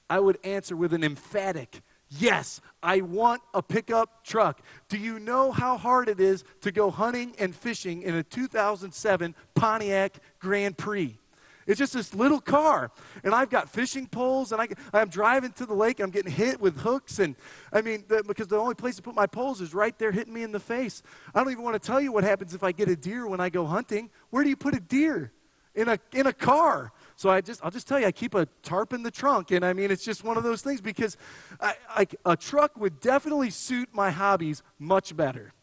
I 0.09 0.19
would 0.19 0.39
answer 0.43 0.75
with 0.75 0.93
an 0.93 1.03
emphatic 1.03 1.81
Yes, 2.09 2.59
I 2.81 3.01
want 3.01 3.41
a 3.53 3.61
pickup 3.61 4.23
truck. 4.23 4.61
Do 4.87 4.97
you 4.97 5.19
know 5.19 5.51
how 5.51 5.77
hard 5.77 6.09
it 6.09 6.19
is 6.19 6.43
to 6.61 6.71
go 6.71 6.89
hunting 6.89 7.35
and 7.37 7.55
fishing 7.55 8.01
in 8.01 8.15
a 8.15 8.23
2007 8.23 9.35
Pontiac 9.53 10.17
Grand 10.39 10.75
Prix? 10.75 11.19
It's 11.69 11.77
just 11.77 11.93
this 11.93 12.15
little 12.15 12.41
car. 12.41 12.89
And 13.23 13.35
I've 13.35 13.51
got 13.51 13.69
fishing 13.69 14.07
poles, 14.07 14.51
and 14.51 14.59
I, 14.59 14.67
I'm 14.91 15.07
driving 15.07 15.51
to 15.51 15.67
the 15.67 15.75
lake, 15.75 15.99
and 15.99 16.05
I'm 16.05 16.11
getting 16.11 16.31
hit 16.31 16.59
with 16.59 16.79
hooks. 16.79 17.19
And 17.19 17.35
I 17.71 17.83
mean, 17.83 18.05
the, 18.07 18.23
because 18.23 18.47
the 18.47 18.57
only 18.57 18.73
place 18.73 18.95
to 18.95 19.03
put 19.03 19.13
my 19.13 19.27
poles 19.27 19.61
is 19.61 19.71
right 19.71 19.97
there 19.99 20.11
hitting 20.11 20.33
me 20.33 20.41
in 20.41 20.51
the 20.51 20.59
face. 20.59 21.03
I 21.33 21.43
don't 21.43 21.51
even 21.51 21.63
want 21.63 21.79
to 21.79 21.87
tell 21.87 22.01
you 22.01 22.11
what 22.11 22.23
happens 22.23 22.55
if 22.55 22.63
I 22.63 22.71
get 22.71 22.89
a 22.89 22.95
deer 22.95 23.27
when 23.27 23.39
I 23.39 23.49
go 23.49 23.67
hunting. 23.67 24.09
Where 24.31 24.43
do 24.43 24.49
you 24.49 24.55
put 24.55 24.73
a 24.73 24.79
deer? 24.79 25.31
In 25.75 25.87
a, 25.87 25.99
in 26.11 26.25
a 26.25 26.33
car. 26.33 26.91
So 27.15 27.29
I 27.29 27.39
just, 27.41 27.63
I'll 27.63 27.69
just 27.69 27.87
tell 27.87 27.99
you, 27.99 28.07
I 28.07 28.11
keep 28.11 28.33
a 28.33 28.47
tarp 28.63 28.91
in 28.91 29.03
the 29.03 29.11
trunk. 29.11 29.51
And 29.51 29.63
I 29.63 29.73
mean, 29.73 29.91
it's 29.91 30.03
just 30.03 30.23
one 30.23 30.37
of 30.37 30.43
those 30.43 30.63
things 30.63 30.81
because 30.81 31.17
I, 31.61 31.75
I, 31.87 32.07
a 32.25 32.35
truck 32.35 32.75
would 32.77 32.99
definitely 32.99 33.51
suit 33.51 33.89
my 33.93 34.09
hobbies 34.09 34.63
much 34.79 35.15
better. 35.15 35.53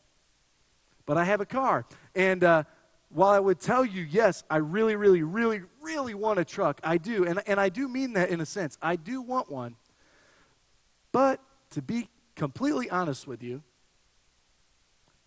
But 1.05 1.19
I 1.19 1.25
have 1.25 1.41
a 1.41 1.47
car. 1.47 1.85
And 2.15 2.45
uh, 2.45 2.63
while 3.17 3.31
I 3.31 3.41
would 3.41 3.59
tell 3.59 3.83
you, 3.83 4.03
yes, 4.03 4.45
I 4.51 4.59
really, 4.59 4.95
really, 4.95 5.23
really, 5.23 5.63
really 5.81 6.13
want 6.13 6.39
a 6.39 6.45
truck, 6.45 6.79
I 6.85 6.99
do. 6.99 7.25
And, 7.25 7.43
and 7.47 7.59
I 7.59 7.71
do 7.71 7.89
mean 7.89 8.13
that 8.13 8.29
in 8.29 8.43
a 8.43 8.45
sense. 8.47 8.77
I 8.83 8.97
do 8.97 9.23
want 9.23 9.51
one. 9.51 9.77
But 11.13 11.41
to 11.71 11.81
be 11.81 12.11
completely 12.35 12.91
honest 12.91 13.27
with 13.27 13.43
you, 13.43 13.63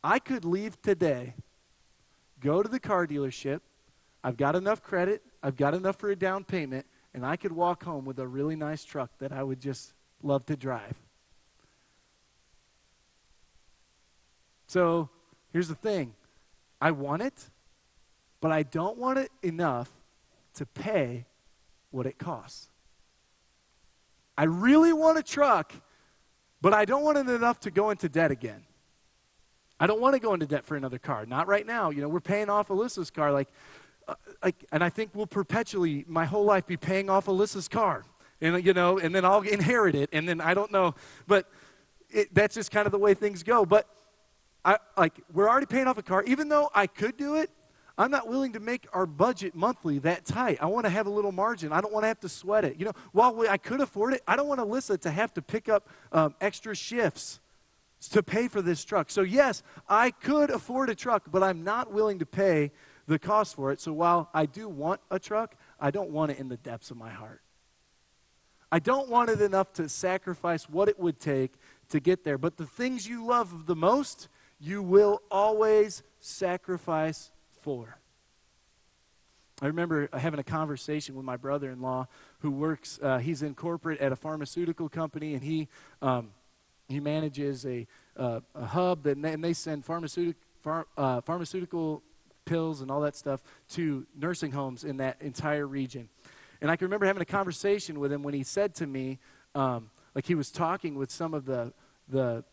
I 0.04 0.20
could 0.20 0.46
leave 0.46 0.80
today, 0.84 1.34
go 2.40 2.62
to 2.62 2.70
the 2.70 2.80
car 2.80 3.08
dealership, 3.08 3.62
I've 4.24 4.38
got 4.38 4.56
enough 4.56 4.84
credit, 4.84 5.24
I've 5.42 5.56
got 5.56 5.74
enough 5.74 5.96
for 5.96 6.12
a 6.12 6.16
down 6.16 6.44
payment, 6.44 6.86
and 7.16 7.26
I 7.26 7.38
could 7.38 7.52
walk 7.52 7.84
home 7.84 8.06
with 8.06 8.20
a 8.20 8.28
really 8.28 8.56
nice 8.56 8.84
truck 8.84 9.10
that 9.18 9.32
I 9.32 9.42
would 9.42 9.60
just 9.60 9.94
love 10.22 10.46
to 10.46 10.56
drive. 10.56 10.94
So 14.68 15.10
here's 15.52 15.70
the 15.70 15.74
thing 15.74 16.14
I 16.80 16.92
want 16.92 17.24
it, 17.24 17.50
but 18.42 18.52
I 18.52 18.64
don't 18.64 18.98
want 18.98 19.20
it 19.20 19.32
enough 19.44 19.90
to 20.56 20.66
pay 20.66 21.26
what 21.92 22.06
it 22.06 22.18
costs. 22.18 22.70
I 24.38 24.44
really 24.44 24.94
want 24.94 25.18
a 25.18 25.24
truck, 25.24 25.74
but 26.62 26.74
I 26.74 26.86
don't 26.86 27.04
want 27.04 27.18
it 27.18 27.30
enough 27.30 27.60
to 27.62 27.72
go 27.72 27.90
into 27.90 28.08
debt 28.08 28.32
again. 28.32 28.64
I 29.80 29.88
don't 29.88 30.02
want 30.02 30.14
to 30.14 30.20
go 30.20 30.34
into 30.34 30.46
debt 30.46 30.66
for 30.66 30.76
another 30.76 31.00
car. 31.00 31.26
Not 31.26 31.48
right 31.48 31.66
now. 31.66 31.90
You 31.90 32.02
know, 32.02 32.10
we're 32.10 32.20
paying 32.20 32.50
off 32.50 32.68
Alyssa's 32.68 33.10
car. 33.10 33.32
Like, 33.32 33.50
uh, 34.08 34.16
like, 34.44 34.56
and 34.72 34.84
I 34.84 34.90
think 34.90 35.12
we'll 35.14 35.28
perpetually, 35.28 36.04
my 36.08 36.26
whole 36.26 36.44
life, 36.44 36.68
be 36.68 36.78
paying 36.78 37.10
off 37.10 37.28
Alyssa's 37.28 37.68
car. 37.68 38.04
And, 38.42 38.66
you 38.66 38.74
know, 38.74 38.98
and 39.00 39.14
then 39.16 39.24
I'll 39.24 39.42
inherit 39.42 39.96
it. 39.96 40.10
And 40.12 40.28
then 40.28 40.42
I 40.42 40.54
don't 40.54 40.72
know. 40.72 40.96
But 41.28 41.50
it, 42.10 42.34
that's 42.34 42.56
just 42.56 42.72
kind 42.72 42.86
of 42.86 42.92
the 42.92 43.00
way 43.00 43.14
things 43.14 43.44
go. 43.44 43.66
But 43.66 43.88
I, 44.66 44.78
like, 44.98 45.14
we're 45.34 45.50
already 45.50 45.66
paying 45.66 45.88
off 45.88 45.98
a 45.98 46.04
car. 46.04 46.24
Even 46.24 46.50
though 46.50 46.70
I 46.76 46.88
could 46.88 47.16
do 47.16 47.36
it, 47.36 47.50
I'm 48.00 48.12
not 48.12 48.30
willing 48.30 48.54
to 48.54 48.62
make 48.62 48.88
our 48.94 49.06
budget 49.06 49.54
monthly 49.54 50.00
that 50.00 50.24
tight. 50.24 50.58
I 50.62 50.68
want 50.68 50.86
to 50.86 50.90
have 50.90 51.06
a 51.06 51.10
little 51.10 51.34
margin. 51.34 51.74
I 51.74 51.82
don't 51.82 51.92
want 51.92 52.04
to 52.04 52.08
have 52.08 52.22
to 52.22 52.30
sweat 52.30 52.64
it. 52.64 52.80
You 52.80 52.86
know, 52.86 52.94
while 53.12 53.36
we, 53.36 53.50
I 53.50 53.58
could 53.58 53.82
afford 53.82 54.14
it, 54.14 54.24
I 54.26 54.38
don't 54.38 54.48
want 54.48 54.62
Alyssa 54.62 55.02
to 55.02 55.12
have 55.12 55.34
to 55.34 55.42
pick 55.42 55.68
up 55.68 55.90
um, 56.14 56.34
extra 56.40 56.74
shifts 56.74 57.42
to 58.12 58.24
pay 58.24 58.48
for 58.48 58.62
this 58.62 58.86
truck. 58.86 59.12
So, 59.12 59.22
yes, 59.22 59.64
I 59.90 60.12
could 60.12 60.50
afford 60.50 60.90
a 60.90 60.96
truck, 60.96 61.24
but 61.30 61.44
I'm 61.44 61.66
not 61.66 61.92
willing 61.92 62.20
to 62.20 62.26
pay 62.26 62.72
the 63.06 63.20
cost 63.20 63.56
for 63.56 63.74
it. 63.74 63.82
So 63.82 63.92
while 63.92 64.30
I 64.34 64.46
do 64.46 64.70
want 64.70 65.02
a 65.12 65.20
truck, 65.20 65.56
I 65.78 65.92
don't 65.92 66.10
want 66.10 66.32
it 66.32 66.40
in 66.40 66.48
the 66.48 66.58
depths 66.58 66.92
of 66.92 66.98
my 66.98 67.10
heart. 67.10 67.42
I 68.72 68.80
don't 68.80 69.10
want 69.10 69.30
it 69.30 69.42
enough 69.42 69.74
to 69.74 69.90
sacrifice 69.90 70.70
what 70.70 70.88
it 70.88 70.98
would 70.98 71.20
take 71.20 71.52
to 71.90 72.00
get 72.00 72.24
there. 72.24 72.38
But 72.38 72.56
the 72.56 72.66
things 72.66 73.10
you 73.10 73.26
love 73.26 73.66
the 73.66 73.76
most, 73.76 74.30
you 74.58 74.82
will 74.82 75.22
always 75.30 76.04
sacrifice 76.22 77.32
I 79.62 79.68
remember 79.68 80.08
having 80.14 80.40
a 80.40 80.44
conversation 80.44 81.16
with 81.16 81.26
my 81.26 81.36
brother 81.36 81.70
in 81.70 81.82
law 81.82 82.08
who 82.40 82.50
works, 82.50 82.98
uh, 83.04 83.18
he's 83.18 83.44
in 83.44 83.56
corporate 83.56 84.00
at 84.00 84.12
a 84.12 84.16
pharmaceutical 84.16 84.88
company, 84.88 85.34
and 85.34 85.44
he, 85.44 85.68
um, 86.02 86.30
he 86.88 87.00
manages 87.00 87.66
a, 87.66 87.86
uh, 88.16 88.40
a 88.56 88.66
hub 88.66 89.04
that, 89.04 89.18
and 89.18 89.44
they 89.44 89.54
send 89.54 89.84
pharmaceutical, 89.84 90.42
phar, 90.62 90.88
uh, 90.98 91.20
pharmaceutical 91.22 92.02
pills 92.46 92.82
and 92.82 92.90
all 92.90 93.02
that 93.02 93.16
stuff 93.16 93.42
to 93.70 94.08
nursing 94.18 94.52
homes 94.52 94.84
in 94.86 94.98
that 94.98 95.22
entire 95.22 95.68
region. 95.68 96.08
And 96.62 96.72
I 96.72 96.78
can 96.78 96.86
remember 96.86 97.06
having 97.06 97.22
a 97.22 97.26
conversation 97.26 98.00
with 98.00 98.12
him 98.12 98.24
when 98.24 98.34
he 98.34 98.44
said 98.44 98.74
to 98.76 98.88
me, 98.88 99.20
um, 99.56 99.90
like 100.16 100.26
he 100.26 100.36
was 100.36 100.52
talking 100.52 100.96
with 100.96 101.12
some 101.12 101.34
of 101.34 101.46
the, 101.46 101.74
the 102.08 102.44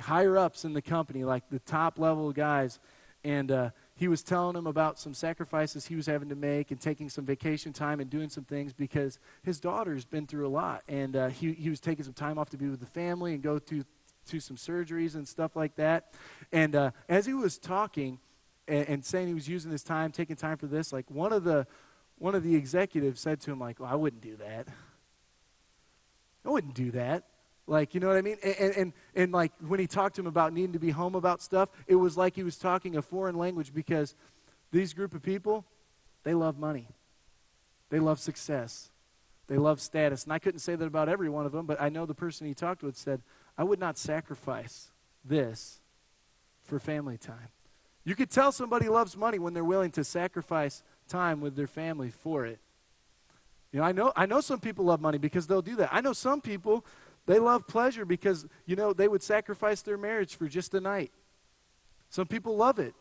higher 0.00 0.38
ups 0.38 0.64
in 0.64 0.72
the 0.72 0.82
company, 0.82 1.22
like 1.22 1.48
the 1.50 1.58
top 1.60 1.98
level 1.98 2.32
guys, 2.32 2.78
and 3.24 3.50
uh, 3.50 3.70
he 4.00 4.08
was 4.08 4.22
telling 4.22 4.54
them 4.54 4.66
about 4.66 4.98
some 4.98 5.12
sacrifices 5.12 5.84
he 5.84 5.94
was 5.94 6.06
having 6.06 6.30
to 6.30 6.34
make 6.34 6.70
and 6.70 6.80
taking 6.80 7.10
some 7.10 7.26
vacation 7.26 7.70
time 7.70 8.00
and 8.00 8.08
doing 8.08 8.30
some 8.30 8.44
things 8.44 8.72
because 8.72 9.18
his 9.42 9.60
daughter's 9.60 10.06
been 10.06 10.26
through 10.26 10.46
a 10.46 10.48
lot. 10.48 10.82
And 10.88 11.14
uh, 11.14 11.28
he, 11.28 11.52
he 11.52 11.68
was 11.68 11.80
taking 11.80 12.02
some 12.02 12.14
time 12.14 12.38
off 12.38 12.48
to 12.48 12.56
be 12.56 12.70
with 12.70 12.80
the 12.80 12.86
family 12.86 13.34
and 13.34 13.42
go 13.42 13.58
to, 13.58 13.84
to 14.28 14.40
some 14.40 14.56
surgeries 14.56 15.16
and 15.16 15.28
stuff 15.28 15.54
like 15.54 15.76
that. 15.76 16.14
And 16.50 16.74
uh, 16.74 16.92
as 17.10 17.26
he 17.26 17.34
was 17.34 17.58
talking, 17.58 18.18
and, 18.66 18.88
and 18.88 19.04
saying 19.04 19.28
he 19.28 19.34
was 19.34 19.50
using 19.50 19.70
his 19.70 19.82
time, 19.82 20.12
taking 20.12 20.34
time 20.34 20.56
for 20.56 20.66
this, 20.66 20.94
like 20.94 21.10
one 21.10 21.34
of 21.34 21.44
the 21.44 21.66
one 22.16 22.34
of 22.34 22.42
the 22.42 22.56
executives 22.56 23.20
said 23.20 23.40
to 23.42 23.50
him, 23.50 23.60
like, 23.60 23.80
well, 23.80 23.90
I 23.92 23.96
wouldn't 23.96 24.22
do 24.22 24.36
that. 24.36 24.66
I 26.46 26.48
wouldn't 26.48 26.74
do 26.74 26.90
that. 26.92 27.24
Like, 27.70 27.94
you 27.94 28.00
know 28.00 28.08
what 28.08 28.16
I 28.16 28.22
mean? 28.22 28.36
And, 28.42 28.76
and, 28.76 28.92
and, 29.14 29.32
like, 29.32 29.52
when 29.64 29.78
he 29.78 29.86
talked 29.86 30.16
to 30.16 30.22
him 30.22 30.26
about 30.26 30.52
needing 30.52 30.72
to 30.72 30.80
be 30.80 30.90
home 30.90 31.14
about 31.14 31.40
stuff, 31.40 31.68
it 31.86 31.94
was 31.94 32.16
like 32.16 32.34
he 32.34 32.42
was 32.42 32.56
talking 32.56 32.96
a 32.96 33.02
foreign 33.02 33.36
language 33.36 33.72
because 33.72 34.16
these 34.72 34.92
group 34.92 35.14
of 35.14 35.22
people, 35.22 35.64
they 36.24 36.34
love 36.34 36.58
money. 36.58 36.88
They 37.90 38.00
love 38.00 38.18
success. 38.18 38.90
They 39.46 39.56
love 39.56 39.80
status. 39.80 40.24
And 40.24 40.32
I 40.32 40.40
couldn't 40.40 40.58
say 40.58 40.74
that 40.74 40.84
about 40.84 41.08
every 41.08 41.28
one 41.28 41.46
of 41.46 41.52
them, 41.52 41.64
but 41.64 41.80
I 41.80 41.90
know 41.90 42.06
the 42.06 42.14
person 42.14 42.44
he 42.44 42.54
talked 42.54 42.82
with 42.82 42.96
said, 42.96 43.22
I 43.56 43.62
would 43.62 43.78
not 43.78 43.96
sacrifice 43.96 44.90
this 45.24 45.80
for 46.64 46.80
family 46.80 47.18
time. 47.18 47.50
You 48.04 48.16
could 48.16 48.30
tell 48.30 48.50
somebody 48.50 48.88
loves 48.88 49.16
money 49.16 49.38
when 49.38 49.54
they're 49.54 49.62
willing 49.62 49.92
to 49.92 50.02
sacrifice 50.02 50.82
time 51.06 51.40
with 51.40 51.54
their 51.54 51.68
family 51.68 52.10
for 52.10 52.46
it. 52.46 52.58
You 53.70 53.78
know, 53.78 53.86
I 53.86 53.92
know 53.92 54.12
I 54.16 54.26
know 54.26 54.40
some 54.40 54.58
people 54.58 54.86
love 54.86 55.00
money 55.00 55.18
because 55.18 55.46
they'll 55.46 55.62
do 55.62 55.76
that. 55.76 55.90
I 55.92 56.00
know 56.00 56.12
some 56.12 56.40
people 56.40 56.84
they 57.30 57.38
love 57.38 57.68
pleasure 57.68 58.04
because, 58.04 58.44
you 58.66 58.74
know, 58.74 58.92
they 58.92 59.06
would 59.06 59.22
sacrifice 59.22 59.82
their 59.82 59.96
marriage 59.96 60.34
for 60.34 60.48
just 60.48 60.74
a 60.74 60.80
night. 60.80 61.12
Some 62.08 62.26
people 62.26 62.56
love 62.56 62.80
it. 62.80 62.92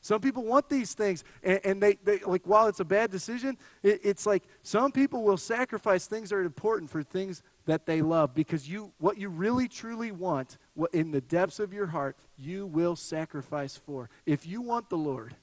Some 0.00 0.20
people 0.20 0.44
want 0.44 0.68
these 0.68 0.94
things, 0.94 1.24
and, 1.42 1.58
and 1.64 1.82
they, 1.82 1.94
they, 2.04 2.20
like, 2.20 2.42
while 2.44 2.68
it's 2.68 2.78
a 2.78 2.84
bad 2.84 3.10
decision, 3.10 3.58
it, 3.82 3.98
it's 4.04 4.24
like 4.24 4.44
some 4.62 4.92
people 4.92 5.24
will 5.24 5.36
sacrifice 5.36 6.06
things 6.06 6.30
that 6.30 6.36
are 6.36 6.44
important 6.44 6.90
for 6.90 7.02
things 7.02 7.42
that 7.64 7.86
they 7.86 8.02
love 8.02 8.36
because 8.36 8.68
you, 8.68 8.92
what 8.98 9.18
you 9.18 9.28
really 9.28 9.66
truly 9.66 10.12
want, 10.12 10.58
what, 10.74 10.94
in 10.94 11.10
the 11.10 11.20
depths 11.20 11.58
of 11.58 11.72
your 11.72 11.86
heart, 11.86 12.16
you 12.38 12.66
will 12.66 12.94
sacrifice 12.94 13.76
for. 13.76 14.08
If 14.26 14.46
you 14.46 14.62
want 14.62 14.90
the 14.90 14.98
Lord, 14.98 15.34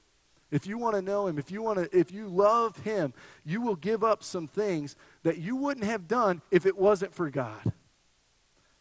if 0.50 0.66
you 0.66 0.78
want 0.78 0.94
to 0.94 1.02
know 1.02 1.26
him, 1.26 1.36
if 1.36 1.50
you 1.50 1.60
want 1.60 1.78
to 1.78 1.98
if 1.98 2.10
you 2.10 2.26
love 2.28 2.78
him, 2.78 3.12
you 3.44 3.60
will 3.60 3.76
give 3.76 4.02
up 4.02 4.22
some 4.22 4.46
things 4.46 4.96
that 5.24 5.36
you 5.36 5.56
wouldn't 5.56 5.84
have 5.84 6.08
done 6.08 6.40
if 6.50 6.64
it 6.64 6.78
wasn't 6.78 7.12
for 7.12 7.28
God. 7.28 7.72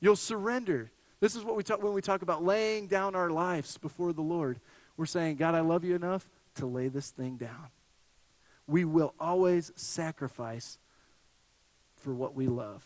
You'll 0.03 0.17
surrender. 0.17 0.91
This 1.21 1.33
is 1.33 1.45
what 1.45 1.55
we 1.55 1.63
talk 1.63 1.81
when 1.81 1.93
we 1.93 2.01
talk 2.01 2.23
about 2.23 2.43
laying 2.43 2.87
down 2.87 3.15
our 3.15 3.29
lives 3.29 3.77
before 3.77 4.11
the 4.11 4.21
Lord. 4.21 4.59
We're 4.97 5.05
saying, 5.05 5.37
God, 5.37 5.55
I 5.55 5.61
love 5.61 5.85
you 5.85 5.95
enough 5.95 6.27
to 6.55 6.65
lay 6.65 6.89
this 6.89 7.09
thing 7.09 7.37
down. 7.37 7.69
We 8.67 8.83
will 8.83 9.13
always 9.17 9.71
sacrifice 9.77 10.77
for 11.95 12.13
what 12.13 12.35
we 12.35 12.47
love. 12.47 12.85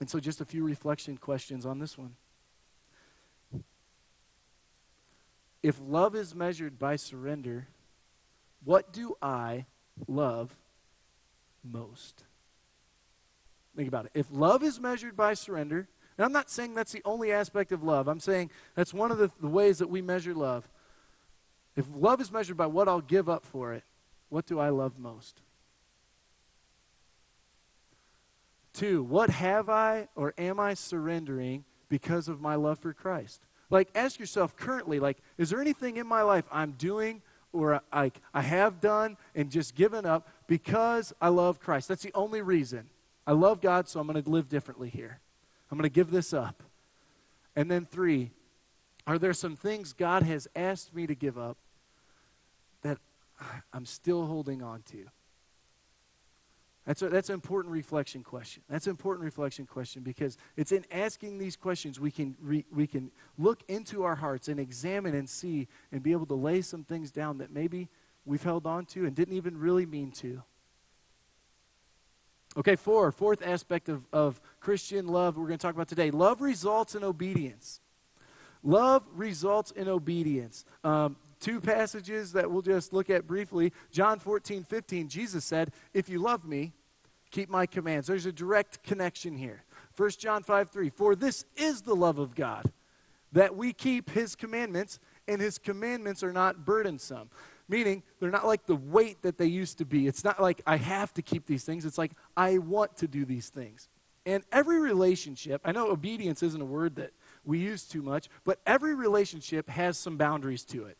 And 0.00 0.10
so, 0.10 0.20
just 0.20 0.42
a 0.42 0.44
few 0.44 0.64
reflection 0.64 1.16
questions 1.16 1.64
on 1.64 1.78
this 1.78 1.96
one. 1.96 2.14
If 5.62 5.80
love 5.82 6.14
is 6.14 6.34
measured 6.34 6.78
by 6.78 6.96
surrender, 6.96 7.68
what 8.62 8.92
do 8.92 9.16
I 9.22 9.64
love 10.06 10.54
most? 11.64 12.24
Think 13.80 13.88
about 13.88 14.04
it. 14.04 14.10
If 14.12 14.26
love 14.30 14.62
is 14.62 14.78
measured 14.78 15.16
by 15.16 15.32
surrender, 15.32 15.88
and 16.18 16.24
I'm 16.26 16.32
not 16.32 16.50
saying 16.50 16.74
that's 16.74 16.92
the 16.92 17.00
only 17.06 17.32
aspect 17.32 17.72
of 17.72 17.82
love. 17.82 18.08
I'm 18.08 18.20
saying 18.20 18.50
that's 18.74 18.92
one 18.92 19.10
of 19.10 19.16
the, 19.16 19.30
the 19.40 19.48
ways 19.48 19.78
that 19.78 19.88
we 19.88 20.02
measure 20.02 20.34
love. 20.34 20.68
If 21.76 21.86
love 21.94 22.20
is 22.20 22.30
measured 22.30 22.58
by 22.58 22.66
what 22.66 22.88
I'll 22.88 23.00
give 23.00 23.26
up 23.30 23.46
for 23.46 23.72
it, 23.72 23.82
what 24.28 24.44
do 24.44 24.60
I 24.60 24.68
love 24.68 24.98
most? 24.98 25.40
Two, 28.74 29.02
what 29.02 29.30
have 29.30 29.70
I 29.70 30.08
or 30.14 30.34
am 30.36 30.60
I 30.60 30.74
surrendering 30.74 31.64
because 31.88 32.28
of 32.28 32.38
my 32.38 32.56
love 32.56 32.80
for 32.80 32.92
Christ? 32.92 33.40
Like, 33.70 33.88
ask 33.94 34.20
yourself 34.20 34.56
currently, 34.56 35.00
like, 35.00 35.16
is 35.38 35.48
there 35.48 35.60
anything 35.62 35.96
in 35.96 36.06
my 36.06 36.20
life 36.20 36.44
I'm 36.52 36.72
doing 36.72 37.22
or 37.50 37.80
I, 37.90 38.12
I 38.34 38.42
have 38.42 38.78
done 38.78 39.16
and 39.34 39.50
just 39.50 39.74
given 39.74 40.04
up 40.04 40.28
because 40.46 41.14
I 41.18 41.28
love 41.28 41.60
Christ? 41.60 41.88
That's 41.88 42.02
the 42.02 42.12
only 42.14 42.42
reason. 42.42 42.90
I 43.30 43.32
love 43.32 43.60
God, 43.60 43.88
so 43.88 44.00
I'm 44.00 44.08
going 44.08 44.20
to 44.20 44.28
live 44.28 44.48
differently 44.48 44.88
here. 44.88 45.20
I'm 45.70 45.78
going 45.78 45.88
to 45.88 45.94
give 45.94 46.10
this 46.10 46.32
up. 46.32 46.64
And 47.54 47.70
then, 47.70 47.86
three, 47.86 48.32
are 49.06 49.20
there 49.20 49.32
some 49.32 49.54
things 49.54 49.92
God 49.92 50.24
has 50.24 50.48
asked 50.56 50.92
me 50.92 51.06
to 51.06 51.14
give 51.14 51.38
up 51.38 51.56
that 52.82 52.98
I'm 53.72 53.86
still 53.86 54.26
holding 54.26 54.64
on 54.64 54.82
to? 54.90 55.06
That's, 56.84 57.02
a, 57.02 57.08
that's 57.08 57.28
an 57.28 57.34
important 57.34 57.72
reflection 57.72 58.24
question. 58.24 58.64
That's 58.68 58.88
an 58.88 58.90
important 58.90 59.24
reflection 59.24 59.64
question 59.64 60.02
because 60.02 60.36
it's 60.56 60.72
in 60.72 60.84
asking 60.90 61.38
these 61.38 61.54
questions 61.54 62.00
we 62.00 62.10
can, 62.10 62.36
re, 62.42 62.64
we 62.72 62.88
can 62.88 63.12
look 63.38 63.62
into 63.68 64.02
our 64.02 64.16
hearts 64.16 64.48
and 64.48 64.58
examine 64.58 65.14
and 65.14 65.30
see 65.30 65.68
and 65.92 66.02
be 66.02 66.10
able 66.10 66.26
to 66.26 66.34
lay 66.34 66.62
some 66.62 66.82
things 66.82 67.12
down 67.12 67.38
that 67.38 67.52
maybe 67.52 67.90
we've 68.24 68.42
held 68.42 68.66
on 68.66 68.86
to 68.86 69.06
and 69.06 69.14
didn't 69.14 69.36
even 69.36 69.56
really 69.56 69.86
mean 69.86 70.10
to. 70.10 70.42
Okay, 72.56 72.74
four, 72.74 73.12
fourth 73.12 73.42
aspect 73.46 73.88
of, 73.88 74.04
of 74.12 74.40
Christian 74.58 75.06
love 75.06 75.36
we're 75.36 75.46
going 75.46 75.58
to 75.58 75.62
talk 75.62 75.74
about 75.74 75.88
today. 75.88 76.10
Love 76.10 76.40
results 76.40 76.96
in 76.96 77.04
obedience. 77.04 77.80
Love 78.64 79.06
results 79.14 79.70
in 79.70 79.88
obedience. 79.88 80.64
Um, 80.82 81.16
two 81.38 81.60
passages 81.60 82.32
that 82.32 82.50
we'll 82.50 82.62
just 82.62 82.92
look 82.92 83.08
at 83.08 83.26
briefly. 83.26 83.72
John 83.92 84.18
14, 84.18 84.64
15, 84.64 85.08
Jesus 85.08 85.44
said, 85.44 85.72
If 85.94 86.08
you 86.08 86.18
love 86.18 86.44
me, 86.44 86.72
keep 87.30 87.48
my 87.48 87.66
commands. 87.66 88.08
There's 88.08 88.26
a 88.26 88.32
direct 88.32 88.82
connection 88.82 89.36
here. 89.36 89.62
1 89.96 90.10
John 90.18 90.42
5, 90.42 90.70
3, 90.70 90.90
For 90.90 91.14
this 91.14 91.44
is 91.56 91.82
the 91.82 91.94
love 91.94 92.18
of 92.18 92.34
God, 92.34 92.70
that 93.32 93.54
we 93.56 93.72
keep 93.72 94.10
his 94.10 94.34
commandments, 94.34 94.98
and 95.28 95.40
his 95.40 95.56
commandments 95.56 96.24
are 96.24 96.32
not 96.32 96.64
burdensome. 96.64 97.30
Meaning, 97.70 98.02
they're 98.18 98.32
not 98.32 98.48
like 98.48 98.66
the 98.66 98.74
weight 98.74 99.22
that 99.22 99.38
they 99.38 99.46
used 99.46 99.78
to 99.78 99.84
be. 99.84 100.08
It's 100.08 100.24
not 100.24 100.42
like 100.42 100.60
I 100.66 100.76
have 100.76 101.14
to 101.14 101.22
keep 101.22 101.46
these 101.46 101.62
things. 101.62 101.84
It's 101.84 101.98
like 101.98 102.10
I 102.36 102.58
want 102.58 102.96
to 102.96 103.06
do 103.06 103.24
these 103.24 103.48
things. 103.48 103.88
And 104.26 104.42
every 104.50 104.80
relationship, 104.80 105.60
I 105.64 105.70
know 105.70 105.88
obedience 105.88 106.42
isn't 106.42 106.60
a 106.60 106.64
word 106.64 106.96
that 106.96 107.12
we 107.44 107.60
use 107.60 107.84
too 107.84 108.02
much, 108.02 108.28
but 108.42 108.58
every 108.66 108.96
relationship 108.96 109.68
has 109.68 109.96
some 109.96 110.16
boundaries 110.16 110.64
to 110.64 110.86
it. 110.86 110.98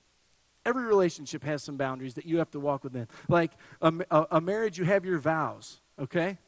Every 0.65 0.85
relationship 0.85 1.43
has 1.43 1.65
some 1.65 1.77
boundaries 1.77 2.15
that 2.15 2.25
you 2.25 2.39
have 2.39 2.53
to 2.53 2.61
walk 2.61 2.85
within. 2.85 3.09
Like 3.29 3.51
a, 3.83 3.93
a, 4.09 4.27
a 4.31 4.41
marriage, 4.41 4.79
you 4.79 4.85
have 4.85 5.05
your 5.05 5.19
vows, 5.19 5.81
okay? 5.99 6.39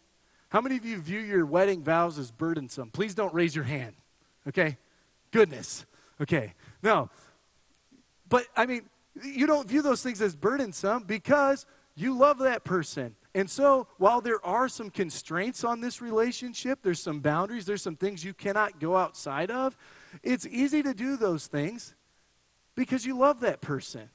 How 0.50 0.60
many 0.60 0.76
of 0.76 0.84
you 0.84 0.98
view 0.98 1.18
your 1.18 1.44
wedding 1.44 1.82
vows 1.82 2.16
as 2.16 2.30
burdensome? 2.30 2.90
Please 2.92 3.16
don't 3.16 3.34
raise 3.34 3.56
your 3.56 3.64
hand, 3.64 3.96
okay? 4.46 4.78
Goodness, 5.32 5.84
okay. 6.20 6.54
No. 6.80 7.10
But, 8.28 8.46
I 8.56 8.66
mean, 8.66 8.82
you 9.22 9.46
don't 9.46 9.68
view 9.68 9.82
those 9.82 10.02
things 10.02 10.20
as 10.22 10.34
burdensome 10.34 11.04
because 11.04 11.66
you 11.94 12.16
love 12.16 12.38
that 12.38 12.64
person. 12.64 13.14
And 13.34 13.48
so, 13.48 13.86
while 13.96 14.20
there 14.20 14.44
are 14.44 14.68
some 14.68 14.90
constraints 14.90 15.64
on 15.64 15.80
this 15.80 16.02
relationship, 16.02 16.80
there's 16.82 17.00
some 17.00 17.20
boundaries, 17.20 17.64
there's 17.64 17.82
some 17.82 17.96
things 17.96 18.24
you 18.24 18.34
cannot 18.34 18.78
go 18.78 18.96
outside 18.96 19.50
of, 19.50 19.76
it's 20.22 20.46
easy 20.46 20.82
to 20.82 20.92
do 20.92 21.16
those 21.16 21.46
things 21.46 21.94
because 22.74 23.06
you 23.06 23.16
love 23.16 23.40
that 23.40 23.62
person, 23.62 24.10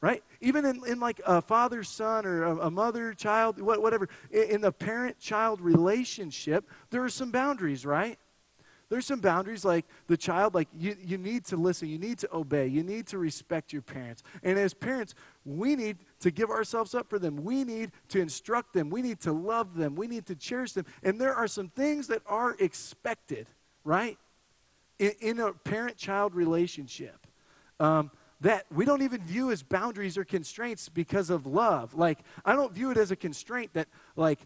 right? 0.00 0.22
Even 0.40 0.64
in, 0.64 0.80
in 0.86 1.00
like 1.00 1.20
a 1.26 1.42
father 1.42 1.82
son 1.82 2.24
or 2.24 2.44
a, 2.44 2.56
a 2.66 2.70
mother 2.70 3.12
child, 3.12 3.60
whatever, 3.60 4.08
in 4.30 4.62
the 4.62 4.72
parent 4.72 5.18
child 5.18 5.60
relationship, 5.60 6.68
there 6.90 7.04
are 7.04 7.10
some 7.10 7.30
boundaries, 7.30 7.84
right? 7.84 8.18
There's 8.92 9.06
some 9.06 9.20
boundaries 9.20 9.64
like 9.64 9.86
the 10.06 10.16
child 10.18 10.54
like 10.54 10.68
you, 10.78 10.94
you 11.02 11.16
need 11.16 11.46
to 11.46 11.56
listen 11.56 11.88
you 11.88 11.98
need 11.98 12.18
to 12.18 12.28
obey 12.32 12.66
you 12.66 12.82
need 12.82 13.06
to 13.06 13.16
respect 13.16 13.72
your 13.72 13.80
parents. 13.82 14.22
And 14.42 14.58
as 14.58 14.74
parents 14.74 15.14
we 15.44 15.74
need 15.76 15.96
to 16.20 16.30
give 16.30 16.50
ourselves 16.50 16.94
up 16.94 17.08
for 17.08 17.18
them. 17.18 17.42
We 17.42 17.64
need 17.64 17.90
to 18.10 18.20
instruct 18.20 18.74
them. 18.74 18.90
We 18.90 19.02
need 19.02 19.18
to 19.20 19.32
love 19.32 19.74
them. 19.74 19.96
We 19.96 20.06
need 20.06 20.26
to 20.26 20.36
cherish 20.36 20.72
them. 20.72 20.86
And 21.02 21.20
there 21.20 21.34
are 21.34 21.48
some 21.48 21.68
things 21.68 22.06
that 22.08 22.22
are 22.26 22.54
expected 22.60 23.48
right? 23.84 24.18
In, 24.98 25.12
in 25.20 25.40
a 25.40 25.52
parent-child 25.52 26.34
relationship 26.34 27.26
um, 27.80 28.10
that 28.40 28.66
we 28.72 28.84
don't 28.84 29.02
even 29.02 29.22
view 29.22 29.50
as 29.50 29.62
boundaries 29.62 30.16
or 30.16 30.24
constraints 30.24 30.88
because 30.88 31.30
of 31.30 31.46
love. 31.46 31.94
Like 31.94 32.20
i 32.44 32.54
don't 32.54 32.72
view 32.72 32.90
it 32.90 32.96
as 32.96 33.10
a 33.10 33.16
constraint 33.16 33.72
that 33.74 33.88
like 34.16 34.40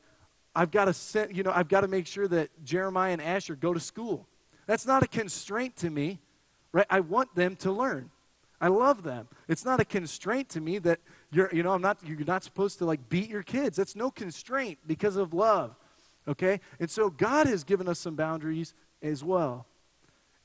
I've 0.55 0.71
got 0.71 0.87
to 0.87 0.95
set, 0.95 1.35
you 1.35 1.43
know, 1.43 1.53
I've 1.55 1.69
got 1.69 1.83
to 1.83 1.89
make 1.89 2.07
sure 2.07 2.27
that 2.29 2.49
Jeremiah 2.65 3.13
and 3.13 3.21
Asher 3.21 3.57
go 3.57 3.75
to 3.75 3.81
school. 3.81 4.27
That's 4.67 4.87
not 4.87 5.03
a 5.03 5.07
constraint 5.07 5.77
to 5.77 5.91
me, 5.91 6.21
right? 6.73 6.87
I 6.91 7.01
want 7.01 7.35
them 7.35 7.57
to 7.57 7.73
learn. 7.73 8.11
I 8.61 8.69
love 8.69 9.03
them. 9.03 9.29
It's 9.49 9.65
not 9.65 9.81
a 9.81 9.85
constraint 9.85 10.49
to 10.51 10.61
me 10.61 10.79
that 10.79 11.01
you're, 11.31 11.55
you 11.55 11.63
know, 11.63 11.73
I'm 11.73 11.83
not, 11.83 11.99
you're 12.05 12.19
not 12.21 12.43
supposed 12.43 12.79
to 12.79 12.87
like 12.87 13.09
beat 13.09 13.29
your 13.29 13.43
kids. 13.43 13.77
That's 13.77 13.95
no 13.95 14.11
constraint 14.11 14.79
because 14.87 15.17
of 15.17 15.35
love. 15.35 15.77
Okay? 16.27 16.61
And 16.81 16.91
so 16.91 17.11
God 17.11 17.47
has 17.47 17.65
given 17.65 17.89
us 17.89 17.99
some 17.99 18.17
boundaries 18.17 18.75
as 19.03 19.23
well. 19.23 19.67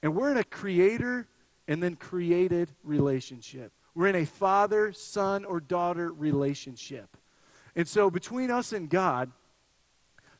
And 0.04 0.16
we're 0.16 0.32
in 0.32 0.38
a 0.38 0.44
creator 0.44 1.28
and 1.68 1.82
then 1.82 1.96
created 1.96 2.72
relationship. 2.84 3.72
We're 3.96 4.08
in 4.08 4.16
a 4.16 4.26
father, 4.26 4.92
son, 4.94 5.46
or 5.46 5.60
daughter 5.60 6.12
relationship. 6.12 7.18
And 7.76 7.88
so 7.88 8.10
between 8.10 8.52
us 8.52 8.74
and 8.74 8.90
God, 8.90 9.32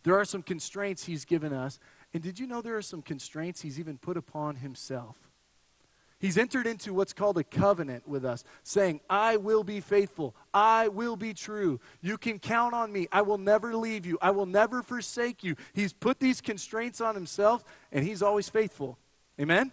there 0.04 0.18
are 0.18 0.26
some 0.26 0.42
constraints 0.42 1.06
He's 1.06 1.26
given 1.26 1.54
us. 1.54 1.80
And 2.14 2.22
did 2.22 2.40
you 2.40 2.48
know 2.48 2.62
there 2.62 2.78
are 2.78 2.82
some 2.82 3.02
constraints 3.02 3.62
he's 3.62 3.80
even 3.80 3.98
put 3.98 4.18
upon 4.18 4.58
himself? 4.58 5.18
He's 6.20 6.38
entered 6.38 6.68
into 6.68 6.94
what's 6.94 7.14
called 7.14 7.40
a 7.40 7.44
covenant 7.44 8.08
with 8.08 8.24
us, 8.26 8.44
saying, 8.62 9.00
I 9.10 9.38
will 9.38 9.64
be 9.64 9.80
faithful. 9.80 10.36
I 10.54 10.88
will 10.88 11.16
be 11.16 11.34
true. 11.34 11.80
You 12.00 12.20
can 12.20 12.38
count 12.38 12.76
on 12.76 12.92
me. 12.92 13.08
I 13.12 13.24
will 13.24 13.40
never 13.40 13.76
leave 13.76 14.06
you. 14.06 14.20
I 14.22 14.30
will 14.30 14.46
never 14.46 14.84
forsake 14.84 15.44
you. 15.44 15.56
He's 15.74 15.94
put 15.94 16.20
these 16.20 16.40
constraints 16.40 17.02
on 17.02 17.16
himself, 17.16 17.64
and 17.92 18.06
he's 18.06 18.22
always 18.22 18.50
faithful. 18.50 19.00
Amen? 19.40 19.72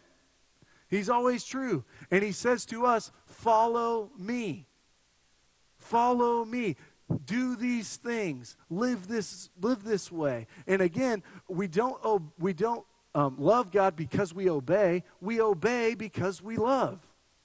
He's 0.89 1.11
always 1.11 1.45
true. 1.45 1.85
And 2.11 2.23
he 2.23 2.33
says 2.33 2.65
to 2.67 2.87
us, 2.87 3.13
Follow 3.27 4.11
me. 4.17 4.69
Follow 5.77 6.47
me 6.47 6.77
do 7.25 7.57
these 7.57 7.97
things 7.97 8.57
live 8.71 9.09
this 9.09 9.51
live 9.61 9.85
this 9.85 10.13
way 10.13 10.47
and 10.67 10.83
again 10.83 11.23
we 11.49 11.67
don't 11.67 12.23
we 12.39 12.53
don't 12.53 12.85
um, 13.15 13.37
love 13.39 13.71
god 13.71 13.97
because 13.97 14.35
we 14.35 14.51
obey 14.51 15.03
we 15.21 15.41
obey 15.41 15.95
because 15.95 16.43
we 16.43 16.57
love 16.57 17.01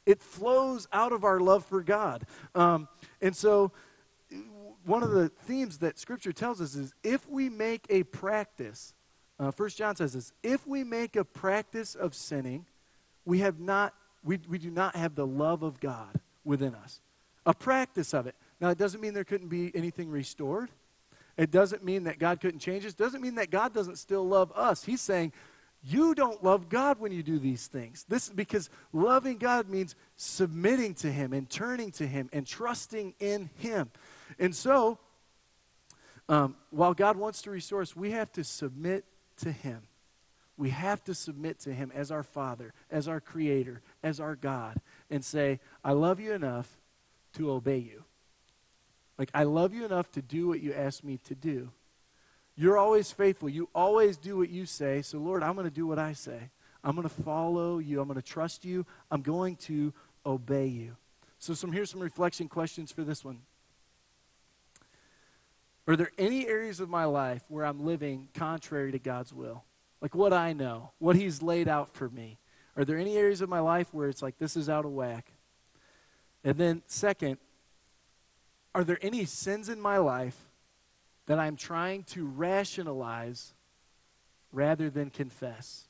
it 0.05 0.21
flows 0.21 0.87
out 0.91 1.13
of 1.13 1.23
our 1.23 1.39
love 1.39 1.65
for 1.65 1.81
god 1.81 2.25
um, 2.55 2.87
and 3.21 3.35
so 3.35 3.71
one 4.85 5.01
of 5.01 5.11
the 5.11 5.29
themes 5.29 5.77
that 5.77 5.97
scripture 5.97 6.33
tells 6.33 6.59
us 6.59 6.75
is 6.75 6.93
if 7.03 7.27
we 7.29 7.47
make 7.47 7.85
a 7.89 8.03
practice 8.03 8.93
uh, 9.39 9.49
first 9.51 9.77
john 9.77 9.95
says 9.95 10.13
this 10.13 10.33
if 10.43 10.67
we 10.67 10.83
make 10.83 11.15
a 11.15 11.23
practice 11.23 11.95
of 11.95 12.13
sinning 12.13 12.65
we 13.25 13.39
have 13.39 13.59
not 13.59 13.93
we, 14.23 14.39
we 14.47 14.57
do 14.57 14.71
not 14.71 14.95
have 14.95 15.15
the 15.15 15.27
love 15.27 15.63
of 15.63 15.79
god 15.79 16.19
within 16.43 16.75
us. 16.75 17.01
A 17.45 17.53
practice 17.53 18.13
of 18.13 18.27
it. 18.27 18.35
Now, 18.63 18.69
it 18.69 18.77
doesn't 18.77 19.01
mean 19.01 19.13
there 19.13 19.25
couldn't 19.25 19.49
be 19.49 19.73
anything 19.75 20.09
restored. 20.09 20.69
It 21.35 21.51
doesn't 21.51 21.83
mean 21.83 22.05
that 22.05 22.17
God 22.17 22.39
couldn't 22.39 22.61
change 22.61 22.85
us. 22.85 22.93
It 22.93 22.97
doesn't 22.97 23.19
mean 23.19 23.35
that 23.35 23.49
God 23.49 23.73
doesn't 23.73 23.97
still 23.97 24.25
love 24.25 24.53
us. 24.55 24.85
He's 24.85 25.01
saying, 25.01 25.33
you 25.83 26.15
don't 26.15 26.41
love 26.41 26.69
God 26.69 26.97
when 26.97 27.11
you 27.11 27.23
do 27.23 27.39
these 27.39 27.67
things. 27.67 28.05
This 28.07 28.27
is 28.27 28.33
because 28.33 28.69
loving 28.93 29.37
God 29.37 29.67
means 29.67 29.97
submitting 30.15 30.93
to 30.93 31.11
him 31.11 31.33
and 31.33 31.49
turning 31.49 31.91
to 31.91 32.07
him 32.07 32.29
and 32.31 32.47
trusting 32.47 33.15
in 33.19 33.49
him. 33.57 33.91
And 34.39 34.55
so, 34.55 34.97
um, 36.29 36.55
while 36.69 36.93
God 36.93 37.17
wants 37.17 37.41
to 37.41 37.51
restore 37.51 37.81
us, 37.81 37.97
we 37.97 38.11
have 38.11 38.31
to 38.31 38.45
submit 38.45 39.03
to 39.39 39.51
him. 39.51 39.81
We 40.55 40.69
have 40.69 41.03
to 41.03 41.13
submit 41.13 41.59
to 41.59 41.73
him 41.73 41.91
as 41.93 42.11
our 42.11 42.23
Father, 42.23 42.73
as 42.89 43.09
our 43.09 43.19
Creator, 43.19 43.81
as 44.03 44.21
our 44.21 44.37
God, 44.37 44.77
and 45.09 45.25
say, 45.25 45.59
I 45.83 45.91
love 45.91 46.21
you 46.21 46.31
enough 46.31 46.77
to 47.33 47.51
obey 47.51 47.79
you. 47.79 48.05
Like, 49.17 49.29
I 49.33 49.43
love 49.43 49.73
you 49.73 49.85
enough 49.85 50.11
to 50.13 50.21
do 50.21 50.47
what 50.47 50.61
you 50.61 50.73
ask 50.73 51.03
me 51.03 51.19
to 51.25 51.35
do. 51.35 51.71
You're 52.55 52.77
always 52.77 53.11
faithful. 53.11 53.49
You 53.49 53.69
always 53.73 54.17
do 54.17 54.37
what 54.37 54.49
you 54.49 54.65
say. 54.65 55.01
So, 55.01 55.17
Lord, 55.17 55.43
I'm 55.43 55.55
going 55.55 55.67
to 55.67 55.73
do 55.73 55.87
what 55.87 55.99
I 55.99 56.13
say. 56.13 56.49
I'm 56.83 56.95
going 56.95 57.07
to 57.07 57.23
follow 57.23 57.79
you. 57.79 58.01
I'm 58.01 58.07
going 58.07 58.19
to 58.19 58.27
trust 58.27 58.65
you. 58.65 58.85
I'm 59.09 59.21
going 59.21 59.55
to 59.57 59.93
obey 60.25 60.67
you. 60.67 60.95
So, 61.39 61.53
some 61.53 61.71
here's 61.71 61.91
some 61.91 62.01
reflection 62.01 62.47
questions 62.47 62.91
for 62.91 63.03
this 63.03 63.23
one. 63.23 63.39
Are 65.87 65.95
there 65.95 66.11
any 66.17 66.47
areas 66.47 66.79
of 66.79 66.89
my 66.89 67.05
life 67.05 67.43
where 67.49 67.65
I'm 67.65 67.85
living 67.85 68.29
contrary 68.33 68.91
to 68.91 68.99
God's 68.99 69.33
will? 69.33 69.63
Like 70.01 70.15
what 70.15 70.33
I 70.33 70.53
know, 70.53 70.91
what 70.99 71.15
He's 71.15 71.41
laid 71.41 71.67
out 71.67 71.93
for 71.93 72.09
me. 72.09 72.37
Are 72.75 72.85
there 72.85 72.97
any 72.97 73.17
areas 73.17 73.41
of 73.41 73.49
my 73.49 73.59
life 73.59 73.93
where 73.93 74.09
it's 74.09 74.21
like 74.21 74.37
this 74.37 74.55
is 74.55 74.69
out 74.69 74.85
of 74.85 74.91
whack? 74.91 75.31
And 76.43 76.57
then, 76.57 76.81
second, 76.87 77.37
are 78.75 78.83
there 78.83 78.99
any 79.01 79.25
sins 79.25 79.69
in 79.69 79.79
my 79.79 79.97
life 79.97 80.37
that 81.25 81.39
I'm 81.39 81.55
trying 81.55 82.03
to 82.03 82.25
rationalize 82.25 83.53
rather 84.51 84.89
than 84.89 85.09
confess? 85.09 85.87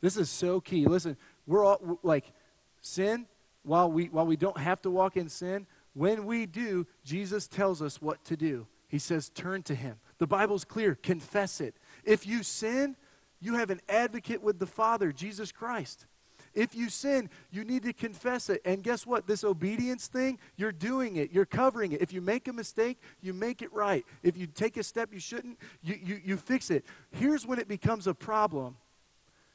This 0.00 0.16
is 0.16 0.28
so 0.28 0.60
key. 0.60 0.86
Listen, 0.86 1.16
we're 1.46 1.64
all 1.64 1.98
like 2.02 2.32
sin, 2.80 3.26
while 3.62 3.90
we 3.90 4.06
while 4.06 4.26
we 4.26 4.36
don't 4.36 4.58
have 4.58 4.82
to 4.82 4.90
walk 4.90 5.16
in 5.16 5.28
sin, 5.28 5.66
when 5.94 6.26
we 6.26 6.44
do, 6.46 6.86
Jesus 7.04 7.46
tells 7.48 7.80
us 7.80 8.02
what 8.02 8.24
to 8.26 8.36
do. 8.36 8.66
He 8.88 8.98
says, 8.98 9.30
turn 9.30 9.62
to 9.64 9.74
him. 9.74 9.96
The 10.18 10.26
Bible's 10.26 10.64
clear, 10.64 10.94
confess 10.94 11.60
it. 11.60 11.74
If 12.04 12.26
you 12.26 12.42
sin, 12.42 12.96
you 13.40 13.54
have 13.54 13.70
an 13.70 13.80
advocate 13.88 14.42
with 14.42 14.58
the 14.58 14.66
Father, 14.66 15.10
Jesus 15.10 15.50
Christ. 15.50 16.06
If 16.54 16.74
you 16.74 16.88
sin, 16.88 17.28
you 17.50 17.64
need 17.64 17.82
to 17.82 17.92
confess 17.92 18.48
it. 18.48 18.62
And 18.64 18.82
guess 18.82 19.06
what? 19.06 19.26
This 19.26 19.42
obedience 19.44 20.06
thing, 20.06 20.38
you're 20.56 20.72
doing 20.72 21.16
it. 21.16 21.32
You're 21.32 21.46
covering 21.46 21.92
it. 21.92 22.00
If 22.00 22.12
you 22.12 22.20
make 22.20 22.46
a 22.48 22.52
mistake, 22.52 22.98
you 23.20 23.32
make 23.32 23.60
it 23.60 23.72
right. 23.72 24.04
If 24.22 24.36
you 24.36 24.46
take 24.46 24.76
a 24.76 24.82
step 24.82 25.10
you 25.12 25.20
shouldn't, 25.20 25.58
you, 25.82 25.98
you, 26.02 26.20
you 26.24 26.36
fix 26.36 26.70
it. 26.70 26.84
Here's 27.10 27.46
when 27.46 27.58
it 27.58 27.68
becomes 27.68 28.06
a 28.06 28.14
problem 28.14 28.76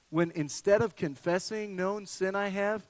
when 0.09 0.31
instead 0.31 0.81
of 0.81 0.95
confessing 0.95 1.75
known 1.75 2.05
sin 2.05 2.35
I 2.35 2.49
have, 2.49 2.87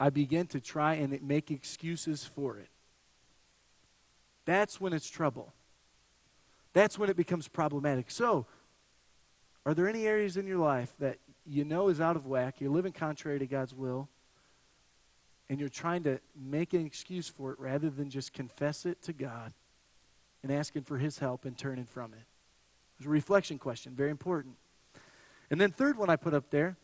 I 0.00 0.10
begin 0.10 0.46
to 0.48 0.60
try 0.60 0.94
and 0.94 1.20
make 1.22 1.50
excuses 1.50 2.24
for 2.24 2.58
it. 2.58 2.68
That's 4.44 4.80
when 4.80 4.92
it's 4.92 5.10
trouble. 5.10 5.52
That's 6.72 6.98
when 6.98 7.10
it 7.10 7.16
becomes 7.16 7.48
problematic. 7.48 8.10
So, 8.10 8.46
are 9.66 9.74
there 9.74 9.88
any 9.88 10.06
areas 10.06 10.36
in 10.36 10.46
your 10.46 10.58
life 10.58 10.94
that 11.00 11.18
you 11.48 11.64
know 11.64 11.88
is 11.88 12.00
out 12.00 12.16
of 12.16 12.26
whack, 12.26 12.60
you're 12.60 12.70
living 12.70 12.92
contrary 12.92 13.38
to 13.38 13.46
God's 13.46 13.74
will, 13.74 14.08
and 15.48 15.58
you're 15.58 15.68
trying 15.68 16.02
to 16.04 16.20
make 16.36 16.74
an 16.74 16.84
excuse 16.84 17.28
for 17.28 17.52
it 17.52 17.58
rather 17.58 17.88
than 17.88 18.10
just 18.10 18.32
confess 18.32 18.84
it 18.84 19.00
to 19.02 19.12
God 19.12 19.52
and 20.42 20.52
asking 20.52 20.82
for 20.82 20.98
His 20.98 21.18
help 21.18 21.44
and 21.44 21.56
turning 21.56 21.86
from 21.86 22.12
it? 22.12 22.24
It's 22.98 23.06
a 23.06 23.10
reflection 23.10 23.58
question, 23.58 23.94
very 23.94 24.10
important. 24.10 24.56
And 25.50 25.60
then, 25.60 25.70
third 25.70 25.96
one 25.96 26.10
I 26.10 26.16
put 26.16 26.34
up 26.34 26.50
there 26.50 26.76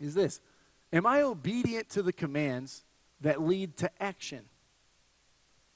is 0.00 0.14
this 0.14 0.40
Am 0.92 1.06
I 1.06 1.22
obedient 1.22 1.88
to 1.90 2.02
the 2.02 2.12
commands 2.12 2.84
that 3.20 3.42
lead 3.42 3.76
to 3.78 3.90
action? 4.02 4.44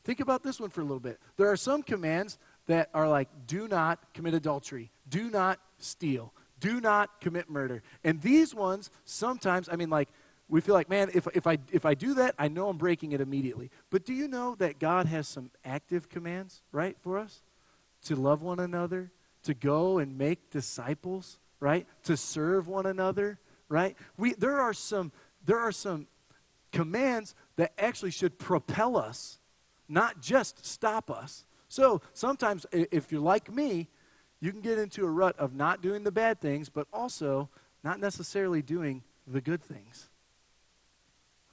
Think 0.04 0.20
about 0.20 0.42
this 0.42 0.60
one 0.60 0.70
for 0.70 0.80
a 0.80 0.84
little 0.84 1.00
bit. 1.00 1.20
There 1.36 1.50
are 1.50 1.56
some 1.56 1.82
commands 1.82 2.38
that 2.66 2.90
are 2.92 3.08
like 3.08 3.28
do 3.46 3.68
not 3.68 4.00
commit 4.14 4.34
adultery, 4.34 4.90
do 5.08 5.30
not 5.30 5.60
steal, 5.78 6.32
do 6.62 6.80
not 6.80 7.20
commit 7.20 7.50
murder. 7.50 7.82
And 8.04 8.22
these 8.22 8.54
ones 8.54 8.88
sometimes, 9.04 9.68
I 9.70 9.76
mean, 9.76 9.90
like, 9.90 10.08
we 10.48 10.60
feel 10.60 10.74
like, 10.74 10.88
man, 10.88 11.10
if, 11.12 11.26
if, 11.34 11.46
I, 11.46 11.58
if 11.72 11.84
I 11.84 11.94
do 11.94 12.14
that, 12.14 12.34
I 12.38 12.48
know 12.48 12.68
I'm 12.68 12.76
breaking 12.76 13.12
it 13.12 13.20
immediately. 13.20 13.70
But 13.90 14.04
do 14.04 14.12
you 14.14 14.28
know 14.28 14.54
that 14.56 14.78
God 14.78 15.06
has 15.06 15.26
some 15.26 15.50
active 15.64 16.08
commands, 16.08 16.62
right, 16.70 16.96
for 17.00 17.18
us? 17.18 17.42
To 18.04 18.16
love 18.16 18.42
one 18.42 18.60
another, 18.60 19.10
to 19.42 19.54
go 19.54 19.98
and 19.98 20.16
make 20.16 20.50
disciples, 20.50 21.38
right? 21.58 21.86
To 22.04 22.16
serve 22.16 22.68
one 22.68 22.86
another, 22.86 23.38
right? 23.68 23.96
We, 24.16 24.34
there, 24.34 24.60
are 24.60 24.74
some, 24.74 25.10
there 25.44 25.58
are 25.58 25.72
some 25.72 26.06
commands 26.70 27.34
that 27.56 27.72
actually 27.76 28.12
should 28.12 28.38
propel 28.38 28.96
us, 28.96 29.38
not 29.88 30.20
just 30.20 30.64
stop 30.64 31.10
us. 31.10 31.44
So 31.68 32.02
sometimes, 32.12 32.66
if 32.72 33.10
you're 33.10 33.20
like 33.20 33.52
me, 33.52 33.88
you 34.42 34.50
can 34.50 34.60
get 34.60 34.76
into 34.76 35.04
a 35.06 35.10
rut 35.10 35.38
of 35.38 35.54
not 35.54 35.80
doing 35.80 36.02
the 36.02 36.10
bad 36.10 36.40
things, 36.40 36.68
but 36.68 36.88
also 36.92 37.48
not 37.84 38.00
necessarily 38.00 38.60
doing 38.60 39.04
the 39.24 39.40
good 39.40 39.62
things. 39.62 40.08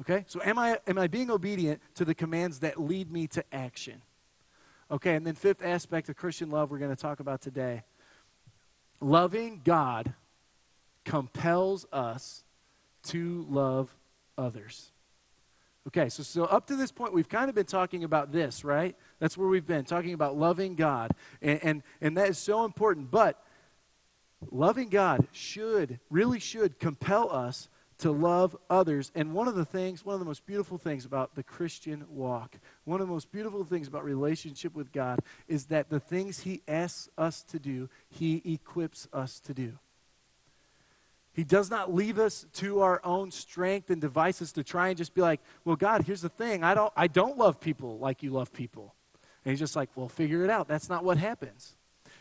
Okay? 0.02 0.26
So 0.28 0.42
am 0.44 0.58
I 0.58 0.80
am 0.88 0.98
I 0.98 1.06
being 1.06 1.30
obedient 1.30 1.82
to 1.96 2.04
the 2.04 2.16
commands 2.16 2.60
that 2.62 2.82
lead 2.82 3.12
me 3.12 3.28
to 3.28 3.44
action? 3.54 4.02
Okay, 4.92 5.14
and 5.14 5.26
then 5.26 5.36
fifth 5.36 5.64
aspect 5.64 6.10
of 6.10 6.16
Christian 6.16 6.50
love 6.50 6.72
we're 6.72 6.80
going 6.80 6.90
to 6.90 7.00
talk 7.00 7.20
about 7.20 7.42
today. 7.42 7.84
Loving 9.00 9.62
God 9.64 10.16
compels 11.06 11.86
us 11.94 12.44
to 13.04 13.46
love 13.48 13.96
others. 14.36 14.92
Okay, 15.88 16.10
so, 16.10 16.24
so 16.24 16.44
up 16.44 16.68
to 16.68 16.76
this 16.76 16.92
point, 16.92 17.14
we've 17.14 17.30
kind 17.30 17.50
of 17.50 17.56
been 17.56 17.66
talking 17.66 18.04
about 18.04 18.32
this, 18.32 18.64
right? 18.64 18.96
That's 19.20 19.38
where 19.38 19.48
we've 19.48 19.66
been, 19.66 19.86
talking 19.86 20.14
about 20.14 20.38
loving 20.38 20.76
God. 20.76 21.12
And, 21.42 21.60
and, 21.64 21.84
and 22.02 22.18
that 22.18 22.30
is 22.30 22.38
so 22.38 22.66
important. 22.66 23.10
But 23.10 23.42
loving 24.52 24.90
God 24.90 25.28
should, 25.32 26.00
really 26.10 26.40
should 26.40 26.80
compel 26.80 27.32
us 27.32 27.70
to 28.00 28.12
love 28.12 28.56
others. 28.70 29.12
And 29.16 29.34
one 29.34 29.48
of 29.48 29.56
the 29.56 29.66
things, 29.66 30.06
one 30.06 30.14
of 30.14 30.20
the 30.20 30.26
most 30.26 30.46
beautiful 30.46 30.78
things 30.78 31.06
about 31.06 31.36
the 31.36 31.44
Christian 31.44 32.06
walk, 32.10 32.58
one 32.86 33.02
of 33.02 33.08
the 33.08 33.14
most 33.14 33.32
beautiful 33.32 33.64
things 33.64 33.88
about 33.88 34.04
relationship 34.04 34.76
with 34.76 34.92
God 34.92 35.20
is 35.48 35.66
that 35.66 35.90
the 35.90 36.00
things 36.00 36.42
He 36.42 36.62
asks 36.68 37.10
us 37.18 37.44
to 37.44 37.60
do, 37.60 37.90
He 38.10 38.42
equips 38.46 39.08
us 39.14 39.40
to 39.42 39.54
do. 39.54 39.78
He 41.34 41.44
does 41.44 41.70
not 41.70 41.94
leave 41.94 42.20
us 42.20 42.46
to 42.54 42.82
our 42.82 43.00
own 43.04 43.32
strength 43.32 43.90
and 43.90 44.02
devices 44.02 44.52
to 44.54 44.64
try 44.64 44.90
and 44.90 44.98
just 44.98 45.14
be 45.14 45.22
like, 45.22 45.42
well, 45.64 45.76
God, 45.76 46.04
here's 46.04 46.22
the 46.22 46.30
thing. 46.30 46.64
I 46.64 46.74
don't, 46.74 46.92
I 46.96 47.08
don't 47.08 47.38
love 47.38 47.60
people 47.60 47.98
like 48.00 48.24
you 48.24 48.32
love 48.32 48.52
people. 48.52 48.96
And 49.46 49.52
he's 49.52 49.60
just 49.60 49.76
like, 49.76 49.90
well, 49.96 50.10
figure 50.10 50.44
it 50.44 50.50
out. 50.50 50.68
That's 50.68 50.90
not 50.90 51.04
what 51.04 51.18
happens. 51.18 51.76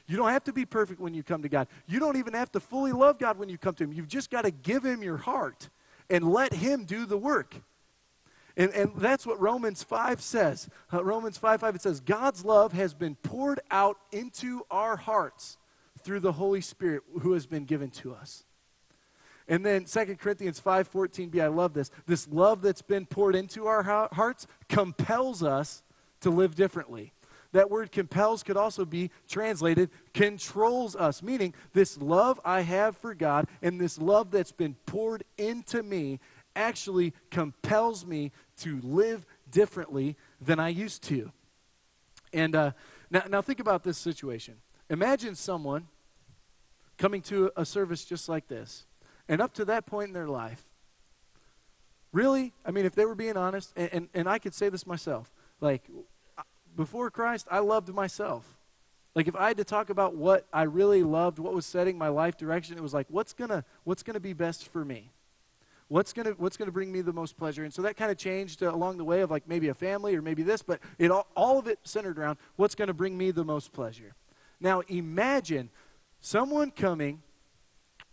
You 0.07 0.17
don't 0.17 0.31
have 0.31 0.45
to 0.45 0.53
be 0.53 0.65
perfect 0.65 1.01
when 1.01 1.15
you 1.15 1.23
come 1.23 1.43
to 1.43 1.49
God. 1.49 1.69
You 1.87 2.01
don't 2.01 2.17
even 2.17 2.33
have 2.33 2.51
to 2.53 2.61
fully 2.61 2.93
love 2.93 3.19
God 3.19 3.39
when 3.39 3.49
you 3.49 3.59
come 3.59 3.75
to 3.75 3.85
Him. 3.85 3.93
You've 3.93 4.09
just 4.09 4.31
got 4.31 4.43
to 4.43 4.51
give 4.51 4.85
Him 4.85 5.03
your 5.03 5.19
heart 5.19 5.69
and 6.09 6.33
let 6.33 6.55
Him 6.55 6.85
do 6.85 7.05
the 7.05 7.19
work. 7.19 7.57
And, 8.57 8.73
and 8.73 8.93
that's 8.97 9.27
what 9.27 9.39
Romans 9.41 9.83
5 9.83 10.21
says. 10.21 10.69
Uh, 10.93 11.05
Romans 11.05 11.37
5 11.37 11.61
5, 11.61 11.75
it 11.75 11.83
says, 11.83 12.01
God's 12.01 12.45
love 12.45 12.73
has 12.73 12.95
been 12.95 13.15
poured 13.17 13.61
out 13.71 13.99
into 14.11 14.63
our 14.71 14.97
hearts 14.97 15.59
through 16.03 16.21
the 16.21 16.33
Holy 16.33 16.63
Spirit 16.63 17.03
who 17.21 17.35
has 17.35 17.47
been 17.47 17.65
given 17.65 17.91
to 17.91 18.15
us. 18.15 18.45
And 19.49 19.65
then 19.65 19.87
2 19.87 20.17
Corinthians 20.17 20.61
5:14b, 20.61 21.41
I 21.41 21.49
love 21.49 21.73
this. 21.73 21.91
This 22.07 22.29
love 22.29 22.61
that's 22.61 22.83
been 22.83 23.07
poured 23.07 23.35
into 23.35 23.67
our 23.67 23.83
hearts 24.13 24.47
compels 24.69 25.43
us 25.43 25.83
to 26.21 26.31
live 26.31 26.55
differently. 26.55 27.13
That 27.53 27.71
word 27.71 27.91
compels 27.91 28.43
could 28.43 28.59
also 28.59 28.85
be 28.85 29.11
translated 29.27 29.91
controls 30.13 30.95
us, 30.95 31.23
meaning 31.23 31.55
this 31.73 31.97
love 31.97 32.39
I 32.45 32.61
have 32.61 32.97
for 32.97 33.15
God 33.15 33.49
and 33.63 33.81
this 33.81 33.99
love 33.99 34.31
that's 34.31 34.53
been 34.53 34.75
poured 34.85 35.25
into 35.39 35.83
me 35.83 36.21
actually 36.55 37.15
compels 37.31 38.05
me 38.05 38.33
to 38.59 38.81
live 38.83 39.25
differently 39.51 40.17
than 40.41 40.61
I 40.61 40.69
used 40.69 41.03
to. 41.05 41.33
And 42.35 42.55
uh, 42.55 42.73
now, 43.11 43.23
now 43.29 43.41
think 43.41 43.61
about 43.61 43.83
this 43.83 43.97
situation. 43.97 44.57
Imagine 44.91 45.35
someone 45.35 45.87
coming 46.99 47.23
to 47.23 47.51
a 47.57 47.65
service 47.65 48.05
just 48.05 48.29
like 48.29 48.49
this. 48.49 48.85
And 49.29 49.41
up 49.41 49.53
to 49.55 49.65
that 49.67 49.87
point 49.87 50.09
in 50.09 50.15
their 50.15 50.29
life, 50.29 50.65
really, 52.13 52.53
I 52.65 52.71
mean, 52.71 52.87
if 52.87 52.95
they 52.95 53.05
were 53.05 53.15
being 53.15 53.37
honest, 53.37 53.73
and, 53.77 53.91
and, 53.93 54.09
and 54.15 54.29
I 54.29 54.39
could 54.39 54.55
say 54.55 54.69
this 54.69 54.87
myself, 54.87 55.31
like, 55.61 55.83
before 56.77 57.11
Christ, 57.11 57.47
I 57.51 57.59
loved 57.59 57.93
myself. 57.93 58.57
Like 59.15 59.27
if 59.27 59.35
I 59.35 59.49
had 59.49 59.57
to 59.57 59.65
talk 59.65 59.91
about 59.91 60.15
what 60.15 60.47
I 60.53 60.63
really 60.63 61.03
loved, 61.03 61.41
what 61.41 61.53
was 61.53 61.67
setting 61.67 61.99
my 61.99 62.07
life 62.09 62.37
direction, 62.37 62.79
it 62.79 62.83
was 62.83 62.95
like, 62.95 63.07
what's 63.11 63.33
gonna 63.33 63.65
what's 63.83 64.05
gonna 64.05 64.21
be 64.21 64.33
best 64.33 64.69
for 64.69 64.85
me? 64.85 65.11
What's 65.89 66.13
to 66.13 66.37
what's 66.39 66.57
to 66.69 66.73
bring 66.73 66.93
me 66.93 67.01
the 67.01 67.13
most 67.13 67.37
pleasure? 67.37 67.65
And 67.65 67.75
so 67.75 67.83
that 67.83 67.97
kind 67.97 68.13
of 68.13 68.17
changed 68.17 68.63
uh, 68.63 68.73
along 68.73 68.99
the 68.99 69.05
way 69.05 69.23
of 69.23 69.31
like 69.31 69.49
maybe 69.49 69.69
a 69.69 69.75
family 69.75 70.15
or 70.15 70.23
maybe 70.23 70.45
this, 70.45 70.63
but 70.63 70.79
it 70.99 71.11
all, 71.11 71.27
all 71.35 71.59
of 71.59 71.67
it 71.67 71.81
centered 71.83 72.17
around 72.17 72.39
what's 72.55 72.77
to 72.77 72.95
bring 72.95 73.19
me 73.19 73.33
the 73.33 73.45
most 73.45 73.73
pleasure. 73.73 74.15
Now 74.61 74.83
imagine 74.87 75.71
someone 76.21 76.71
coming 76.71 77.21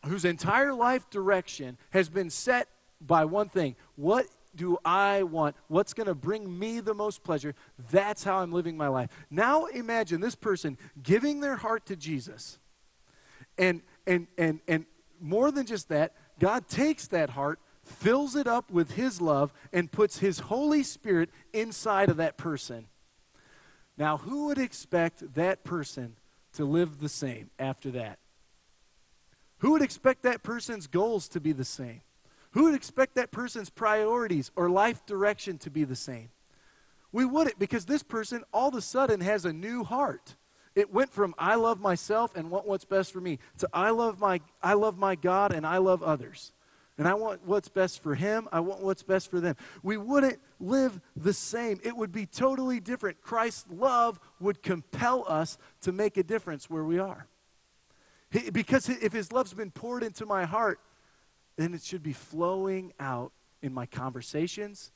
whose 0.06 0.26
entire 0.26 0.74
life 0.74 1.10
direction 1.10 1.78
has 1.92 2.10
been 2.10 2.30
set 2.30 2.68
by 3.02 3.26
one 3.26 3.50
thing. 3.50 3.76
What 3.96 4.28
do 4.56 4.78
I 4.86 5.24
want? 5.24 5.56
What's 5.68 5.94
going 5.94 6.08
to 6.08 6.16
bring 6.16 6.58
me 6.58 6.80
the 6.80 6.94
most 6.94 7.24
pleasure? 7.24 7.56
That's 7.92 8.24
how 8.24 8.38
I'm 8.38 8.52
living 8.52 8.78
my 8.78 8.88
life. 8.88 9.10
Now 9.30 9.66
imagine 9.66 10.22
this 10.22 10.36
person 10.36 10.78
giving 11.02 11.42
their 11.42 11.58
heart 11.58 11.86
to 11.88 11.96
Jesus. 11.96 12.60
And 13.58 13.82
and 14.08 14.28
and 14.38 14.60
and 14.68 14.86
more 15.20 15.52
than 15.52 15.66
just 15.66 15.90
that, 15.90 16.14
God 16.40 16.68
takes 16.68 17.08
that 17.08 17.32
heart, 17.32 17.60
fills 17.84 18.36
it 18.36 18.48
up 18.48 18.72
with 18.72 18.92
his 18.92 19.22
love 19.22 19.54
and 19.72 19.92
puts 19.92 20.20
his 20.20 20.40
Holy 20.40 20.84
Spirit 20.84 21.30
inside 21.54 22.10
of 22.10 22.18
that 22.18 22.38
person. 22.38 22.88
Now, 23.98 24.18
who 24.18 24.48
would 24.48 24.58
expect 24.58 25.36
that 25.36 25.64
person 25.64 26.18
to 26.54 26.66
live 26.66 27.00
the 27.00 27.10
same 27.10 27.50
after 27.58 27.92
that? 27.92 28.20
Who 29.60 29.72
would 29.72 29.82
expect 29.82 30.24
that 30.24 30.44
person's 30.44 30.88
goals 30.88 31.28
to 31.30 31.40
be 31.40 31.52
the 31.52 31.66
same? 31.66 32.02
Who 32.52 32.64
would 32.64 32.76
expect 32.76 33.16
that 33.16 33.32
person's 33.32 33.70
priorities 33.70 34.52
or 34.56 34.70
life 34.70 35.06
direction 35.06 35.58
to 35.60 35.70
be 35.70 35.84
the 35.84 35.96
same? 35.96 36.30
We 37.12 37.26
wouldn't 37.26 37.60
because 37.60 37.86
this 37.86 38.04
person 38.04 38.44
all 38.54 38.70
of 38.70 38.76
a 38.76 38.82
sudden 38.82 39.22
has 39.22 39.46
a 39.46 39.54
new 39.54 39.84
heart. 39.84 40.36
It 40.76 40.94
went 40.94 41.12
from 41.12 41.34
I 41.38 41.56
love 41.56 41.80
myself 41.80 42.36
and 42.36 42.52
want 42.52 42.68
what's 42.68 42.86
best 42.86 43.14
for 43.14 43.22
me 43.22 43.40
to 43.60 43.70
I 43.74 43.92
love 43.92 44.20
my 44.20 44.42
I 44.62 44.74
love 44.74 44.98
my 44.98 45.16
God 45.16 45.54
and 45.54 45.66
I 45.66 45.78
love 45.78 46.04
others. 46.04 46.52
And 46.98 47.08
I 47.08 47.14
want 47.14 47.46
what's 47.46 47.68
best 47.68 48.02
for 48.02 48.16
him. 48.16 48.48
I 48.54 48.62
want 48.62 48.82
what's 48.82 49.04
best 49.04 49.30
for 49.30 49.42
them. 49.42 49.56
We 49.84 49.98
wouldn't 49.98 50.40
live 50.60 51.02
the 51.16 51.34
same. 51.34 51.80
It 51.84 51.96
would 51.96 52.14
be 52.14 52.26
totally 52.26 52.80
different. 52.80 53.22
Christ's 53.22 53.66
love 53.70 54.20
would 54.40 54.64
compel 54.64 55.26
us 55.28 55.58
to 55.82 55.92
make 55.92 56.16
a 56.16 56.24
difference 56.24 56.70
where 56.70 56.86
we 56.86 57.00
are. 57.00 57.28
Because 58.32 58.90
if 58.90 59.14
his 59.14 59.32
love's 59.32 59.54
been 59.54 59.72
poured 59.72 60.04
into 60.04 60.26
my 60.26 60.46
heart, 60.46 60.80
then 61.58 61.74
it 61.74 61.84
should 61.84 62.04
be 62.04 62.14
flowing 62.14 62.94
out 63.00 63.32
in 63.62 63.74
my 63.74 63.86
conversations, 63.86 64.92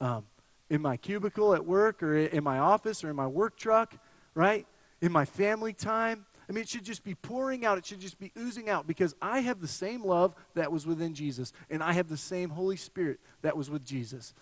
um, 0.00 0.24
in 0.68 0.82
my 0.82 0.96
cubicle 0.96 1.54
at 1.54 1.64
work, 1.64 2.02
or 2.02 2.16
in 2.16 2.42
my 2.42 2.58
office, 2.58 3.04
or 3.04 3.10
in 3.10 3.16
my 3.16 3.26
work 3.26 3.56
truck, 3.56 3.94
right? 4.34 4.66
In 5.00 5.12
my 5.12 5.24
family 5.24 5.72
time. 5.72 6.26
I 6.48 6.52
mean, 6.52 6.62
it 6.62 6.68
should 6.68 6.84
just 6.84 7.04
be 7.04 7.14
pouring 7.14 7.64
out. 7.64 7.78
It 7.78 7.86
should 7.86 8.00
just 8.00 8.18
be 8.18 8.32
oozing 8.36 8.68
out 8.68 8.86
because 8.86 9.14
I 9.22 9.40
have 9.40 9.60
the 9.60 9.68
same 9.68 10.04
love 10.04 10.34
that 10.54 10.72
was 10.72 10.84
within 10.84 11.14
Jesus, 11.14 11.52
and 11.70 11.82
I 11.82 11.92
have 11.92 12.08
the 12.08 12.16
same 12.16 12.50
Holy 12.50 12.76
Spirit 12.76 13.20
that 13.42 13.56
was 13.56 13.70
with 13.70 13.84
Jesus. 13.84 14.34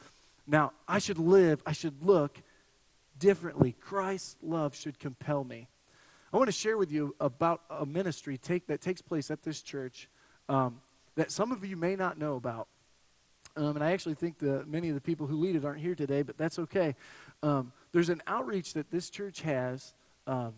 Now, 0.46 0.72
I 0.86 1.00
should 1.00 1.18
live, 1.18 1.62
I 1.66 1.72
should 1.72 2.02
look 2.02 2.40
differently. 3.18 3.76
Christ's 3.78 4.36
love 4.42 4.74
should 4.74 4.98
compel 4.98 5.44
me. 5.44 5.68
I 6.32 6.36
want 6.36 6.48
to 6.48 6.52
share 6.52 6.76
with 6.76 6.92
you 6.92 7.14
about 7.20 7.62
a 7.70 7.86
ministry 7.86 8.36
take, 8.36 8.66
that 8.66 8.80
takes 8.80 9.00
place 9.00 9.30
at 9.30 9.42
this 9.42 9.62
church. 9.62 10.08
Um, 10.48 10.80
that 11.18 11.32
some 11.32 11.50
of 11.50 11.64
you 11.64 11.76
may 11.76 11.96
not 11.96 12.16
know 12.16 12.36
about. 12.36 12.68
Um, 13.56 13.74
and 13.74 13.84
I 13.84 13.90
actually 13.90 14.14
think 14.14 14.38
the, 14.38 14.64
many 14.66 14.88
of 14.88 14.94
the 14.94 15.00
people 15.00 15.26
who 15.26 15.36
lead 15.36 15.56
it 15.56 15.64
aren't 15.64 15.80
here 15.80 15.96
today, 15.96 16.22
but 16.22 16.38
that's 16.38 16.60
okay. 16.60 16.94
Um, 17.42 17.72
there's 17.92 18.08
an 18.08 18.22
outreach 18.28 18.74
that 18.74 18.92
this 18.92 19.10
church 19.10 19.40
has 19.40 19.94
um, 20.28 20.54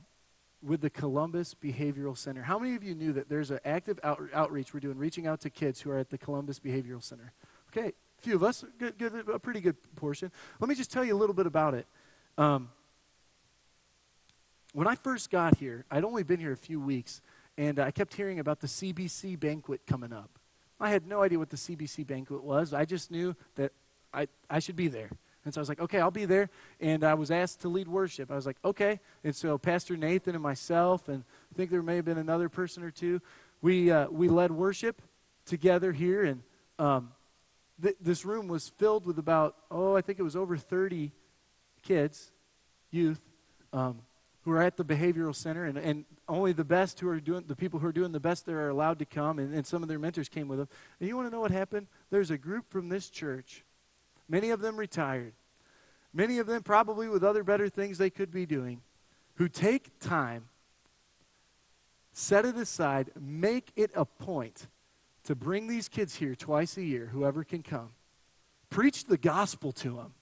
with 0.63 0.83
the 0.83 0.91
Columbus 0.91 1.55
Behavioral 1.55 2.17
Center. 2.17 2.43
How 2.43 2.59
many 2.59 2.75
of 2.75 2.85
you 2.85 2.95
knew 2.95 3.15
that 3.15 3.31
there's 3.31 3.51
an 3.51 3.61
active 3.65 3.99
out, 4.05 4.21
outreach 4.35 4.75
we're 4.75 4.81
doing, 4.81 4.99
reaching 4.99 5.27
out 5.27 5.41
to 5.41 5.51
kids 5.51 5.81
who 5.81 5.91
are 5.91 5.99
at 5.99 6.11
the 6.11 6.19
Columbus 6.19 6.61
Behavioral 6.61 7.03
Center? 7.03 7.33
Okay, 7.73 7.89
a 7.89 8.23
few 8.23 8.35
of 8.35 8.43
us, 8.43 8.63
good, 8.79 8.99
good, 8.99 9.29
a 9.33 9.39
pretty 9.39 9.61
good 9.61 9.77
portion. 9.97 10.31
Let 10.61 10.69
me 10.69 10.75
just 10.75 10.93
tell 10.93 11.05
you 11.05 11.17
a 11.17 11.19
little 11.19 11.35
bit 11.35 11.47
about 11.47 11.73
it. 11.73 11.87
Um, 12.37 12.69
when 14.73 14.87
I 14.87 14.95
first 14.95 15.31
got 15.31 15.57
here, 15.59 15.85
I'd 15.91 16.05
only 16.05 16.23
been 16.23 16.41
here 16.41 16.53
a 16.53 16.57
few 16.57 16.81
weeks, 16.81 17.21
and 17.59 17.79
I 17.79 17.91
kept 17.91 18.15
hearing 18.15 18.39
about 18.39 18.61
the 18.61 18.67
CBC 18.67 19.39
banquet 19.39 19.83
coming 19.87 20.13
up. 20.13 20.31
I 20.81 20.91
had 20.91 21.07
no 21.07 21.23
idea 21.23 21.39
what 21.39 21.51
the 21.51 21.57
CBC 21.57 22.07
banquet 22.07 22.43
was. 22.43 22.73
I 22.73 22.85
just 22.85 23.11
knew 23.11 23.37
that 23.57 23.73
I, 24.15 24.29
I 24.49 24.61
should 24.61 24.77
be 24.77 24.89
there. 24.89 25.11
And 25.45 25.53
so 25.53 25.61
I 25.61 25.63
was 25.63 25.69
like, 25.69 25.81
okay, 25.81 26.01
I'll 26.01 26.11
be 26.11 26.27
there. 26.27 26.51
And 26.81 27.03
I 27.03 27.15
was 27.15 27.31
asked 27.31 27.61
to 27.63 27.69
lead 27.69 27.89
worship. 27.89 28.31
I 28.31 28.35
was 28.35 28.47
like, 28.47 28.59
okay. 28.65 29.01
And 29.25 29.35
so 29.35 29.59
Pastor 29.59 29.97
Nathan 29.97 30.35
and 30.35 30.43
myself, 30.43 31.09
and 31.09 31.25
I 31.53 31.55
think 31.55 31.71
there 31.71 31.83
may 31.83 31.97
have 31.97 32.05
been 32.05 32.19
another 32.19 32.49
person 32.49 32.83
or 32.83 32.91
two, 32.91 33.21
we, 33.63 33.91
uh, 33.91 34.09
we 34.11 34.29
led 34.29 34.51
worship 34.51 35.01
together 35.47 35.93
here. 35.93 36.25
And 36.25 36.43
um, 36.79 37.13
th- 37.83 37.97
this 38.01 38.25
room 38.25 38.49
was 38.49 38.69
filled 38.69 39.07
with 39.07 39.19
about, 39.19 39.57
oh, 39.71 39.97
I 39.97 40.03
think 40.03 40.19
it 40.19 40.23
was 40.23 40.37
over 40.37 40.57
30 40.57 41.13
kids, 41.83 42.33
youth. 42.91 43.21
Um, 43.73 44.01
who 44.43 44.53
are 44.53 44.63
at 44.63 44.77
the 44.77 44.85
behavioral 44.85 45.35
center, 45.35 45.67
and, 45.67 45.77
and 45.77 46.05
only 46.29 46.53
the 46.53 46.65
best 46.65 47.01
who 47.01 47.09
are 47.09 47.21
doing, 47.21 47.45
the 47.47 47.57
people 47.57 47.79
who 47.79 47.87
are 47.87 47.93
doing 47.93 48.13
the 48.13 48.21
best 48.21 48.47
there 48.47 48.61
are 48.61 48.71
allowed 48.71 48.99
to 48.99 49.05
come, 49.05 49.39
and, 49.39 49.55
and 49.55 49.67
some 49.67 49.83
of 49.83 49.89
their 49.89 49.99
mentors 49.99 50.29
came 50.29 50.49
with 50.49 50.59
them. 50.59 50.69
And 50.99 51.09
you 51.09 51.17
want 51.17 51.29
to 51.29 51.33
know 51.33 51.41
what 51.41 51.51
happened? 51.51 51.89
There's 52.11 52.31
a 52.31 52.39
group 52.39 52.71
from 52.71 52.89
this 52.89 53.11
church, 53.11 53.65
many 54.29 54.51
of 54.51 54.61
them 54.61 54.77
retired, 54.77 55.35
many 56.15 56.39
of 56.39 56.47
them 56.47 56.63
probably 56.63 57.09
with 57.09 57.23
other 57.23 57.45
better 57.45 57.69
things 57.69 57.99
they 57.99 58.11
could 58.11 58.31
be 58.31 58.47
doing, 58.47 58.81
who 59.35 59.49
take 59.49 59.99
time, 60.01 60.49
set 62.13 62.47
it 62.47 62.57
aside, 62.57 63.11
make 63.21 63.73
it 63.77 63.91
a 63.95 64.07
point 64.07 64.69
to 65.25 65.35
bring 65.35 65.67
these 65.67 65.87
kids 65.87 66.15
here 66.15 66.35
twice 66.35 66.79
a 66.79 66.83
year, 66.83 67.11
whoever 67.13 67.45
can 67.45 67.63
come, 67.63 67.91
preach 68.71 69.05
the 69.05 69.19
gospel 69.19 69.71
to 69.73 69.97
them, 69.97 70.15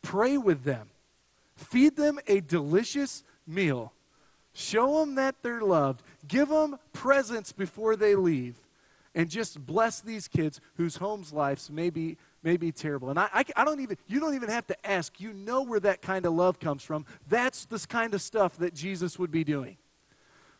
pray 0.00 0.38
with 0.38 0.64
them 0.64 0.88
Feed 1.60 1.96
them 1.96 2.18
a 2.26 2.40
delicious 2.40 3.22
meal. 3.46 3.92
Show 4.52 5.00
them 5.00 5.14
that 5.16 5.36
they're 5.42 5.60
loved. 5.60 6.02
Give 6.26 6.48
them 6.48 6.78
presents 6.92 7.52
before 7.52 7.96
they 7.96 8.14
leave. 8.14 8.56
And 9.14 9.28
just 9.28 9.64
bless 9.66 10.00
these 10.00 10.26
kids 10.26 10.60
whose 10.76 10.96
homes' 10.96 11.32
lives 11.32 11.70
may 11.70 11.90
be, 11.90 12.16
may 12.42 12.56
be 12.56 12.72
terrible. 12.72 13.10
And 13.10 13.18
I, 13.18 13.28
I, 13.32 13.44
I 13.56 13.64
don't 13.64 13.80
even, 13.80 13.96
you 14.06 14.20
don't 14.20 14.34
even 14.34 14.48
have 14.48 14.66
to 14.68 14.86
ask. 14.86 15.20
You 15.20 15.32
know 15.32 15.62
where 15.62 15.80
that 15.80 16.00
kind 16.00 16.24
of 16.24 16.32
love 16.32 16.60
comes 16.60 16.82
from. 16.82 17.04
That's 17.28 17.66
this 17.66 17.86
kind 17.86 18.14
of 18.14 18.22
stuff 18.22 18.56
that 18.58 18.74
Jesus 18.74 19.18
would 19.18 19.30
be 19.30 19.44
doing. 19.44 19.76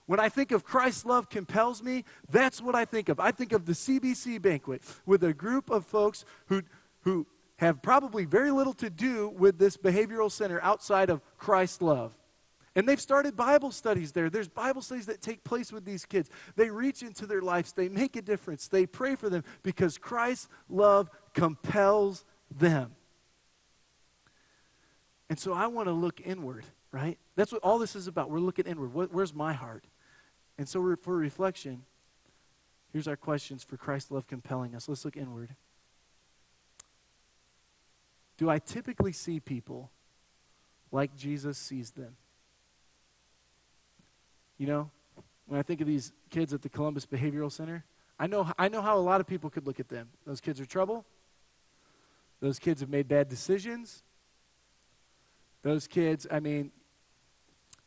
When 0.06 0.18
I 0.20 0.28
think 0.28 0.50
of 0.50 0.64
Christ's 0.64 1.06
love 1.06 1.30
compels 1.30 1.82
me, 1.82 2.04
that's 2.28 2.60
what 2.60 2.74
I 2.74 2.84
think 2.84 3.08
of. 3.08 3.20
I 3.20 3.30
think 3.30 3.52
of 3.52 3.66
the 3.66 3.72
CBC 3.72 4.42
banquet 4.42 4.82
with 5.06 5.22
a 5.22 5.32
group 5.32 5.70
of 5.70 5.86
folks 5.86 6.24
who, 6.46 6.62
who 7.02 7.26
have 7.60 7.82
probably 7.82 8.24
very 8.24 8.50
little 8.50 8.72
to 8.72 8.88
do 8.88 9.28
with 9.28 9.58
this 9.58 9.76
behavioral 9.76 10.32
center 10.32 10.58
outside 10.62 11.10
of 11.10 11.20
Christ's 11.36 11.82
love. 11.82 12.16
And 12.74 12.88
they've 12.88 13.00
started 13.00 13.36
Bible 13.36 13.70
studies 13.70 14.12
there. 14.12 14.30
There's 14.30 14.48
Bible 14.48 14.80
studies 14.80 15.04
that 15.06 15.20
take 15.20 15.44
place 15.44 15.70
with 15.70 15.84
these 15.84 16.06
kids. 16.06 16.30
They 16.56 16.70
reach 16.70 17.02
into 17.02 17.26
their 17.26 17.42
lives, 17.42 17.72
they 17.74 17.90
make 17.90 18.16
a 18.16 18.22
difference, 18.22 18.66
they 18.66 18.86
pray 18.86 19.14
for 19.14 19.28
them 19.28 19.44
because 19.62 19.98
Christ's 19.98 20.48
love 20.70 21.10
compels 21.34 22.24
them. 22.50 22.92
And 25.28 25.38
so 25.38 25.52
I 25.52 25.66
want 25.66 25.88
to 25.88 25.92
look 25.92 26.18
inward, 26.24 26.64
right? 26.92 27.18
That's 27.36 27.52
what 27.52 27.62
all 27.62 27.78
this 27.78 27.94
is 27.94 28.06
about. 28.06 28.30
We're 28.30 28.40
looking 28.40 28.64
inward. 28.64 28.94
What, 28.94 29.12
where's 29.12 29.34
my 29.34 29.52
heart? 29.52 29.84
And 30.56 30.66
so 30.66 30.96
for 30.96 31.14
reflection, 31.14 31.82
here's 32.90 33.06
our 33.06 33.16
questions 33.16 33.62
for 33.62 33.76
Christ's 33.76 34.10
love 34.10 34.26
compelling 34.26 34.74
us. 34.74 34.88
Let's 34.88 35.04
look 35.04 35.18
inward 35.18 35.56
do 38.40 38.48
I 38.48 38.58
typically 38.58 39.12
see 39.12 39.38
people 39.38 39.90
like 40.90 41.14
Jesus 41.14 41.58
sees 41.58 41.90
them? 41.90 42.16
You 44.56 44.66
know, 44.66 44.90
when 45.46 45.60
I 45.60 45.62
think 45.62 45.82
of 45.82 45.86
these 45.86 46.14
kids 46.30 46.54
at 46.54 46.62
the 46.62 46.70
Columbus 46.70 47.04
Behavioral 47.04 47.52
Center, 47.52 47.84
I 48.18 48.26
know, 48.26 48.50
I 48.58 48.68
know 48.68 48.80
how 48.80 48.96
a 48.96 49.00
lot 49.00 49.20
of 49.20 49.26
people 49.26 49.50
could 49.50 49.66
look 49.66 49.78
at 49.78 49.90
them. 49.90 50.08
Those 50.26 50.40
kids 50.40 50.58
are 50.58 50.64
trouble. 50.64 51.04
Those 52.40 52.58
kids 52.58 52.80
have 52.80 52.88
made 52.88 53.08
bad 53.08 53.28
decisions. 53.28 54.02
Those 55.62 55.86
kids, 55.86 56.26
I 56.30 56.40
mean, 56.40 56.70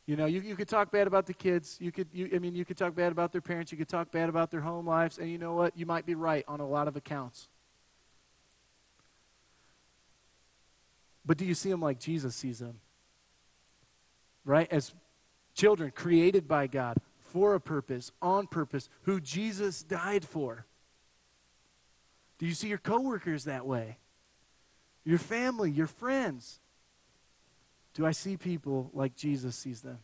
you 0.06 0.16
know, 0.16 0.28
you, 0.28 0.42
you 0.42 0.56
could 0.56 0.70
talk 0.70 0.92
bad 0.92 1.08
about 1.08 1.26
the 1.26 1.34
kids. 1.34 1.78
You 1.82 1.92
could, 1.92 2.10
you, 2.14 2.30
I 2.32 2.38
mean, 2.38 2.54
you 2.54 2.64
could 2.64 2.78
talk 2.78 2.94
bad 2.94 3.12
about 3.12 3.32
their 3.32 3.42
parents. 3.42 3.72
You 3.72 3.78
could 3.80 3.90
talk 3.90 4.12
bad 4.12 4.30
about 4.30 4.52
their 4.52 4.62
home 4.62 4.86
lives. 4.86 5.18
And 5.18 5.32
you 5.32 5.40
know 5.40 5.56
what? 5.56 5.76
You 5.76 5.88
might 5.88 6.06
be 6.06 6.14
right 6.14 6.46
on 6.48 6.60
a 6.60 6.68
lot 6.68 6.88
of 6.88 6.96
accounts. 6.96 7.48
But 11.26 11.38
do 11.38 11.46
you 11.46 11.54
see 11.54 11.70
them 11.70 11.82
like 11.82 12.00
Jesus 12.00 12.36
sees 12.36 12.60
them? 12.60 12.80
Right? 14.46 14.72
As 14.72 14.94
children 15.56 15.92
created 15.92 16.48
by 16.48 16.68
God 16.68 16.98
for 17.22 17.56
a 17.56 17.60
purpose, 17.62 18.12
on 18.22 18.48
purpose, 18.48 18.90
who 19.04 19.20
Jesus 19.20 19.84
died 19.84 20.26
for. 20.26 20.66
Do 22.38 22.46
you 22.46 22.54
see 22.54 22.68
your 22.68 22.78
coworkers 22.78 23.46
that 23.46 23.66
way? 23.66 23.98
Your 25.06 25.18
family, 25.18 25.72
your 25.72 25.88
friends? 25.88 26.60
Do 27.94 28.06
I 28.06 28.12
see 28.12 28.38
people 28.38 28.90
like 28.94 29.16
Jesus 29.16 29.56
sees 29.56 29.82
them? 29.82 30.00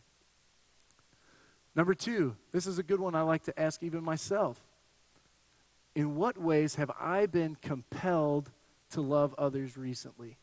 Number 1.74 1.94
two, 1.94 2.36
this 2.52 2.66
is 2.66 2.78
a 2.78 2.82
good 2.82 3.00
one 3.00 3.14
I 3.14 3.22
like 3.22 3.44
to 3.44 3.60
ask 3.60 3.82
even 3.82 4.02
myself. 4.02 4.60
in 5.94 6.16
what 6.16 6.38
ways 6.38 6.76
have 6.76 6.90
I 6.98 7.26
been 7.26 7.56
compelled 7.56 8.50
to 8.90 9.00
love 9.00 9.34
others 9.36 9.76
recently? 9.76 10.36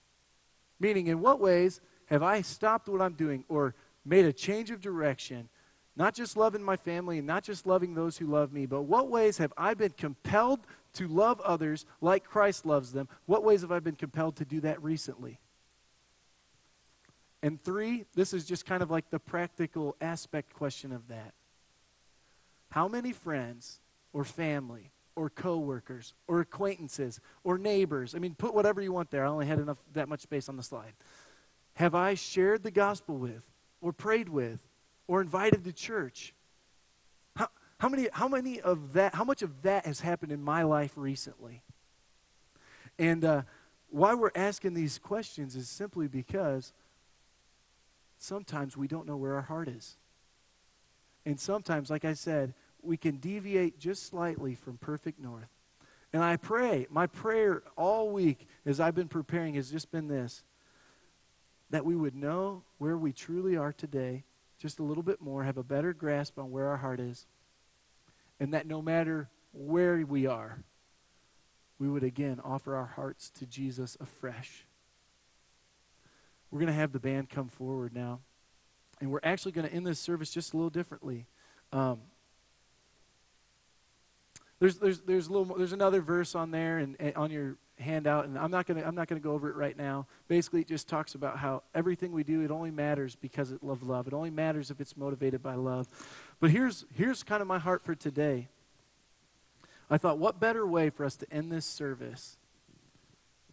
Meaning, 0.80 1.08
in 1.08 1.22
what 1.22 1.40
ways 1.40 1.82
have 2.06 2.24
I 2.24 2.42
stopped 2.42 2.88
what 2.88 3.02
I'm 3.02 3.14
doing 3.14 3.44
or 3.50 3.76
made 4.06 4.26
a 4.26 4.34
change 4.34 4.72
of 4.72 4.82
direction? 4.82 5.50
Not 5.96 6.14
just 6.14 6.38
loving 6.38 6.62
my 6.62 6.76
family 6.76 7.18
and 7.18 7.26
not 7.26 7.44
just 7.44 7.66
loving 7.66 7.96
those 7.96 8.18
who 8.18 8.28
love 8.28 8.54
me, 8.54 8.68
but 8.68 8.84
what 8.84 9.10
ways 9.10 9.40
have 9.40 9.52
I 9.58 9.74
been 9.74 9.92
compelled 9.92 10.60
to 10.94 11.08
love 11.08 11.42
others 11.42 11.86
like 12.02 12.24
Christ 12.24 12.66
loves 12.66 12.92
them? 12.92 13.10
What 13.26 13.44
ways 13.44 13.62
have 13.62 13.72
I 13.72 13.80
been 13.80 13.96
compelled 13.96 14.36
to 14.38 14.46
do 14.46 14.60
that 14.62 14.82
recently? 14.84 15.40
And 17.42 17.62
three, 17.64 18.06
this 18.14 18.34
is 18.34 18.46
just 18.46 18.66
kind 18.66 18.84
of 18.84 18.92
like 18.92 19.10
the 19.10 19.20
practical 19.20 19.96
aspect 20.00 20.54
question 20.54 20.92
of 20.92 21.08
that. 21.08 21.34
How 22.70 22.88
many 22.88 23.12
friends 23.12 23.80
or 24.14 24.24
family 24.24 24.92
or 25.18 25.32
coworkers 25.32 26.14
or 26.28 26.40
acquaintances 26.42 27.20
or 27.44 27.58
neighbors, 27.58 28.14
I 28.14 28.20
mean, 28.20 28.36
put 28.36 28.54
whatever 28.54 28.82
you 28.82 28.94
want 28.94 29.10
there. 29.10 29.26
I 29.26 29.30
only 29.30 29.48
had 29.48 29.60
enough 29.60 29.80
that 29.94 30.08
much 30.08 30.22
space 30.22 30.48
on 30.48 30.56
the 30.56 30.64
slide. 30.64 30.94
Have 31.74 31.96
I 31.96 32.14
shared 32.14 32.62
the 32.62 32.72
gospel 32.72 33.18
with 33.18 33.50
or 33.82 33.92
prayed 33.92 34.30
with 34.30 34.60
or 35.08 35.20
invited 35.20 35.64
to 35.64 35.74
church? 35.74 36.36
How, 37.36 37.48
how 37.80 37.90
many 37.90 38.08
how 38.14 38.28
many 38.28 38.62
of 38.62 38.94
that 38.94 39.16
how 39.16 39.24
much 39.24 39.42
of 39.42 39.64
that 39.64 39.88
has 39.88 40.02
happened 40.02 40.32
in 40.32 40.42
my 40.42 40.62
life 40.62 40.94
recently? 40.96 41.64
And 43.00 43.26
uh, 43.26 43.42
why 43.90 44.14
we're 44.14 44.32
asking 44.36 44.76
these 44.76 45.00
questions 45.00 45.56
is 45.56 45.68
simply 45.68 46.08
because 46.08 46.74
sometimes 48.20 48.78
we 48.78 48.88
don't 48.88 49.08
know 49.08 49.18
where 49.18 49.34
our 49.34 49.42
heart 49.42 49.68
is. 49.68 49.98
And 51.26 51.40
sometimes, 51.40 51.90
like 51.90 52.06
I 52.06 52.14
said, 52.14 52.54
we 52.88 52.98
can 52.98 53.18
deviate 53.18 53.80
just 53.80 54.08
slightly 54.08 54.56
from 54.56 54.78
perfect 54.78 55.20
north. 55.20 55.50
And 56.14 56.24
I 56.24 56.38
pray, 56.38 56.88
my 56.90 57.08
prayer 57.08 57.64
all 57.76 58.10
week 58.10 58.48
as 58.66 58.80
I've 58.80 58.96
been 58.96 59.10
preparing 59.10 59.56
has 59.56 59.70
just 59.70 59.92
been 59.92 60.08
this 60.08 60.44
that 61.70 61.86
we 61.86 61.96
would 61.96 62.16
know 62.16 62.64
where 62.78 62.98
we 62.98 63.12
truly 63.12 63.58
are 63.58 63.74
today 63.74 64.24
just 64.58 64.80
a 64.80 64.84
little 64.84 65.04
bit 65.04 65.22
more, 65.22 65.44
have 65.44 65.58
a 65.58 65.64
better 65.64 65.94
grasp 65.94 66.40
on 66.40 66.50
where 66.50 66.70
our 66.70 66.78
heart 66.78 67.00
is, 67.00 67.26
and 68.40 68.54
that 68.54 68.66
no 68.66 68.82
matter 68.82 69.30
where 69.54 69.98
we 70.06 70.26
are, 70.26 70.64
we 71.78 71.88
would 71.88 72.04
again 72.04 72.40
offer 72.44 72.76
our 72.76 72.86
hearts 72.86 73.30
to 73.32 73.46
Jesus 73.46 73.98
afresh. 74.00 74.66
We're 76.50 76.60
going 76.60 76.68
to 76.68 76.74
have 76.74 76.92
the 76.92 77.00
band 77.00 77.30
come 77.30 77.50
forward 77.50 77.94
now. 77.94 78.22
And 79.00 79.12
we're 79.12 79.20
actually 79.22 79.52
going 79.52 79.68
to 79.68 79.74
end 79.74 79.86
this 79.86 80.00
service 80.00 80.32
just 80.32 80.54
a 80.54 80.58
little 80.58 80.70
differently. 80.70 81.28
Um, 81.72 82.00
there's, 84.60 84.78
there's, 84.78 85.00
there's, 85.02 85.28
a 85.28 85.34
little 85.34 85.56
there's 85.56 85.74
another 85.74 86.02
verse 86.02 86.36
on 86.36 86.52
there 86.52 86.80
and, 86.80 86.96
and 87.00 87.16
on 87.16 87.32
your 87.32 87.56
handout, 87.80 88.26
and 88.26 88.38
I'm 88.38 88.50
not 88.50 88.66
going 88.66 88.82
to 88.82 88.88
I'm 88.88 88.96
not 88.96 89.08
going 89.08 89.22
to 89.22 89.24
go 89.24 89.34
over 89.34 89.50
it 89.50 89.56
right 89.56 89.78
now. 89.78 90.08
Basically, 90.28 90.62
it 90.62 90.68
just 90.68 90.88
talks 90.88 91.16
about 91.16 91.38
how 91.38 91.64
everything 91.76 92.12
we 92.12 92.24
do 92.24 92.42
it 92.42 92.52
only 92.52 92.72
matters 92.72 93.16
because 93.16 93.52
it 93.52 93.64
love 93.64 93.84
love. 93.84 94.08
It 94.08 94.14
only 94.14 94.32
matters 94.32 94.72
if 94.72 94.82
it's 94.82 94.98
motivated 94.98 95.44
by 95.44 95.56
love. 95.56 95.88
But 96.40 96.52
here's 96.52 96.86
here's 96.96 97.24
kind 97.24 97.42
of 97.42 97.48
my 97.48 97.60
heart 97.60 97.84
for 97.84 97.96
today. 97.96 98.48
I 99.90 99.98
thought, 99.98 100.18
what 100.18 100.40
better 100.40 100.66
way 100.66 100.90
for 100.90 101.06
us 101.06 101.16
to 101.18 101.32
end 101.32 101.52
this 101.52 101.66
service 101.66 102.38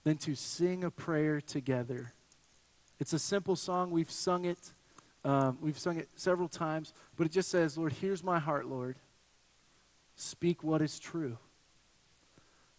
than 0.02 0.16
to 0.18 0.34
sing 0.34 0.82
a 0.82 0.90
prayer 0.90 1.40
together 1.40 2.12
it's 3.00 3.12
a 3.12 3.18
simple 3.18 3.56
song. 3.56 3.90
We've 3.90 4.10
sung 4.10 4.44
it. 4.44 4.72
Um, 5.24 5.58
we've 5.60 5.78
sung 5.78 5.98
it 5.98 6.08
several 6.16 6.48
times, 6.48 6.92
but 7.16 7.26
it 7.26 7.32
just 7.32 7.50
says, 7.50 7.78
Lord, 7.78 7.92
here's 7.92 8.22
my 8.22 8.38
heart, 8.38 8.66
Lord. 8.66 8.96
Speak 10.16 10.62
what 10.62 10.82
is 10.82 10.98
true. 10.98 11.38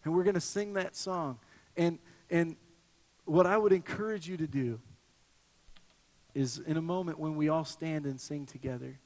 And 0.04 0.14
we're 0.14 0.24
going 0.24 0.34
to 0.34 0.40
sing 0.40 0.74
that 0.74 0.96
song. 0.96 1.38
And, 1.76 1.98
and 2.30 2.56
what 3.24 3.46
I 3.46 3.58
would 3.58 3.72
encourage 3.72 4.28
you 4.28 4.36
to 4.36 4.46
do 4.46 4.80
is 6.34 6.58
in 6.58 6.76
a 6.76 6.82
moment 6.82 7.18
when 7.18 7.36
we 7.36 7.48
all 7.48 7.64
stand 7.64 8.06
and 8.06 8.20
sing 8.20 8.46
together, 8.46 8.98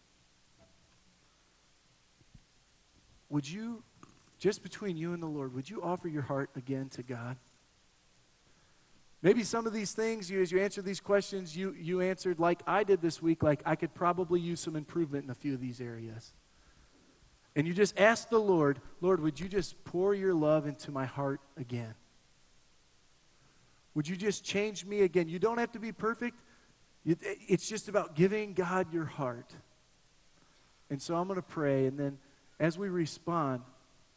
would 3.29 3.49
you, 3.49 3.83
just 4.39 4.63
between 4.63 4.97
you 4.97 5.13
and 5.13 5.23
the 5.23 5.29
Lord, 5.29 5.55
would 5.55 5.71
you 5.71 5.83
offer 5.83 6.09
your 6.09 6.23
heart 6.23 6.51
again 6.57 6.89
to 6.91 7.03
God? 7.03 7.37
Maybe 9.23 9.43
some 9.43 9.67
of 9.67 9.73
these 9.73 9.93
things, 9.93 10.31
you, 10.31 10.41
as 10.41 10.51
you 10.51 10.61
answer 10.61 10.81
these 10.81 11.01
questions, 11.01 11.57
you, 11.57 11.75
you 11.79 12.01
answered 12.01 12.39
like 12.39 12.63
I 12.67 12.85
did 12.85 13.03
this 13.03 13.21
week, 13.21 13.43
like 13.43 13.63
I 13.67 13.77
could 13.77 13.95
probably 13.95 14.41
use 14.41 14.61
some 14.61 14.77
improvement 14.77 15.25
in 15.25 15.31
a 15.31 15.35
few 15.35 15.55
of 15.55 15.61
these 15.61 15.81
areas. 15.81 16.33
And 17.57 17.67
you 17.67 17.75
just 17.75 17.99
ask 17.99 18.29
the 18.29 18.39
Lord, 18.39 18.81
Lord, 19.01 19.21
would 19.21 19.41
you 19.41 19.49
just 19.49 19.83
pour 19.85 20.15
your 20.15 20.35
love 20.35 20.67
into 20.67 20.91
my 20.91 21.05
heart 21.05 21.41
again? 21.57 21.95
Would 23.95 24.07
you 24.07 24.17
just 24.17 24.45
change 24.45 24.85
me 24.85 25.03
again? 25.03 25.29
You 25.29 25.39
don't 25.39 25.59
have 25.59 25.73
to 25.73 25.81
be 25.81 25.91
perfect. 25.93 26.37
It's 27.05 27.69
just 27.69 27.89
about 27.89 28.15
giving 28.15 28.53
God 28.53 28.93
your 28.93 29.05
heart. 29.05 29.53
And 30.91 31.01
so 31.01 31.17
I'm 31.17 31.27
going 31.27 31.37
to 31.37 31.43
pray, 31.43 31.87
and 31.87 31.99
then 31.99 32.19
as 32.59 32.79
we 32.79 32.89
respond, 32.89 33.63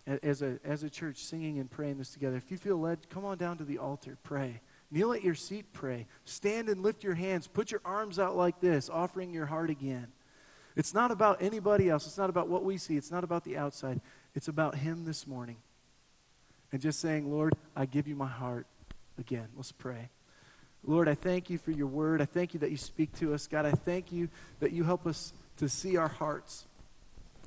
as 0.06 0.42
a, 0.42 0.60
as 0.64 0.84
a 0.84 0.90
church, 0.90 1.18
singing 1.18 1.60
and 1.60 1.72
praying 1.72 1.98
this 1.98 2.12
together, 2.12 2.36
if 2.36 2.52
you 2.52 2.58
feel 2.58 2.78
led, 2.78 3.10
come 3.10 3.26
on 3.26 3.38
down 3.38 3.58
to 3.58 3.64
the 3.64 3.78
altar, 3.78 4.18
pray. 4.24 4.62
Kneel 4.92 5.14
at 5.14 5.24
your 5.24 5.34
seat, 5.34 5.66
pray. 5.74 6.06
Stand 6.26 6.70
and 6.70 6.82
lift 6.84 7.04
your 7.04 7.16
hands. 7.16 7.48
Put 7.48 7.72
your 7.72 7.82
arms 7.84 8.20
out 8.20 8.36
like 8.36 8.60
this, 8.60 8.90
offering 8.90 9.34
your 9.34 9.46
heart 9.46 9.70
again. 9.70 10.08
It's 10.76 10.94
not 10.94 11.12
about 11.12 11.42
anybody 11.42 11.90
else. 11.90 12.08
It's 12.08 12.18
not 12.18 12.30
about 12.30 12.48
what 12.48 12.64
we 12.64 12.78
see. 12.78 12.98
It's 12.98 13.12
not 13.12 13.24
about 13.24 13.44
the 13.44 13.58
outside. 13.58 14.02
It's 14.34 14.48
about 14.48 14.76
Him 14.76 15.06
this 15.06 15.28
morning. 15.28 15.58
And 16.72 16.82
just 16.82 17.00
saying, 17.00 17.32
Lord, 17.32 17.54
I 17.76 17.86
give 17.86 18.08
you 18.08 18.16
my 18.16 18.28
heart 18.28 18.66
again. 19.20 19.48
Let's 19.56 19.72
pray. 19.72 20.10
Lord, 20.84 21.08
I 21.08 21.14
thank 21.14 21.50
you 21.50 21.58
for 21.58 21.72
your 21.72 21.88
word. 21.88 22.22
I 22.22 22.26
thank 22.26 22.54
you 22.54 22.60
that 22.62 22.72
you 22.72 22.78
speak 22.78 23.14
to 23.20 23.34
us. 23.34 23.48
God, 23.48 23.66
I 23.66 23.72
thank 23.72 24.12
you 24.12 24.30
that 24.60 24.72
you 24.72 24.84
help 24.84 25.08
us 25.08 25.32
to 25.58 25.70
see 25.70 25.98
our 25.98 26.08
hearts. 26.08 26.66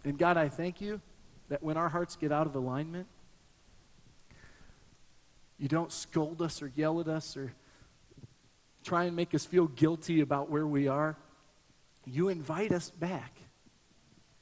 And 0.05 0.17
God, 0.17 0.37
I 0.37 0.49
thank 0.49 0.81
you 0.81 1.01
that 1.49 1.63
when 1.63 1.77
our 1.77 1.89
hearts 1.89 2.17
get 2.17 2.33
out 2.33 2.47
of 2.47 2.55
alignment, 2.55 3.07
you 5.59 5.69
don't 5.69 5.93
scold 5.93 6.41
us 6.43 6.63
or 6.63 6.71
yell 6.77 7.01
at 7.01 7.09
us 7.09 7.37
or 7.37 7.53
try 8.85 9.05
and 9.05 9.17
make 9.17 9.35
us 9.35 9.45
feel 9.45 9.67
guilty 9.67 10.21
about 10.21 10.49
where 10.49 10.67
we 10.67 10.87
are. 10.87 11.17
You 12.07 12.29
invite 12.29 12.73
us 12.73 12.91
back. 12.91 13.37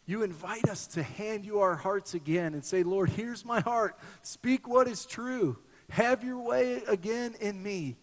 You 0.07 0.23
invite 0.23 0.69
us 0.69 0.87
to 0.89 1.03
hand 1.03 1.47
you 1.47 1.61
our 1.61 1.77
hearts 1.77 2.13
again 2.13 2.53
and 2.53 2.63
say, 2.63 2.83
Lord, 2.83 3.09
here's 3.09 3.45
my 3.45 3.61
heart. 3.61 3.99
Speak 4.23 4.69
what 4.69 4.87
is 4.87 5.07
true. 5.07 5.57
Have 5.89 6.23
your 6.23 6.39
way 6.39 6.83
again 6.87 7.35
in 7.41 7.63
me. 7.63 7.97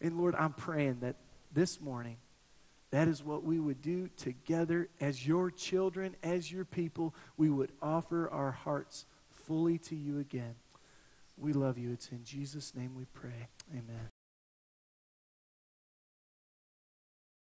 And 0.00 0.18
Lord, 0.18 0.36
I'm 0.36 0.52
praying 0.52 1.00
that 1.00 1.16
this 1.52 1.80
morning, 1.80 2.16
that 2.92 3.08
is 3.08 3.24
what 3.24 3.42
we 3.42 3.58
would 3.58 3.82
do 3.82 4.08
together 4.16 4.88
as 5.00 5.26
your 5.26 5.50
children, 5.50 6.14
as 6.22 6.52
your 6.52 6.64
people. 6.64 7.14
We 7.36 7.50
would 7.50 7.72
offer 7.82 8.28
our 8.30 8.52
hearts 8.52 9.06
fully 9.30 9.78
to 9.78 9.96
you 9.96 10.20
again. 10.20 10.54
We 11.36 11.52
love 11.52 11.76
you. 11.76 11.92
It's 11.92 12.10
in 12.10 12.22
Jesus' 12.22 12.74
name 12.74 12.94
we 12.94 13.06
pray. 13.06 13.48
Amen. 13.72 14.11